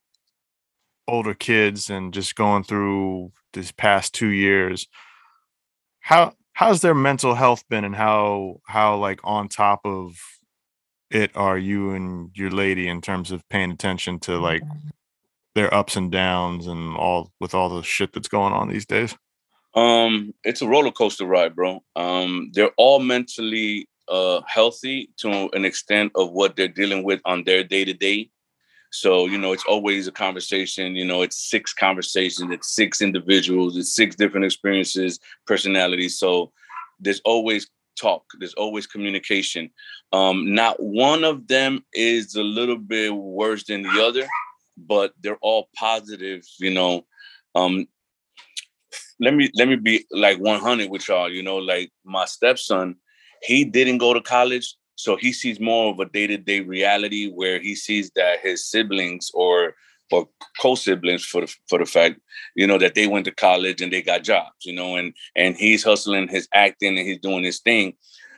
older 1.07 1.33
kids 1.33 1.89
and 1.89 2.13
just 2.13 2.35
going 2.35 2.63
through 2.63 3.31
this 3.53 3.71
past 3.71 4.13
two 4.13 4.29
years, 4.29 4.87
how 5.99 6.33
how's 6.53 6.81
their 6.81 6.95
mental 6.95 7.35
health 7.35 7.63
been 7.69 7.83
and 7.83 7.95
how 7.95 8.59
how 8.67 8.95
like 8.97 9.19
on 9.23 9.47
top 9.47 9.81
of 9.85 10.15
it 11.09 11.31
are 11.35 11.57
you 11.57 11.91
and 11.91 12.31
your 12.35 12.49
lady 12.49 12.87
in 12.87 13.01
terms 13.01 13.31
of 13.31 13.47
paying 13.49 13.71
attention 13.71 14.19
to 14.19 14.37
like 14.37 14.61
mm-hmm. 14.61 14.89
their 15.55 15.73
ups 15.73 15.95
and 15.95 16.11
downs 16.11 16.67
and 16.67 16.95
all 16.95 17.31
with 17.39 17.53
all 17.53 17.69
the 17.69 17.83
shit 17.83 18.13
that's 18.13 18.29
going 18.29 18.53
on 18.53 18.69
these 18.69 18.85
days? 18.85 19.15
Um, 19.73 20.33
it's 20.43 20.61
a 20.61 20.67
roller 20.67 20.91
coaster 20.91 21.25
ride, 21.25 21.55
bro. 21.55 21.83
Um, 21.95 22.51
they're 22.53 22.71
all 22.77 22.99
mentally 22.99 23.87
uh 24.07 24.41
healthy 24.47 25.09
to 25.15 25.49
an 25.53 25.63
extent 25.63 26.11
of 26.15 26.31
what 26.31 26.55
they're 26.55 26.67
dealing 26.67 27.03
with 27.03 27.21
on 27.23 27.43
their 27.45 27.63
day 27.63 27.85
to 27.85 27.93
day. 27.93 28.29
So, 28.91 29.25
you 29.25 29.37
know, 29.37 29.53
it's 29.53 29.63
always 29.65 30.07
a 30.07 30.11
conversation, 30.11 30.95
you 30.95 31.05
know, 31.05 31.21
it's 31.21 31.49
six 31.49 31.73
conversations, 31.73 32.51
it's 32.51 32.75
six 32.75 33.01
individuals, 33.01 33.77
it's 33.77 33.95
six 33.95 34.17
different 34.17 34.45
experiences, 34.45 35.19
personalities. 35.47 36.19
So 36.19 36.51
there's 36.99 37.21
always 37.23 37.69
talk, 37.95 38.25
there's 38.39 38.53
always 38.55 38.87
communication. 38.87 39.69
Um, 40.11 40.53
not 40.53 40.75
one 40.81 41.23
of 41.23 41.47
them 41.47 41.85
is 41.93 42.35
a 42.35 42.43
little 42.43 42.77
bit 42.77 43.15
worse 43.15 43.63
than 43.63 43.83
the 43.83 44.03
other, 44.05 44.27
but 44.77 45.13
they're 45.21 45.39
all 45.41 45.69
positive, 45.75 46.43
you 46.59 46.73
know. 46.73 47.05
Um, 47.55 47.87
let 49.21 49.35
me 49.35 49.49
let 49.55 49.67
me 49.67 49.75
be 49.75 50.05
like 50.11 50.39
100 50.39 50.89
with 50.89 51.07
y'all, 51.07 51.31
you 51.31 51.43
know, 51.43 51.57
like 51.57 51.91
my 52.03 52.25
stepson, 52.25 52.95
he 53.43 53.63
didn't 53.63 53.99
go 53.99 54.13
to 54.13 54.21
college, 54.21 54.75
so 54.95 55.15
he 55.15 55.31
sees 55.31 55.59
more 55.59 55.91
of 55.91 55.99
a 55.99 56.05
day-to-day 56.05 56.61
reality 56.61 57.31
where 57.31 57.59
he 57.61 57.75
sees 57.75 58.11
that 58.15 58.39
his 58.39 58.69
siblings 58.69 59.31
or 59.33 59.75
or 60.11 60.27
co-siblings 60.59 61.23
for 61.23 61.41
the 61.41 61.55
for 61.69 61.79
the 61.79 61.85
fact, 61.85 62.19
you 62.55 62.67
know, 62.67 62.77
that 62.77 62.95
they 62.95 63.07
went 63.07 63.25
to 63.25 63.31
college 63.31 63.81
and 63.81 63.93
they 63.93 64.01
got 64.01 64.23
jobs, 64.23 64.65
you 64.65 64.73
know, 64.73 64.95
and 64.95 65.13
and 65.35 65.55
he's 65.55 65.83
hustling 65.83 66.27
his 66.27 66.47
acting 66.53 66.97
and 66.97 67.07
he's 67.07 67.19
doing 67.19 67.43
his 67.43 67.59
thing. 67.59 67.93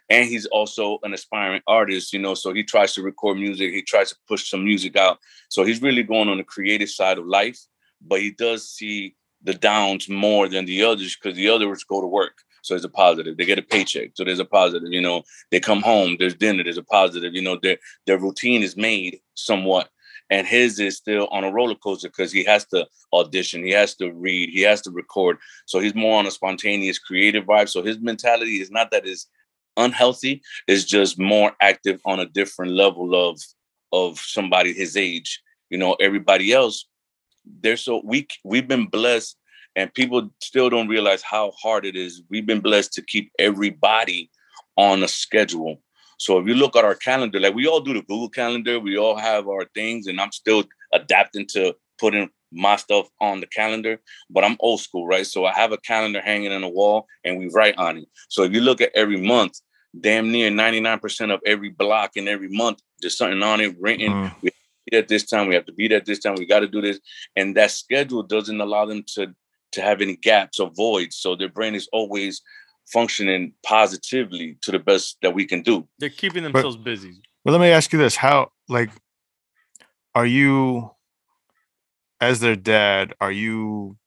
And 0.10 0.28
he's 0.28 0.46
also 0.48 1.00
an 1.04 1.14
aspiring 1.14 1.62
artist, 1.66 2.14
you 2.14 2.20
know, 2.20 2.34
so 2.36 2.54
he 2.54 2.64
tries 2.64 2.94
to 2.94 3.02
record 3.02 3.38
music, 3.38 3.74
he 3.74 3.82
tries 3.82 4.10
to 4.10 4.18
push 4.28 4.50
some 4.50 4.64
music 4.64 4.98
out. 4.98 5.18
So 5.50 5.64
he's 5.64 5.82
really 5.82 6.04
going 6.04 6.30
on 6.30 6.38
the 6.38 6.44
creative 6.44 6.90
side 6.90 7.18
of 7.18 7.26
life, 7.26 7.58
but 8.02 8.20
he 8.20 8.32
does 8.32 8.70
see 8.70 9.16
the 9.44 9.54
downs 9.54 10.10
more 10.10 10.48
than 10.48 10.66
the 10.66 10.84
others 10.84 11.16
because 11.16 11.36
the 11.38 11.50
others 11.50 11.84
go 11.84 12.02
to 12.02 12.08
work. 12.08 12.40
So 12.62 12.74
there's 12.74 12.86
a 12.86 12.90
positive. 12.90 13.36
They 13.36 13.46
get 13.46 13.60
a 13.60 13.64
paycheck. 13.64 14.12
So 14.14 14.24
there's 14.24 14.40
a 14.40 14.46
positive. 14.46 14.92
You 14.92 15.02
know, 15.02 15.24
they 15.52 15.60
come 15.60 15.82
home, 15.82 16.16
there's 16.18 16.34
dinner, 16.34 16.64
there's 16.64 16.78
a 16.78 16.84
positive. 16.84 17.34
You 17.34 17.42
know, 17.42 17.60
their 17.62 17.78
their 18.08 18.18
routine 18.18 18.64
is 18.64 18.78
made 18.78 19.20
somewhat. 19.36 19.90
And 20.30 20.48
his 20.48 20.80
is 20.80 20.96
still 20.98 21.28
on 21.28 21.44
a 21.44 21.52
roller 21.52 21.76
coaster 21.76 22.08
because 22.08 22.32
he 22.32 22.44
has 22.46 22.66
to 22.68 22.88
audition, 23.12 23.64
he 23.64 23.72
has 23.72 23.94
to 23.96 24.12
read, 24.14 24.50
he 24.50 24.62
has 24.62 24.82
to 24.82 24.92
record. 24.92 25.38
So 25.66 25.80
he's 25.80 25.94
more 25.94 26.18
on 26.18 26.26
a 26.26 26.32
spontaneous, 26.32 26.98
creative 26.98 27.44
vibe. 27.44 27.70
So 27.70 27.84
his 27.84 28.00
mentality 28.00 28.62
is 28.62 28.72
not 28.72 28.90
that 28.92 29.06
is 29.06 29.28
unhealthy, 29.76 30.42
it's 30.68 30.86
just 30.86 31.20
more 31.20 31.52
active 31.62 32.02
on 32.06 32.20
a 32.20 32.26
different 32.26 32.72
level 32.72 33.14
of 33.30 33.42
of 33.92 34.20
somebody 34.20 34.74
his 34.74 34.96
age. 34.98 35.42
You 35.70 35.78
know, 35.78 35.94
everybody 35.96 36.54
else, 36.54 36.86
they're 37.62 37.78
so 37.78 38.02
weak. 38.04 38.34
We've 38.44 38.68
been 38.68 38.86
blessed 38.88 39.38
and 39.76 39.94
people 39.94 40.30
still 40.42 40.70
don't 40.70 40.88
realize 40.88 41.22
how 41.22 41.52
hard 41.52 41.86
it 41.86 41.96
is. 41.96 42.22
We've 42.30 42.46
been 42.46 42.62
blessed 42.62 42.94
to 42.94 43.02
keep 43.02 43.32
everybody 43.40 44.30
on 44.78 45.04
a 45.04 45.08
schedule. 45.08 45.82
So 46.18 46.38
if 46.40 46.48
you 46.48 46.54
look 46.54 46.76
at 46.76 46.86
our 46.86 46.96
calendar, 46.96 47.40
like 47.40 47.56
we 47.56 47.68
all 47.68 47.82
do 47.82 47.94
the 47.94 48.02
Google 48.02 48.30
calendar, 48.30 48.80
we 48.80 48.98
all 48.98 49.18
have 49.18 49.48
our 49.48 49.66
things, 49.74 50.08
and 50.08 50.22
I'm 50.22 50.32
still 50.32 50.64
adapting 50.94 51.48
to 51.54 51.76
putting 52.00 52.30
my 52.52 52.76
stuff 52.76 53.10
on 53.20 53.40
the 53.40 53.48
calendar, 53.48 54.00
but 54.30 54.44
I'm 54.44 54.58
old 54.60 54.80
school, 54.80 55.08
right? 55.08 55.26
So 55.26 55.46
I 55.46 55.54
have 55.54 55.72
a 55.72 55.78
calendar 55.78 56.22
hanging 56.22 56.52
on 56.52 56.62
the 56.62 56.68
wall 56.68 57.08
and 57.24 57.40
we 57.40 57.50
write 57.50 57.78
on 57.78 57.98
it. 57.98 58.06
So 58.30 58.44
if 58.44 58.54
you 58.54 58.62
look 58.62 58.80
at 58.80 58.92
every 58.96 59.18
month, 59.18 59.60
damn 60.00 60.32
near 60.32 60.50
99% 60.50 61.34
of 61.34 61.42
every 61.46 61.70
block 61.70 62.12
in 62.16 62.28
every 62.28 62.50
month, 62.50 62.80
there's 63.00 63.18
something 63.18 63.42
on 63.42 63.62
it 63.62 63.76
written. 63.80 64.12
Mm. 64.12 64.36
We 64.42 64.52
at 64.94 65.08
this 65.08 65.26
time, 65.26 65.48
we 65.48 65.56
have 65.56 65.66
to 65.66 65.74
be 65.74 65.94
at 65.94 66.06
this 66.06 66.20
time, 66.20 66.36
we 66.38 66.46
got 66.46 66.62
to 66.62 66.68
do 66.68 66.82
this. 66.82 67.00
And 67.36 67.56
that 67.58 67.72
schedule 67.72 68.24
doesn't 68.24 68.60
allow 68.62 68.86
them 68.86 69.04
to 69.16 69.34
to 69.74 69.82
have 69.82 70.02
any 70.02 70.16
gaps 70.16 70.60
or 70.60 70.70
voids. 70.76 71.18
So 71.18 71.36
their 71.36 71.50
brain 71.50 71.74
is 71.76 71.90
always 71.92 72.42
functioning 72.92 73.54
positively 73.66 74.58
to 74.62 74.72
the 74.72 74.80
best 74.80 75.18
that 75.22 75.34
we 75.34 75.46
can 75.46 75.64
do. 75.64 75.88
They're 76.00 76.10
keeping 76.10 76.44
themselves 76.44 76.76
but, 76.76 76.86
busy. 76.86 77.22
Well, 77.44 77.54
let 77.54 77.62
me 77.62 77.72
ask 77.72 77.92
you 77.92 78.00
this: 78.00 78.16
How, 78.16 78.52
like, 78.70 78.92
are 80.14 80.26
you, 80.26 80.92
as 82.22 82.40
their 82.40 82.56
dad, 82.56 83.14
are 83.20 83.32
you, 83.32 83.98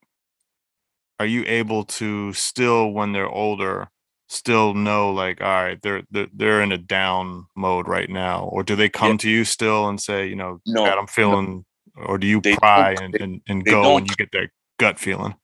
are 1.18 1.26
you 1.26 1.44
able 1.46 1.84
to 1.84 2.32
still, 2.32 2.92
when 2.92 3.12
they're 3.12 3.28
older, 3.28 3.88
still 4.28 4.74
know, 4.74 5.10
like, 5.10 5.40
all 5.40 5.46
right, 5.46 5.80
they're 5.82 6.02
they're, 6.10 6.28
they're 6.32 6.62
in 6.62 6.72
a 6.72 6.78
down 6.78 7.46
mode 7.56 7.88
right 7.88 8.10
now, 8.10 8.44
or 8.44 8.62
do 8.62 8.76
they 8.76 8.88
come 8.88 9.12
yeah. 9.12 9.18
to 9.18 9.30
you 9.30 9.44
still 9.44 9.88
and 9.88 10.00
say, 10.00 10.26
you 10.26 10.36
know, 10.36 10.60
no, 10.66 10.84
Dad, 10.84 10.98
I'm 10.98 11.06
feeling, 11.06 11.64
no. 11.96 12.04
or 12.04 12.18
do 12.18 12.26
you 12.26 12.40
they 12.40 12.56
pry 12.56 12.94
and, 13.00 13.14
and, 13.16 13.40
and 13.48 13.64
go 13.64 13.94
when 13.94 14.06
you 14.06 14.14
get 14.16 14.32
that 14.32 14.50
gut 14.78 14.98
feeling? 14.98 15.34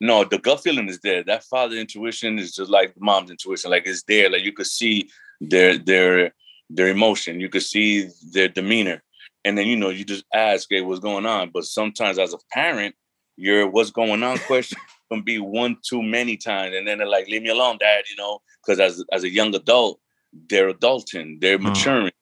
no, 0.00 0.24
the 0.24 0.38
gut 0.38 0.62
feeling 0.62 0.88
is 0.88 0.98
there. 1.00 1.22
That 1.22 1.44
father 1.44 1.76
intuition 1.76 2.38
is 2.38 2.54
just 2.54 2.70
like 2.70 2.94
mom's 2.98 3.30
intuition. 3.30 3.70
Like 3.70 3.86
it's 3.86 4.02
there. 4.04 4.30
Like 4.30 4.42
you 4.42 4.52
could 4.52 4.66
see 4.66 5.10
their 5.40 5.76
their 5.76 6.32
their 6.70 6.88
emotion. 6.88 7.40
You 7.40 7.50
could 7.50 7.62
see 7.62 8.08
their 8.32 8.48
demeanor. 8.48 9.02
And 9.44 9.56
then 9.56 9.66
you 9.66 9.76
know, 9.76 9.90
you 9.90 10.04
just 10.04 10.24
ask, 10.34 10.68
hey, 10.70 10.80
what's 10.80 11.00
going 11.00 11.26
on? 11.26 11.50
But 11.52 11.64
sometimes 11.64 12.18
as 12.18 12.32
a 12.32 12.38
parent, 12.50 12.94
your 13.36 13.68
what's 13.68 13.90
going 13.90 14.22
on 14.22 14.38
question 14.46 14.78
can 15.10 15.22
be 15.22 15.38
one 15.38 15.76
too 15.82 16.02
many 16.02 16.36
times. 16.36 16.74
And 16.74 16.86
then 16.86 16.98
they're 16.98 17.06
like, 17.06 17.28
leave 17.28 17.42
me 17.42 17.50
alone, 17.50 17.78
dad, 17.78 18.04
you 18.08 18.16
know, 18.16 18.40
because 18.64 18.80
as 18.80 19.04
as 19.12 19.24
a 19.24 19.30
young 19.30 19.54
adult, 19.54 20.00
they're 20.48 20.72
adulting, 20.72 21.40
they're 21.40 21.58
mm. 21.58 21.64
maturing, 21.64 22.12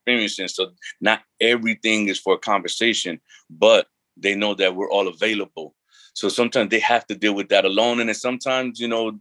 experiencing. 0.00 0.48
So 0.48 0.72
not 1.00 1.22
everything 1.40 2.08
is 2.08 2.18
for 2.18 2.34
a 2.34 2.38
conversation, 2.38 3.20
but 3.50 3.86
they 4.16 4.34
know 4.34 4.54
that 4.54 4.74
we're 4.74 4.90
all 4.90 5.08
available 5.08 5.74
so 6.16 6.30
sometimes 6.30 6.70
they 6.70 6.80
have 6.80 7.06
to 7.08 7.14
deal 7.14 7.34
with 7.34 7.50
that 7.50 7.66
alone. 7.66 8.00
And 8.00 8.08
then 8.08 8.14
sometimes, 8.14 8.80
you 8.80 8.88
know, 8.88 9.18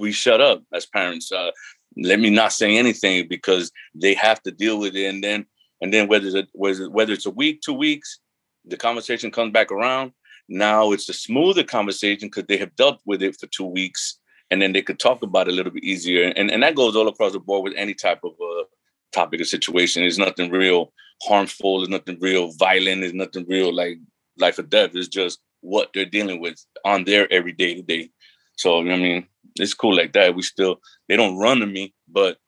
we 0.00 0.10
shut 0.10 0.40
up 0.40 0.62
as 0.72 0.86
parents. 0.86 1.30
Uh, 1.30 1.50
let 1.98 2.18
me 2.18 2.30
not 2.30 2.54
say 2.54 2.78
anything 2.78 3.28
because 3.28 3.70
they 3.94 4.14
have 4.14 4.42
to 4.44 4.50
deal 4.50 4.78
with 4.78 4.96
it. 4.96 5.04
And 5.04 5.22
then, 5.22 5.44
and 5.82 5.92
then 5.92 6.08
whether 6.08 6.26
it's 6.26 6.34
a, 6.34 6.46
whether 6.54 7.12
it's 7.12 7.26
a 7.26 7.30
week, 7.30 7.60
two 7.60 7.74
weeks, 7.74 8.20
the 8.64 8.78
conversation 8.78 9.30
comes 9.30 9.52
back 9.52 9.70
around. 9.70 10.12
Now 10.48 10.92
it's 10.92 11.08
a 11.08 11.14
smoother 11.14 11.64
conversation 11.64 12.28
because 12.28 12.44
they 12.46 12.56
have 12.58 12.76
dealt 12.76 13.00
with 13.06 13.22
it 13.22 13.36
for 13.38 13.46
two 13.46 13.64
weeks, 13.64 14.18
and 14.50 14.60
then 14.60 14.72
they 14.72 14.82
could 14.82 14.98
talk 14.98 15.22
about 15.22 15.48
it 15.48 15.52
a 15.52 15.54
little 15.54 15.72
bit 15.72 15.84
easier. 15.84 16.32
And 16.36 16.50
and 16.50 16.62
that 16.62 16.74
goes 16.74 16.96
all 16.96 17.08
across 17.08 17.32
the 17.32 17.40
board 17.40 17.64
with 17.64 17.74
any 17.76 17.94
type 17.94 18.20
of 18.24 18.32
uh, 18.32 18.64
topic 19.12 19.40
or 19.40 19.44
situation. 19.44 20.02
There's 20.02 20.18
nothing 20.18 20.50
real 20.50 20.92
harmful. 21.22 21.78
There's 21.78 21.88
nothing 21.88 22.18
real 22.20 22.52
violent. 22.52 23.00
There's 23.00 23.14
nothing 23.14 23.46
real 23.48 23.74
like 23.74 23.98
life 24.38 24.58
or 24.58 24.62
death. 24.62 24.90
It's 24.94 25.08
just 25.08 25.40
what 25.60 25.90
they're 25.94 26.04
dealing 26.04 26.40
with 26.40 26.62
on 26.84 27.04
their 27.04 27.32
everyday 27.32 27.74
to 27.74 27.82
day. 27.82 28.10
So 28.56 28.80
I 28.80 28.96
mean, 28.96 29.26
it's 29.56 29.74
cool 29.74 29.96
like 29.96 30.12
that. 30.12 30.34
We 30.34 30.42
still 30.42 30.80
they 31.08 31.16
don't 31.16 31.38
run 31.38 31.60
to 31.60 31.66
me, 31.66 31.94
but 32.08 32.38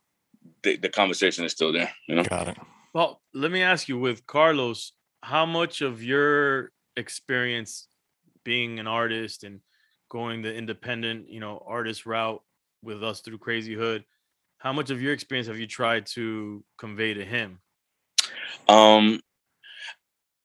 the, 0.63 0.77
the 0.77 0.89
conversation 0.89 1.45
is 1.45 1.53
still 1.53 1.73
there. 1.73 1.91
You 2.09 2.17
know. 2.17 2.25
Got 2.25 2.49
it. 2.49 2.59
Well, 2.93 3.21
let 3.35 3.51
me 3.51 3.63
ask 3.63 3.89
you 3.89 3.99
with 3.99 4.27
Carlos, 4.27 4.93
how 5.23 5.45
much 5.45 5.83
of 5.83 6.03
your 6.03 6.73
experience 6.97 7.89
being 8.45 8.79
an 8.79 8.87
artist 8.87 9.45
and 9.45 9.61
going 10.11 10.43
the 10.43 10.55
independent, 10.55 11.29
you 11.29 11.41
know, 11.41 11.63
artist 11.67 12.07
route 12.07 12.43
with 12.83 13.03
us 13.03 13.21
through 13.21 13.39
Crazy 13.39 13.75
Hood, 13.75 14.05
how 14.59 14.73
much 14.73 14.91
of 14.91 15.03
your 15.03 15.13
experience 15.13 15.49
have 15.49 15.59
you 15.59 15.67
tried 15.67 16.07
to 16.07 16.65
convey 16.79 17.15
to 17.15 17.25
him? 17.25 17.61
Um, 18.69 19.21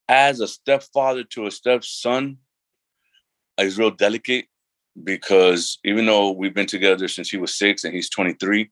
as 0.09 0.39
a 0.39 0.47
stepfather 0.47 1.23
to 1.25 1.45
a 1.45 1.51
stepson, 1.51 2.37
is 3.59 3.77
real 3.77 3.91
delicate 3.91 4.45
because 5.03 5.79
even 5.85 6.05
though 6.05 6.31
we've 6.31 6.53
been 6.53 6.65
together 6.65 7.07
since 7.07 7.29
he 7.29 7.37
was 7.37 7.57
six 7.57 7.83
and 7.83 7.93
he's 7.93 8.09
23, 8.09 8.69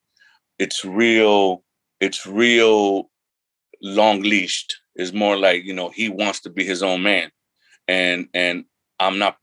it's 0.57 0.83
real, 0.83 1.63
it's 1.99 2.25
real 2.25 3.09
long 3.81 4.21
leashed. 4.21 4.75
It's 4.95 5.13
more 5.13 5.37
like, 5.37 5.63
you 5.63 5.73
know, 5.73 5.89
he 5.89 6.09
wants 6.09 6.41
to 6.41 6.49
be 6.49 6.65
his 6.65 6.83
own 6.83 7.03
man. 7.03 7.31
And 7.89 8.29
and 8.33 8.65
I'm 8.99 9.17
not 9.17 9.37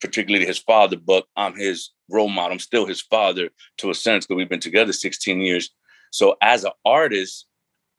particularly 0.00 0.44
his 0.44 0.58
father, 0.58 0.96
but 0.96 1.24
I'm 1.36 1.54
his 1.56 1.90
role 2.10 2.28
model. 2.28 2.52
I'm 2.52 2.58
still 2.58 2.84
his 2.84 3.00
father 3.00 3.48
to 3.78 3.90
a 3.90 3.94
sense 3.94 4.26
because 4.26 4.36
we've 4.36 4.48
been 4.48 4.60
together 4.60 4.92
16 4.92 5.40
years. 5.40 5.70
So 6.10 6.36
as 6.42 6.64
an 6.64 6.72
artist, 6.84 7.46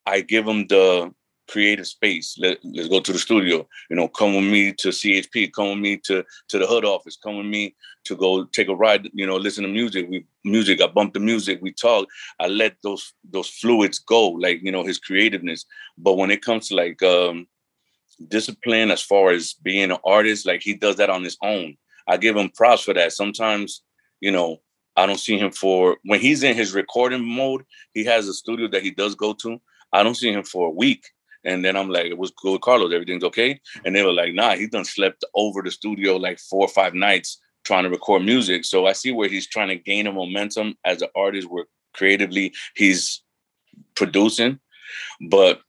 I 0.06 0.20
give 0.20 0.46
him 0.46 0.68
the 0.68 1.14
creative 1.50 1.88
space. 1.88 2.36
Let, 2.38 2.58
let's 2.64 2.90
go 2.90 3.00
to 3.00 3.14
the 3.14 3.20
studio. 3.20 3.68
You 3.90 3.96
know, 3.96 4.08
come 4.08 4.36
with 4.36 4.44
me 4.44 4.74
to 4.74 4.90
CHP. 4.90 5.54
Come 5.54 5.70
with 5.70 5.80
me 5.80 5.98
to 6.06 6.24
to 6.50 6.60
the 6.60 6.68
hood 6.68 6.86
office. 6.86 7.18
Come 7.18 7.38
with 7.38 7.46
me 7.46 7.76
to 8.06 8.16
go 8.16 8.44
take 8.46 8.68
a 8.68 8.76
ride. 8.76 9.10
You 9.14 9.26
know, 9.26 9.38
listen 9.38 9.64
to 9.64 9.70
music. 9.70 10.08
We 10.10 10.26
music. 10.44 10.82
I 10.82 10.88
bump 10.88 11.14
the 11.14 11.20
music. 11.20 11.60
We 11.62 11.72
talk. 11.72 12.08
I 12.40 12.48
let 12.48 12.76
those 12.84 13.14
those 13.24 13.50
fluids 13.50 14.00
go. 14.00 14.30
Like 14.30 14.62
you 14.62 14.72
know, 14.72 14.84
his 14.84 15.00
creativeness. 15.00 15.66
But 15.98 16.16
when 16.16 16.32
it 16.32 16.44
comes 16.44 16.68
to 16.68 16.76
like 16.76 17.02
um 17.04 17.48
discipline, 18.28 18.92
as 18.92 19.02
far 19.02 19.32
as 19.32 19.54
being 19.54 19.92
an 19.92 19.98
artist, 20.06 20.46
like 20.46 20.62
he 20.62 20.74
does 20.74 20.98
that 20.98 21.10
on 21.10 21.24
his 21.24 21.38
own. 21.42 21.78
I 22.08 22.18
give 22.18 22.36
him 22.36 22.50
props 22.50 22.84
for 22.84 22.94
that. 22.94 23.14
Sometimes, 23.14 23.82
you 24.20 24.32
know, 24.32 24.62
I 24.96 25.06
don't 25.06 25.20
see 25.20 25.38
him 25.38 25.52
for 25.52 25.98
when 26.04 26.20
he's 26.20 26.44
in 26.44 26.56
his 26.56 26.74
recording 26.74 27.26
mode. 27.26 27.64
He 27.94 28.04
has 28.06 28.28
a 28.28 28.34
studio 28.34 28.68
that 28.70 28.84
he 28.84 28.92
does 28.92 29.16
go 29.16 29.34
to. 29.34 29.60
I 29.92 30.04
don't 30.04 30.16
see 30.16 30.32
him 30.32 30.44
for 30.44 30.68
a 30.68 30.72
week. 30.72 31.06
And 31.46 31.64
then 31.64 31.76
I'm 31.76 31.90
like, 31.90 32.06
"It 32.06 32.18
what's 32.18 32.32
good, 32.32 32.62
Carlos? 32.62 32.94
Everything's 32.94 33.24
okay? 33.26 33.60
And 33.84 33.96
they 33.96 34.04
were 34.04 34.14
like, 34.14 34.34
nah, 34.34 34.56
he 34.56 34.68
done 34.68 34.86
slept 34.86 35.26
over 35.36 35.62
the 35.62 35.72
studio 35.72 36.16
like 36.16 36.40
four 36.40 36.62
or 36.62 36.70
five 36.70 36.94
nights 36.94 37.40
trying 37.64 37.84
to 37.84 37.90
record 37.90 38.24
music. 38.24 38.66
So 38.66 38.86
I 38.86 38.94
see 38.94 39.12
where 39.12 39.30
he's 39.30 39.48
trying 39.48 39.70
to 39.70 39.76
gain 39.76 40.08
a 40.08 40.12
momentum 40.12 40.76
as 40.86 41.02
an 41.02 41.10
artist 41.16 41.50
where 41.50 41.66
creatively 41.94 42.54
he's 42.76 43.22
producing. 43.96 44.60
But 45.30 45.62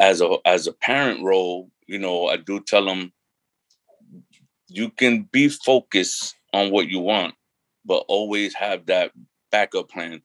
as 0.00 0.20
a 0.20 0.36
as 0.44 0.66
a 0.66 0.72
parent 0.72 1.22
role, 1.22 1.70
you 1.86 1.98
know, 1.98 2.26
I 2.26 2.36
do 2.36 2.60
tell 2.60 2.84
them 2.84 3.12
you 4.68 4.90
can 4.90 5.28
be 5.32 5.48
focused 5.48 6.34
on 6.52 6.70
what 6.70 6.88
you 6.88 7.00
want, 7.00 7.34
but 7.84 8.04
always 8.08 8.54
have 8.54 8.86
that 8.86 9.12
backup 9.50 9.90
plan 9.90 10.22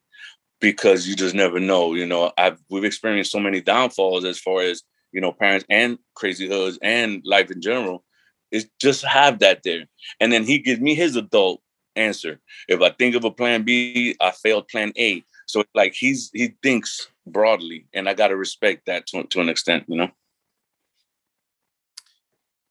because 0.60 1.08
you 1.08 1.16
just 1.16 1.36
never 1.36 1.60
know. 1.60 1.94
You 1.94 2.06
know, 2.06 2.32
I've 2.38 2.60
we've 2.70 2.84
experienced 2.84 3.32
so 3.32 3.40
many 3.40 3.62
downfalls 3.62 4.26
as 4.26 4.40
far 4.40 4.62
as 4.62 4.84
you 5.12 5.22
know, 5.22 5.32
parents 5.32 5.66
and 5.70 5.98
crazy 6.16 6.48
hoods 6.48 6.78
and 6.82 7.22
life 7.26 7.52
in 7.52 7.62
general. 7.62 8.04
Is 8.52 8.70
just 8.80 9.04
have 9.04 9.40
that 9.40 9.64
there, 9.64 9.88
and 10.22 10.32
then 10.32 10.44
he 10.44 10.60
gives 10.60 10.80
me 10.80 10.96
his 10.96 11.18
adult 11.18 11.62
answer. 11.98 12.40
If 12.70 12.82
I 12.82 12.92
think 12.92 13.16
of 13.16 13.26
a 13.26 13.32
plan 13.32 13.64
B, 13.64 14.16
I 14.22 14.32
failed 14.32 14.70
plan 14.70 14.94
A. 14.98 15.22
So 15.48 15.64
like 15.74 15.94
he's 15.94 16.30
he 16.34 16.54
thinks 16.62 17.10
broadly, 17.26 17.88
and 17.94 18.08
I 18.08 18.14
got 18.14 18.28
to 18.28 18.36
respect 18.36 18.86
that 18.86 19.08
to 19.08 19.24
to 19.24 19.42
an 19.42 19.50
extent. 19.50 19.86
You 19.88 19.98
know. 19.98 20.12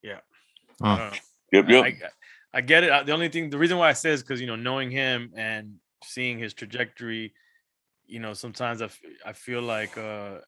Yeah. 0.03 0.21
Huh. 0.81 1.09
Um, 1.11 1.13
yep. 1.53 1.69
Yep. 1.69 1.85
I, 1.85 1.99
I 2.53 2.61
get 2.61 2.85
it. 2.85 2.91
Uh, 2.91 3.03
the 3.03 3.13
only 3.13 3.29
thing, 3.29 3.51
the 3.51 3.59
reason 3.59 3.79
why 3.79 3.89
I 3.89 3.95
say 3.95 4.11
is 4.11 4.23
because 4.23 4.41
you 4.41 4.47
know, 4.47 4.57
knowing 4.57 4.91
him 4.91 5.33
and 5.37 5.75
seeing 6.05 6.39
his 6.39 6.55
trajectory, 6.55 7.33
you 8.07 8.21
know, 8.21 8.35
sometimes 8.35 8.83
I, 8.83 8.87
f- 8.87 9.01
I 9.25 9.33
feel 9.33 9.63
like 9.63 9.97
uh, 9.99 10.39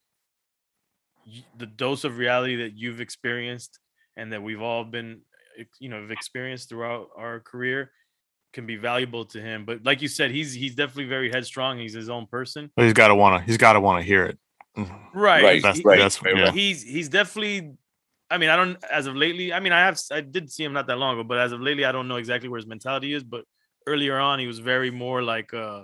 the 1.56 1.66
dose 1.66 2.04
of 2.04 2.18
reality 2.18 2.56
that 2.56 2.74
you've 2.76 3.00
experienced 3.00 3.78
and 4.16 4.32
that 4.32 4.42
we've 4.42 4.62
all 4.62 4.84
been, 4.84 5.22
eh, 5.58 5.64
you 5.80 5.88
know, 5.88 6.00
have 6.00 6.10
experienced 6.10 6.68
throughout 6.68 7.08
our 7.16 7.40
career 7.40 7.90
can 8.52 8.66
be 8.66 8.76
valuable 8.76 9.24
to 9.26 9.40
him. 9.40 9.64
But 9.64 9.84
like 9.84 10.00
you 10.02 10.08
said, 10.08 10.30
he's 10.30 10.52
he's 10.54 10.74
definitely 10.74 11.04
very 11.06 11.30
headstrong. 11.30 11.78
He's 11.78 11.94
his 11.94 12.08
own 12.08 12.26
person. 12.26 12.70
But 12.76 12.84
he's 12.84 12.94
got 12.94 13.08
to 13.08 13.14
want 13.14 13.40
to. 13.40 13.46
He's 13.46 13.58
got 13.58 13.74
to 13.74 13.80
want 13.80 14.00
to 14.02 14.06
hear 14.06 14.24
it. 14.26 14.38
Right. 14.76 15.42
Right, 15.42 15.52
he's- 15.54 15.62
That's 15.62 15.78
he- 15.78 15.84
right, 15.84 15.98
that's 15.98 16.22
right, 16.22 16.36
yeah. 16.36 16.52
he's 16.52 16.82
he's 16.84 17.08
definitely 17.08 17.72
i 18.30 18.38
mean 18.38 18.48
i 18.50 18.54
don't 18.54 18.76
as 18.92 19.06
of 19.08 19.16
lately 19.16 19.52
i 19.52 19.58
mean 19.58 19.72
i 19.72 19.80
have 19.80 19.98
I 20.12 20.20
did 20.20 20.52
see 20.52 20.62
him 20.62 20.72
not 20.72 20.86
that 20.86 20.98
long 20.98 21.14
ago 21.18 21.24
but 21.24 21.38
as 21.38 21.50
of 21.50 21.60
lately 21.62 21.84
i 21.84 21.90
don't 21.90 22.06
know 22.06 22.16
exactly 22.16 22.48
where 22.48 22.58
his 22.58 22.66
mentality 22.66 23.12
is 23.14 23.24
but 23.24 23.44
earlier 23.88 24.18
on 24.20 24.38
he 24.38 24.46
was 24.46 24.58
very 24.60 24.90
more 24.92 25.20
like 25.22 25.52
uh 25.54 25.82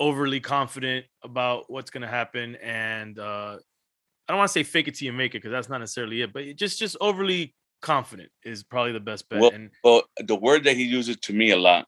overly 0.00 0.40
confident 0.40 1.04
about 1.22 1.64
what's 1.68 1.90
going 1.90 2.00
to 2.02 2.08
happen 2.08 2.54
and 2.62 3.18
uh 3.18 3.56
i 4.26 4.32
don't 4.32 4.38
want 4.38 4.48
to 4.48 4.52
say 4.52 4.62
fake 4.62 4.88
it 4.88 4.94
till 4.94 5.06
you 5.06 5.12
make 5.12 5.32
it 5.34 5.38
because 5.38 5.50
that's 5.50 5.68
not 5.68 5.78
necessarily 5.78 6.22
it 6.22 6.32
but 6.32 6.44
just 6.56 6.78
just 6.78 6.96
overly 7.00 7.54
confident 7.84 8.30
is 8.44 8.62
probably 8.62 8.92
the 8.92 9.00
best 9.00 9.28
bet 9.28 9.40
Well, 9.40 9.50
and 9.50 9.70
well, 9.84 10.04
the 10.18 10.34
word 10.34 10.64
that 10.64 10.74
he 10.74 10.84
uses 10.84 11.16
to 11.18 11.34
me 11.34 11.50
a 11.50 11.56
lot, 11.56 11.86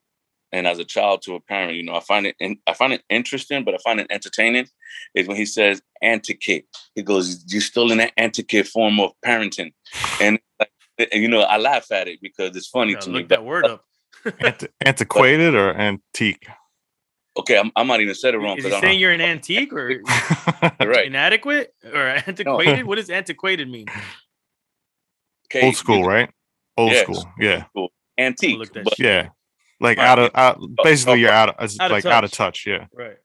and 0.53 0.67
as 0.67 0.79
a 0.79 0.85
child 0.85 1.23
to 1.23 1.35
a 1.35 1.41
parent, 1.41 1.75
you 1.75 1.83
know, 1.83 1.95
I 1.95 2.01
find 2.01 2.27
it 2.27 2.37
in, 2.39 2.59
I 2.67 2.75
find 2.75 2.93
it 2.93 3.03
interesting, 3.09 3.65
but 3.65 3.75
I 3.75 3.79
find 3.79 3.99
it 3.99 4.07
entertaining, 4.11 4.69
is 5.15 5.27
when 5.27 5.39
he 5.39 5.47
says 5.47 5.81
antiquate. 6.03 6.67
He 6.95 7.03
goes, 7.03 7.43
"You're 7.49 7.63
still 7.63 7.91
in 7.91 7.99
that 7.99 8.13
antiquate 8.19 8.69
form 8.69 9.01
of 9.01 9.13
parenting," 9.25 9.73
and, 10.21 10.39
and 10.99 11.09
you 11.15 11.29
know, 11.29 11.41
I 11.41 11.57
laugh 11.57 11.91
at 11.91 12.09
it 12.09 12.21
because 12.21 12.55
it's 12.55 12.69
funny 12.69 12.93
yeah, 12.93 12.99
to 12.99 13.09
me. 13.09 13.15
look 13.21 13.29
But 13.29 13.37
that 13.37 13.45
word 13.45 13.65
up 13.65 13.85
Ant- 14.45 14.69
antiquated 14.85 15.55
or 15.55 15.75
antique? 15.75 16.47
okay, 17.39 17.59
I'm, 17.59 17.73
I 17.75 17.83
might 17.83 18.01
even 18.01 18.15
said 18.15 18.35
it 18.35 18.39
wrong 18.39 18.59
is 18.59 18.65
he 18.65 18.71
because 18.71 18.81
saying 18.81 19.01
you're 19.01 19.13
an 19.13 19.21
antique 19.21 19.73
or 19.73 20.03
right. 20.81 21.07
inadequate 21.07 21.75
or 21.85 22.01
antiquated 22.27 22.87
what 22.87 22.97
does 22.97 23.11
antiquated 23.11 23.69
mean 23.69 23.87
Okay, 25.47 25.67
Old 25.67 25.77
school, 25.77 26.05
right? 26.05 26.31
Old 26.77 26.93
Yeah. 26.93 27.03
school. 27.03 27.25
Yeah. 27.39 27.65
Antique, 28.19 28.59
but 28.85 28.99
Yeah. 28.99 29.29
Like 29.81 29.99
Right. 29.99 30.07
out 30.09 30.19
of 30.19 30.31
out, 30.35 30.59
oh, 30.61 30.69
basically 30.83 31.21
you're 31.21 31.31
out 31.31 31.51
of 31.51 31.55
it's 31.65 31.79
Out 31.79 31.91
of 31.91 31.93
like 31.93 32.07
out 32.07 32.25
of 32.25 32.31
touch. 32.31 32.65
touch. 32.65 32.67
Yeah. 32.67 32.87
right 32.93 33.17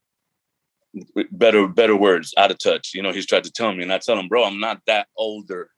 better 1.32 1.70
better 1.70 1.96
words 1.96 2.34
out 2.38 2.52
of 2.52 2.58
touch 2.60 2.92
you 2.94 3.02
know 3.02 3.14
he's 3.14 3.26
tried 3.26 3.46
to 3.46 3.50
tell 3.52 3.74
me 3.74 3.82
and 3.82 3.94
i 3.94 3.98
tell 3.98 4.20
him 4.20 4.28
bro 4.28 4.44
i'm 4.44 4.60
not 4.60 4.82
that 4.88 5.08
older 5.16 5.70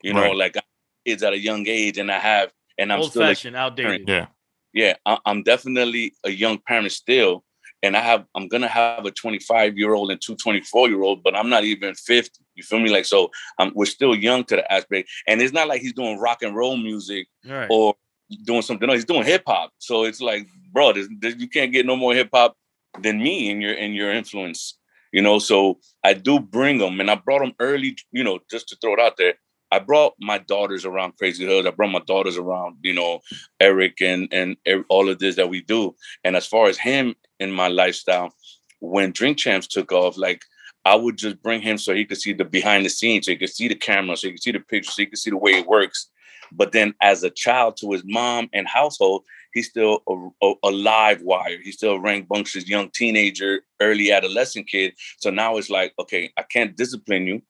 you 0.00 0.14
know 0.14 0.22
Right. 0.22 0.36
like 0.36 0.56
I 0.56 0.60
kids 1.04 1.24
at 1.24 1.32
a 1.32 1.38
young 1.38 1.66
age 1.66 1.98
and 1.98 2.08
i 2.08 2.20
have 2.20 2.52
and 2.78 2.92
i'm 2.92 3.00
old 3.00 3.10
still 3.10 3.22
a 3.22 3.26
fashioned 3.26 3.56
outdated 3.56 4.08
Yeah. 4.08 4.26
yeah 4.72 4.94
I, 5.04 5.18
i'm 5.26 5.42
definitely 5.42 6.12
a 6.24 6.30
young 6.30 6.58
parent 6.58 6.92
still 6.92 7.42
and 7.82 7.96
i 7.96 8.00
have 8.00 8.26
i'm 8.36 8.46
gonna 8.46 8.68
have 8.68 9.04
a 9.06 9.10
25 9.10 9.76
year 9.76 9.92
old 9.94 10.12
and 10.12 10.20
two 10.24 10.36
24 10.36 10.88
year 10.88 11.02
old 11.02 11.24
but 11.24 11.34
i'm 11.34 11.50
not 11.50 11.64
even 11.64 11.92
50 11.96 12.30
you 12.60 12.64
feel 12.64 12.80
me? 12.80 12.90
Like 12.90 13.04
so 13.04 13.30
um, 13.58 13.72
we're 13.74 13.86
still 13.86 14.14
young 14.14 14.44
to 14.44 14.56
the 14.56 14.72
aspect 14.72 15.08
and 15.26 15.40
it's 15.40 15.52
not 15.52 15.68
like 15.68 15.80
he's 15.80 15.92
doing 15.92 16.18
rock 16.18 16.42
and 16.42 16.54
roll 16.54 16.76
music 16.76 17.28
right. 17.46 17.68
or 17.70 17.94
doing 18.44 18.62
something 18.62 18.88
else. 18.88 18.98
He's 18.98 19.04
doing 19.04 19.24
hip-hop 19.24 19.72
so 19.78 20.04
it's 20.04 20.20
like 20.20 20.46
bro 20.72 20.92
you 20.94 21.48
can't 21.48 21.72
get 21.72 21.86
no 21.86 21.96
more 21.96 22.14
hip-hop 22.14 22.56
than 23.00 23.22
me 23.22 23.50
in 23.50 23.60
your 23.60 23.72
in 23.72 23.92
your 23.92 24.12
influence 24.12 24.76
you 25.12 25.22
know? 25.22 25.38
So 25.40 25.78
i 26.04 26.12
do 26.14 26.38
bring 26.38 26.78
them 26.78 27.00
and 27.00 27.10
i 27.10 27.16
brought 27.16 27.40
them 27.40 27.54
early 27.58 27.96
you 28.12 28.22
know 28.22 28.38
just 28.50 28.68
to 28.68 28.76
throw 28.76 28.94
it 28.94 29.00
out 29.00 29.16
there. 29.16 29.34
I 29.70 29.78
brought 29.78 30.14
my 30.18 30.38
daughters 30.38 30.84
around 30.84 31.16
Crazy 31.16 31.46
Hood. 31.46 31.66
I 31.66 31.70
brought 31.70 31.92
my 31.92 32.02
daughters 32.06 32.36
around, 32.36 32.78
you 32.82 32.92
know, 32.92 33.20
Eric 33.60 34.00
and 34.00 34.28
and 34.32 34.56
all 34.88 35.08
of 35.08 35.18
this 35.18 35.36
that 35.36 35.48
we 35.48 35.60
do. 35.62 35.94
And 36.24 36.36
as 36.36 36.46
far 36.46 36.66
as 36.68 36.78
him 36.78 37.14
in 37.38 37.52
my 37.52 37.68
lifestyle, 37.68 38.34
when 38.80 39.12
Drink 39.12 39.38
Champs 39.38 39.66
took 39.66 39.92
off, 39.92 40.16
like 40.16 40.42
I 40.84 40.94
would 40.94 41.18
just 41.18 41.42
bring 41.42 41.60
him 41.60 41.78
so 41.78 41.94
he 41.94 42.04
could 42.04 42.20
see 42.20 42.32
the 42.32 42.44
behind 42.44 42.84
the 42.84 42.90
scenes, 42.90 43.26
so 43.26 43.32
he 43.32 43.38
could 43.38 43.50
see 43.50 43.68
the 43.68 43.74
camera, 43.74 44.16
so 44.16 44.28
he 44.28 44.32
could 44.32 44.42
see 44.42 44.52
the 44.52 44.60
picture, 44.60 44.90
so 44.90 45.02
he 45.02 45.06
could 45.06 45.18
see 45.18 45.30
the 45.30 45.36
way 45.36 45.52
it 45.52 45.66
works. 45.66 46.10
But 46.52 46.72
then 46.72 46.94
as 47.00 47.22
a 47.22 47.30
child 47.30 47.76
to 47.78 47.92
his 47.92 48.02
mom 48.04 48.48
and 48.52 48.66
household, 48.66 49.24
he's 49.52 49.68
still 49.68 50.02
a, 50.08 50.46
a, 50.46 50.54
a 50.64 50.70
live 50.70 51.22
wire. 51.22 51.58
He's 51.62 51.76
still 51.76 51.92
a 51.92 52.00
rambunctious 52.00 52.68
young 52.68 52.90
teenager, 52.90 53.60
early 53.80 54.10
adolescent 54.10 54.68
kid. 54.68 54.94
So 55.18 55.30
now 55.30 55.56
it's 55.56 55.70
like, 55.70 55.92
okay, 55.98 56.32
I 56.36 56.42
can't 56.42 56.76
discipline 56.76 57.26
you. 57.26 57.42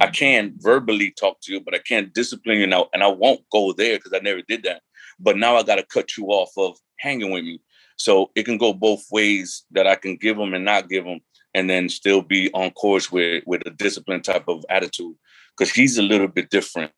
I 0.00 0.08
can 0.08 0.54
verbally 0.58 1.10
talk 1.10 1.40
to 1.42 1.52
you, 1.52 1.60
but 1.60 1.74
I 1.74 1.78
can't 1.78 2.12
discipline 2.14 2.58
you 2.58 2.66
now. 2.66 2.88
And 2.92 3.02
I 3.02 3.08
won't 3.08 3.40
go 3.50 3.72
there 3.72 3.98
because 3.98 4.12
I 4.12 4.18
never 4.18 4.42
did 4.42 4.62
that. 4.64 4.82
But 5.18 5.36
now 5.36 5.56
I 5.56 5.62
got 5.62 5.76
to 5.76 5.82
cut 5.82 6.16
you 6.16 6.26
off 6.26 6.52
of 6.56 6.78
hanging 6.98 7.30
with 7.30 7.44
me. 7.44 7.60
So 7.96 8.30
it 8.34 8.44
can 8.44 8.58
go 8.58 8.74
both 8.74 9.04
ways 9.10 9.64
that 9.70 9.86
I 9.86 9.94
can 9.94 10.16
give 10.16 10.36
them 10.36 10.52
and 10.52 10.64
not 10.64 10.90
give 10.90 11.04
them, 11.04 11.20
and 11.56 11.70
then 11.70 11.88
still 11.88 12.20
be 12.20 12.50
on 12.52 12.70
course 12.72 13.10
with 13.10 13.42
with 13.46 13.62
a 13.66 13.70
disciplined 13.70 14.24
type 14.24 14.44
of 14.46 14.64
attitude. 14.68 15.16
Because 15.56 15.72
he's 15.72 15.96
a 15.96 16.02
little 16.02 16.28
bit 16.28 16.50
different. 16.50 16.92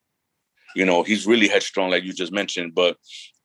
you 0.74 0.84
know, 0.84 1.04
he's 1.04 1.26
really 1.26 1.48
headstrong, 1.48 1.90
like 1.90 2.02
you 2.02 2.12
just 2.12 2.32
mentioned. 2.32 2.74
But 2.74 2.96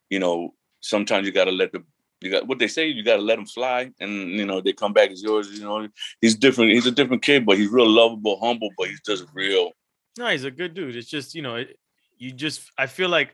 you 0.10 0.20
know, 0.20 0.56
sometimes 0.82 1.28
you 1.28 1.32
got 1.32 1.46
to 1.46 1.52
let 1.52 1.72
the 1.72 1.84
you 2.20 2.32
got 2.32 2.48
what 2.48 2.58
they 2.58 2.68
say. 2.68 2.88
You 2.88 3.04
got 3.04 3.18
to 3.18 3.22
let 3.22 3.38
him 3.38 3.46
fly, 3.46 3.92
and 4.00 4.32
you 4.32 4.46
know 4.46 4.60
they 4.60 4.74
come 4.74 4.94
back 4.94 5.12
as 5.12 5.22
yours. 5.22 5.52
You 5.52 5.66
know, 5.66 5.88
he's 6.20 6.36
different. 6.36 6.72
He's 6.72 6.88
a 6.88 6.92
different 6.92 7.22
kid, 7.22 7.46
but 7.46 7.58
he's 7.58 7.70
real 7.70 7.90
lovable, 7.90 8.40
humble, 8.40 8.70
but 8.78 8.88
he's 8.88 9.02
just 9.06 9.26
real. 9.34 9.72
No, 10.18 10.28
he's 10.28 10.46
a 10.46 10.52
good 10.52 10.74
dude. 10.74 10.96
It's 10.96 11.10
just 11.10 11.36
you 11.36 11.44
know, 11.44 11.56
it, 11.56 11.78
you 12.18 12.32
just 12.32 12.72
I 12.78 12.88
feel 12.88 13.10
like 13.10 13.34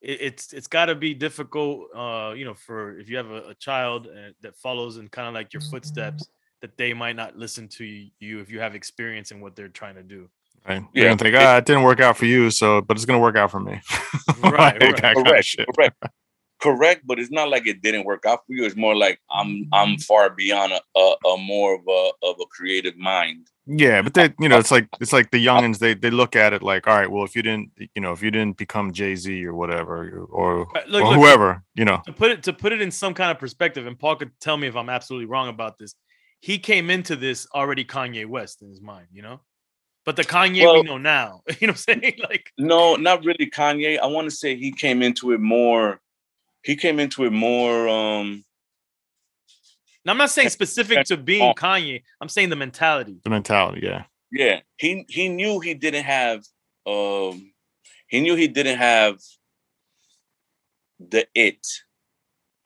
it, 0.00 0.18
it's 0.20 0.52
it's 0.54 0.68
got 0.68 0.86
to 0.86 0.94
be 0.94 1.12
difficult. 1.12 1.88
Uh, 1.94 2.32
you 2.36 2.46
know, 2.46 2.54
for 2.54 2.98
if 2.98 3.10
you 3.10 3.18
have 3.18 3.30
a, 3.30 3.50
a 3.50 3.54
child 3.54 4.06
uh, 4.06 4.30
that 4.40 4.56
follows 4.56 4.96
in 4.96 5.08
kind 5.08 5.28
of 5.28 5.34
like 5.34 5.52
your 5.52 5.62
footsteps, 5.62 6.26
that 6.60 6.76
they 6.76 6.94
might 6.94 7.16
not 7.16 7.36
listen 7.36 7.68
to 7.68 7.84
you 7.84 8.40
if 8.40 8.50
you 8.50 8.60
have 8.60 8.74
experience 8.74 9.30
in 9.30 9.40
what 9.40 9.56
they're 9.56 9.68
trying 9.68 9.94
to 9.96 10.02
do. 10.02 10.28
Right. 10.68 10.82
Yeah. 10.92 11.02
You're 11.02 11.04
gonna 11.10 11.18
think, 11.18 11.36
ah, 11.38 11.56
it 11.58 11.66
didn't 11.66 11.82
work 11.82 12.00
out 12.00 12.16
for 12.16 12.26
you, 12.26 12.50
so 12.50 12.80
but 12.80 12.96
it's 12.96 13.06
gonna 13.06 13.20
work 13.20 13.36
out 13.36 13.50
for 13.50 13.60
me. 13.60 13.80
right. 14.42 14.80
right. 14.82 15.16
Correct. 15.16 15.56
Correct 15.74 15.94
correct, 16.60 17.06
but 17.06 17.18
it's 17.18 17.30
not 17.30 17.48
like 17.48 17.66
it 17.66 17.82
didn't 17.82 18.04
work 18.04 18.24
out 18.26 18.40
for 18.46 18.52
you. 18.52 18.64
It's 18.64 18.76
more 18.76 18.96
like 18.96 19.20
I'm 19.30 19.68
I'm 19.72 19.96
far 19.98 20.30
beyond 20.30 20.72
a, 20.72 20.80
a, 20.98 21.14
a 21.28 21.38
more 21.38 21.74
of 21.74 21.82
a 21.88 22.10
of 22.26 22.36
a 22.40 22.46
creative 22.50 22.96
mind. 22.96 23.48
Yeah, 23.66 24.00
but 24.02 24.14
they, 24.14 24.34
you 24.40 24.48
know, 24.48 24.58
it's 24.58 24.70
like 24.70 24.88
it's 25.00 25.12
like 25.12 25.30
the 25.30 25.44
youngins. 25.44 25.78
They 25.78 25.94
they 25.94 26.10
look 26.10 26.36
at 26.36 26.52
it 26.52 26.62
like, 26.62 26.86
all 26.86 26.96
right, 26.96 27.10
well, 27.10 27.24
if 27.24 27.36
you 27.36 27.42
didn't, 27.42 27.70
you 27.94 28.00
know, 28.00 28.12
if 28.12 28.22
you 28.22 28.30
didn't 28.30 28.56
become 28.56 28.92
Jay 28.92 29.14
Z 29.14 29.44
or 29.44 29.54
whatever, 29.54 30.26
or, 30.30 30.66
look, 30.88 31.04
or 31.04 31.14
whoever, 31.14 31.62
you 31.74 31.84
know, 31.84 32.02
to 32.06 32.12
put 32.12 32.30
it 32.30 32.42
to 32.44 32.52
put 32.52 32.72
it 32.72 32.80
in 32.80 32.90
some 32.90 33.14
kind 33.14 33.30
of 33.30 33.38
perspective, 33.38 33.86
and 33.86 33.98
Paul 33.98 34.16
could 34.16 34.32
tell 34.40 34.56
me 34.56 34.66
if 34.68 34.76
I'm 34.76 34.88
absolutely 34.88 35.26
wrong 35.26 35.48
about 35.48 35.78
this. 35.78 35.94
He 36.40 36.58
came 36.58 36.90
into 36.90 37.16
this 37.16 37.46
already 37.54 37.84
Kanye 37.84 38.26
West 38.26 38.62
in 38.62 38.68
his 38.68 38.80
mind, 38.80 39.08
you 39.12 39.22
know, 39.22 39.40
but 40.04 40.16
the 40.16 40.24
Kanye 40.24 40.62
well, 40.62 40.74
we 40.74 40.82
know 40.82 40.98
now, 40.98 41.42
you 41.60 41.66
know, 41.66 41.72
what 41.72 41.84
I'm 41.88 42.00
saying 42.00 42.14
like, 42.22 42.52
no, 42.58 42.96
not 42.96 43.24
really 43.24 43.50
Kanye. 43.50 43.98
I 43.98 44.06
want 44.06 44.30
to 44.30 44.34
say 44.34 44.56
he 44.56 44.72
came 44.72 45.02
into 45.02 45.32
it 45.32 45.40
more 45.40 46.00
he 46.62 46.76
came 46.76 47.00
into 47.00 47.24
it 47.24 47.30
more 47.30 47.88
um 47.88 48.44
now, 50.04 50.12
I'm 50.12 50.18
not 50.18 50.30
saying 50.30 50.48
specific 50.48 51.04
to 51.06 51.16
being 51.32 51.52
Kanye. 51.54 52.02
I'm 52.20 52.30
saying 52.30 52.48
the 52.48 52.56
mentality. 52.56 53.20
The 53.24 53.30
mentality, 53.30 53.80
yeah. 53.82 54.04
Yeah. 54.30 54.60
He 54.78 55.04
he 55.08 55.28
knew 55.28 55.60
he 55.60 55.74
didn't 55.74 56.04
have 56.04 56.44
um 56.86 57.52
he 58.08 58.20
knew 58.20 58.34
he 58.34 58.48
didn't 58.48 58.78
have 58.78 59.18
the 60.98 61.26
it 61.34 61.66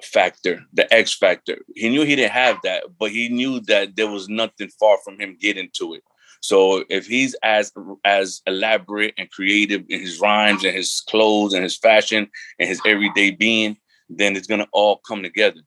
factor, 0.04 0.62
the 0.72 0.92
X 0.92 1.14
factor. 1.16 1.58
He 1.74 1.88
knew 1.88 2.02
he 2.02 2.16
didn't 2.16 2.32
have 2.32 2.58
that, 2.64 2.84
but 2.98 3.10
he 3.10 3.28
knew 3.28 3.60
that 3.60 3.96
there 3.96 4.10
was 4.10 4.28
nothing 4.28 4.68
far 4.80 4.98
from 5.04 5.20
him 5.20 5.36
getting 5.40 5.70
to 5.74 5.94
it. 5.94 6.02
So 6.40 6.84
if 6.88 7.06
he's 7.06 7.34
as 7.42 7.72
as 8.04 8.42
elaborate 8.46 9.14
and 9.16 9.30
creative 9.30 9.84
in 9.88 10.00
his 10.00 10.20
rhymes 10.20 10.64
and 10.64 10.74
his 10.74 11.00
clothes 11.08 11.54
and 11.54 11.62
his 11.62 11.78
fashion 11.78 12.28
and 12.58 12.68
his 12.68 12.80
everyday 12.84 13.30
being, 13.30 13.76
then 14.08 14.34
it's 14.34 14.48
gonna 14.48 14.66
all 14.72 14.96
come 15.06 15.22
together. 15.22 15.60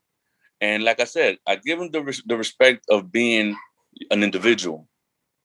And 0.60 0.84
like 0.84 1.00
I 1.00 1.04
said, 1.04 1.38
I 1.46 1.56
give 1.56 1.80
him 1.80 1.90
the 1.90 2.02
res- 2.02 2.22
the 2.26 2.36
respect 2.36 2.84
of 2.90 3.10
being 3.10 3.56
an 4.10 4.22
individual, 4.22 4.86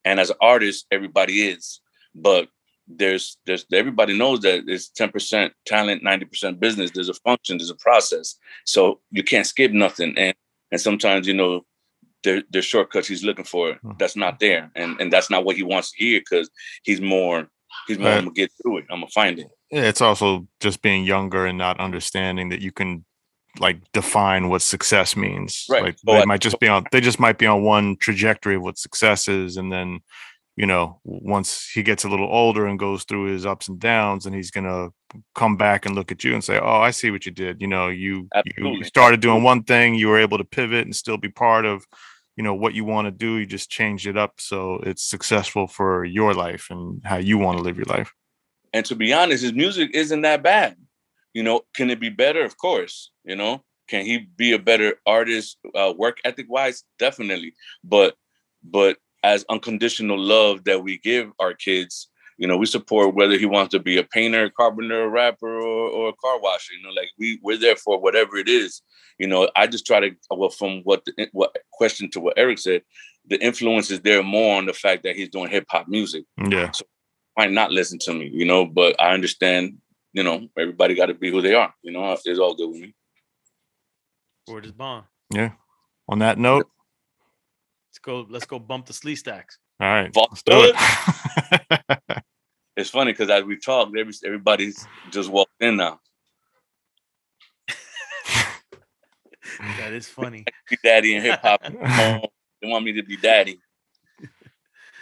and 0.04 0.20
as 0.20 0.30
an 0.30 0.38
artist, 0.42 0.86
everybody 0.92 1.48
is. 1.48 1.80
But 2.14 2.50
there's 2.98 3.38
there's 3.46 3.66
everybody 3.74 4.18
knows 4.18 4.42
that 4.42 4.64
it's 4.68 4.90
ten 4.90 5.10
percent 5.10 5.54
talent, 5.66 6.04
ninety 6.04 6.26
percent 6.26 6.60
business. 6.60 6.92
There's 6.92 7.10
a 7.10 7.14
function, 7.16 7.58
there's 7.58 7.70
a 7.70 7.76
process, 7.76 8.36
so 8.66 9.00
you 9.12 9.24
can't 9.24 9.48
skip 9.48 9.72
nothing. 9.72 10.18
And 10.18 10.36
and 10.72 10.82
sometimes 10.82 11.28
you 11.28 11.34
know 11.34 11.66
there, 12.24 12.44
there's 12.50 12.66
shortcuts 12.66 13.08
he's 13.08 13.24
looking 13.24 13.46
for 13.46 13.74
hmm. 13.76 13.92
that's 13.98 14.16
not 14.16 14.40
there, 14.40 14.72
and 14.76 15.00
and 15.00 15.12
that's 15.12 15.30
not 15.30 15.46
what 15.46 15.56
he 15.56 15.64
wants 15.64 15.92
to 15.92 15.98
hear 15.98 16.20
because 16.20 16.50
he's 16.84 17.02
more 17.02 17.50
he's 17.88 18.00
more. 18.00 18.10
I'm 18.10 18.26
gonna 18.26 18.34
get 18.34 18.52
through 18.62 18.80
it. 18.80 18.86
I'm 18.90 19.00
gonna 19.00 19.12
find 19.12 19.40
it 19.40 19.48
it's 19.72 20.02
also 20.02 20.48
just 20.60 20.82
being 20.82 21.06
younger 21.06 21.46
and 21.46 21.58
not 21.58 21.80
understanding 21.80 22.50
that 22.50 22.62
you 22.62 22.72
can 22.72 23.06
like 23.60 23.80
define 23.94 24.50
what 24.50 24.62
success 24.62 25.16
means. 25.16 25.66
Right. 25.70 25.84
Like 25.84 25.98
they 26.06 26.26
might 26.26 26.42
just 26.42 26.60
be 26.60 26.68
on 26.68 26.86
they 26.92 27.02
just 27.02 27.20
might 27.20 27.38
be 27.38 27.46
on 27.46 27.64
one 27.64 27.98
trajectory 27.98 28.56
of 28.56 28.62
what 28.62 28.78
success 28.78 29.28
is. 29.28 29.58
And 29.58 29.72
then, 29.72 30.02
you 30.62 30.68
know, 30.68 31.00
once 31.04 31.70
he 31.70 31.84
gets 31.84 32.04
a 32.04 32.10
little 32.10 32.28
older 32.28 32.68
and 32.68 32.78
goes 32.78 33.04
through 33.04 33.26
his 33.34 33.46
ups 33.46 33.68
and 33.68 33.80
downs, 33.80 34.26
and 34.26 34.36
he's 34.36 34.52
gonna 34.52 34.90
come 35.36 35.58
back 35.58 35.86
and 35.86 35.96
look 35.96 36.12
at 36.12 36.24
you 36.24 36.34
and 36.34 36.44
say, 36.44 36.60
Oh, 36.60 36.80
I 36.80 36.92
see 36.92 37.12
what 37.12 37.26
you 37.26 37.32
did. 37.32 37.62
You 37.62 37.68
know, 37.68 37.90
you 37.90 38.30
Absolutely. 38.36 38.78
you 38.80 38.84
started 38.86 39.20
doing 39.20 39.44
one 39.44 39.64
thing, 39.64 39.96
you 39.96 40.08
were 40.08 40.20
able 40.20 40.38
to 40.38 40.44
pivot 40.44 40.86
and 40.86 40.96
still 40.96 41.18
be 41.18 41.30
part 41.30 41.66
of 41.66 41.86
you 42.38 42.44
know 42.44 42.54
what 42.54 42.74
you 42.74 42.86
want 42.86 43.06
to 43.06 43.12
do 43.12 43.36
you 43.40 43.46
just 43.46 43.70
changed 43.70 44.08
it 44.08 44.18
up 44.18 44.36
so 44.40 44.76
it's 44.86 45.04
successful 45.04 45.68
for 45.68 46.06
your 46.06 46.34
life 46.34 46.68
and 46.72 47.02
how 47.04 47.18
you 47.18 47.38
want 47.38 47.58
to 47.58 47.64
live 47.64 47.76
your 47.76 47.86
life 47.86 48.14
and 48.74 48.86
to 48.86 48.96
be 48.96 49.14
honest, 49.14 49.44
his 49.44 49.54
music 49.54 49.92
isn't 49.94 50.22
that 50.22 50.44
bad. 50.44 50.78
You 51.34 51.44
know, 51.44 51.62
can 51.76 51.90
it 51.90 52.00
be 52.00 52.10
better? 52.10 52.44
Of 52.44 52.58
course. 52.58 53.12
You 53.24 53.36
know, 53.36 53.64
can 53.88 54.06
he 54.06 54.20
be 54.20 54.54
a 54.54 54.60
better 54.60 54.96
artist, 55.06 55.58
uh, 55.76 55.94
work 55.98 56.18
ethic 56.24 56.48
wise? 56.50 56.84
Definitely. 57.00 57.54
But 57.84 58.16
but 58.64 58.98
as 59.24 59.46
unconditional 59.50 60.20
love 60.20 60.64
that 60.66 60.84
we 60.84 60.98
give 60.98 61.32
our 61.40 61.54
kids, 61.54 62.10
you 62.38 62.48
know, 62.48 62.58
we 62.58 62.66
support 62.66 63.14
whether 63.14 63.38
he 63.38 63.46
wants 63.46 63.72
to 63.72 63.80
be 63.80 63.98
a 63.98 64.04
painter, 64.04 64.50
carpenter, 64.50 65.08
rapper, 65.10 65.60
or, 65.60 65.90
or 65.90 66.10
a 66.10 66.14
car 66.14 66.40
washer. 66.40 66.74
You 66.74 66.84
know, 66.84 66.90
like 66.90 67.10
we 67.20 67.40
we're 67.44 67.58
there 67.58 67.76
for 67.76 68.00
whatever 68.00 68.38
it 68.38 68.50
is. 68.50 68.82
You 69.20 69.28
know, 69.28 69.50
I 69.56 69.68
just 69.68 69.86
try 69.86 70.00
to 70.00 70.12
well 70.30 70.50
from 70.50 70.82
what 70.84 71.06
the 71.06 71.30
what 71.34 71.56
question 71.72 72.10
to 72.12 72.20
what 72.20 72.34
Eric 72.38 72.58
said, 72.58 72.82
the 73.28 73.40
influence 73.44 73.92
is 73.92 74.02
there 74.02 74.24
more 74.24 74.58
on 74.58 74.66
the 74.66 74.74
fact 74.74 75.04
that 75.04 75.16
he's 75.16 75.30
doing 75.30 75.52
hip 75.52 75.66
hop 75.70 75.88
music. 75.88 76.24
Yeah. 76.38 76.72
So 76.72 76.86
might 77.38 77.52
not 77.52 77.72
listen 77.72 78.00
to 78.00 78.14
me, 78.14 78.30
you 78.34 78.46
know, 78.46 78.66
but 78.66 79.00
I 79.00 79.14
understand, 79.14 79.78
you 80.14 80.24
know, 80.24 80.48
everybody 80.58 80.96
got 80.96 81.08
to 81.08 81.14
be 81.14 81.32
who 81.32 81.42
they 81.42 81.54
are. 81.54 81.74
You 81.82 81.92
know, 81.92 82.18
it's 82.26 82.40
all 82.40 82.56
good 82.56 82.70
with 82.70 82.82
me. 82.82 82.96
Word 84.48 84.66
is 84.66 84.72
bond. 84.72 85.06
Yeah. 85.34 85.52
On 86.10 86.20
that 86.20 86.38
note, 86.38 86.68
let's 86.68 86.81
go. 88.02 88.26
Let's 88.30 88.46
go 88.46 88.60
bump 88.60 88.86
the 88.86 88.94
Sleestaks. 88.94 89.58
All 89.80 89.88
right. 89.88 90.16
Let's 90.16 90.44
do 90.44 90.74
it. 90.74 90.76
it's 92.78 92.90
funny 92.90 93.12
because 93.12 93.30
as 93.30 93.44
we 93.44 93.58
talk, 93.58 93.90
every, 93.98 94.14
everybody's 94.26 94.86
just 95.10 95.30
walked 95.30 95.54
in 95.60 95.78
now. 95.78 96.00
that 99.78 99.94
is 99.94 100.08
funny. 100.08 100.46
daddy 100.84 101.16
in 101.16 101.22
hip 101.22 101.40
hop. 101.42 101.62
they 101.64 102.22
want 102.64 102.86
me 102.86 102.94
to 102.94 103.04
be 103.04 103.18
daddy. 103.18 103.60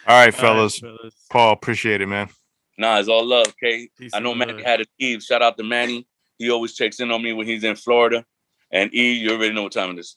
All 0.07 0.15
right, 0.25 0.33
fellas. 0.33 0.81
All 0.81 0.89
right, 0.89 0.97
fellas. 0.99 1.15
Paul, 1.29 1.53
appreciate 1.53 2.01
it, 2.01 2.07
man. 2.07 2.29
Nah, 2.77 2.99
it's 2.99 3.09
all 3.09 3.25
love, 3.25 3.47
okay? 3.49 3.89
Peace 3.97 4.11
I 4.13 4.19
know 4.19 4.33
Manny 4.33 4.53
love. 4.53 4.63
had 4.63 4.81
a 4.81 4.85
Eve. 4.97 5.21
Shout 5.21 5.41
out 5.41 5.57
to 5.57 5.63
Manny. 5.63 6.07
He 6.37 6.49
always 6.49 6.73
checks 6.73 7.01
in 7.01 7.11
on 7.11 7.21
me 7.21 7.33
when 7.33 7.45
he's 7.45 7.65
in 7.65 7.75
Florida. 7.75 8.25
And 8.71 8.93
E, 8.95 9.13
you 9.13 9.31
already 9.31 9.53
know 9.53 9.63
what 9.63 9.73
time 9.73 9.91
it 9.91 9.99
is. 9.99 10.15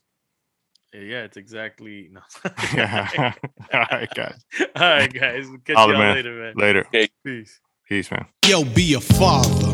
Yeah, 0.95 1.25
it's 1.25 1.39
exactly 1.39 2.11
no. 2.13 2.21
yeah. 2.75 3.33
All 3.73 3.87
right, 3.91 4.11
guys. 4.15 4.45
All 4.77 4.83
right, 4.83 5.13
guys. 5.13 5.47
Catch 5.65 5.79
you 5.89 5.93
man. 5.95 6.15
later, 6.15 6.33
man. 6.33 6.55
Later. 6.55 6.87
Okay. 6.89 7.09
Peace. 7.25 7.61
Peace, 7.89 8.11
man. 8.11 8.27
Yo, 8.47 8.63
be 8.65 8.93
a 8.95 9.01
father. 9.01 9.73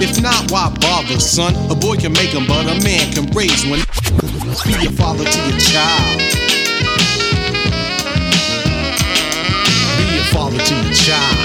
If 0.00 0.22
not, 0.22 0.50
why 0.50 0.74
bother, 0.80 1.20
son? 1.20 1.54
A 1.70 1.74
boy 1.74 1.96
can 1.96 2.12
make 2.12 2.32
them, 2.32 2.46
but 2.46 2.64
a 2.64 2.82
man 2.82 3.12
can 3.12 3.30
raise 3.32 3.66
one. 3.66 3.80
Be 4.64 4.86
a 4.86 4.90
father 4.92 5.24
to 5.24 5.38
your 5.50 5.58
child. 5.60 6.20
Be 9.98 10.18
a 10.18 10.24
father 10.32 10.58
to 10.58 10.74
your 10.74 10.94
child. 10.94 11.43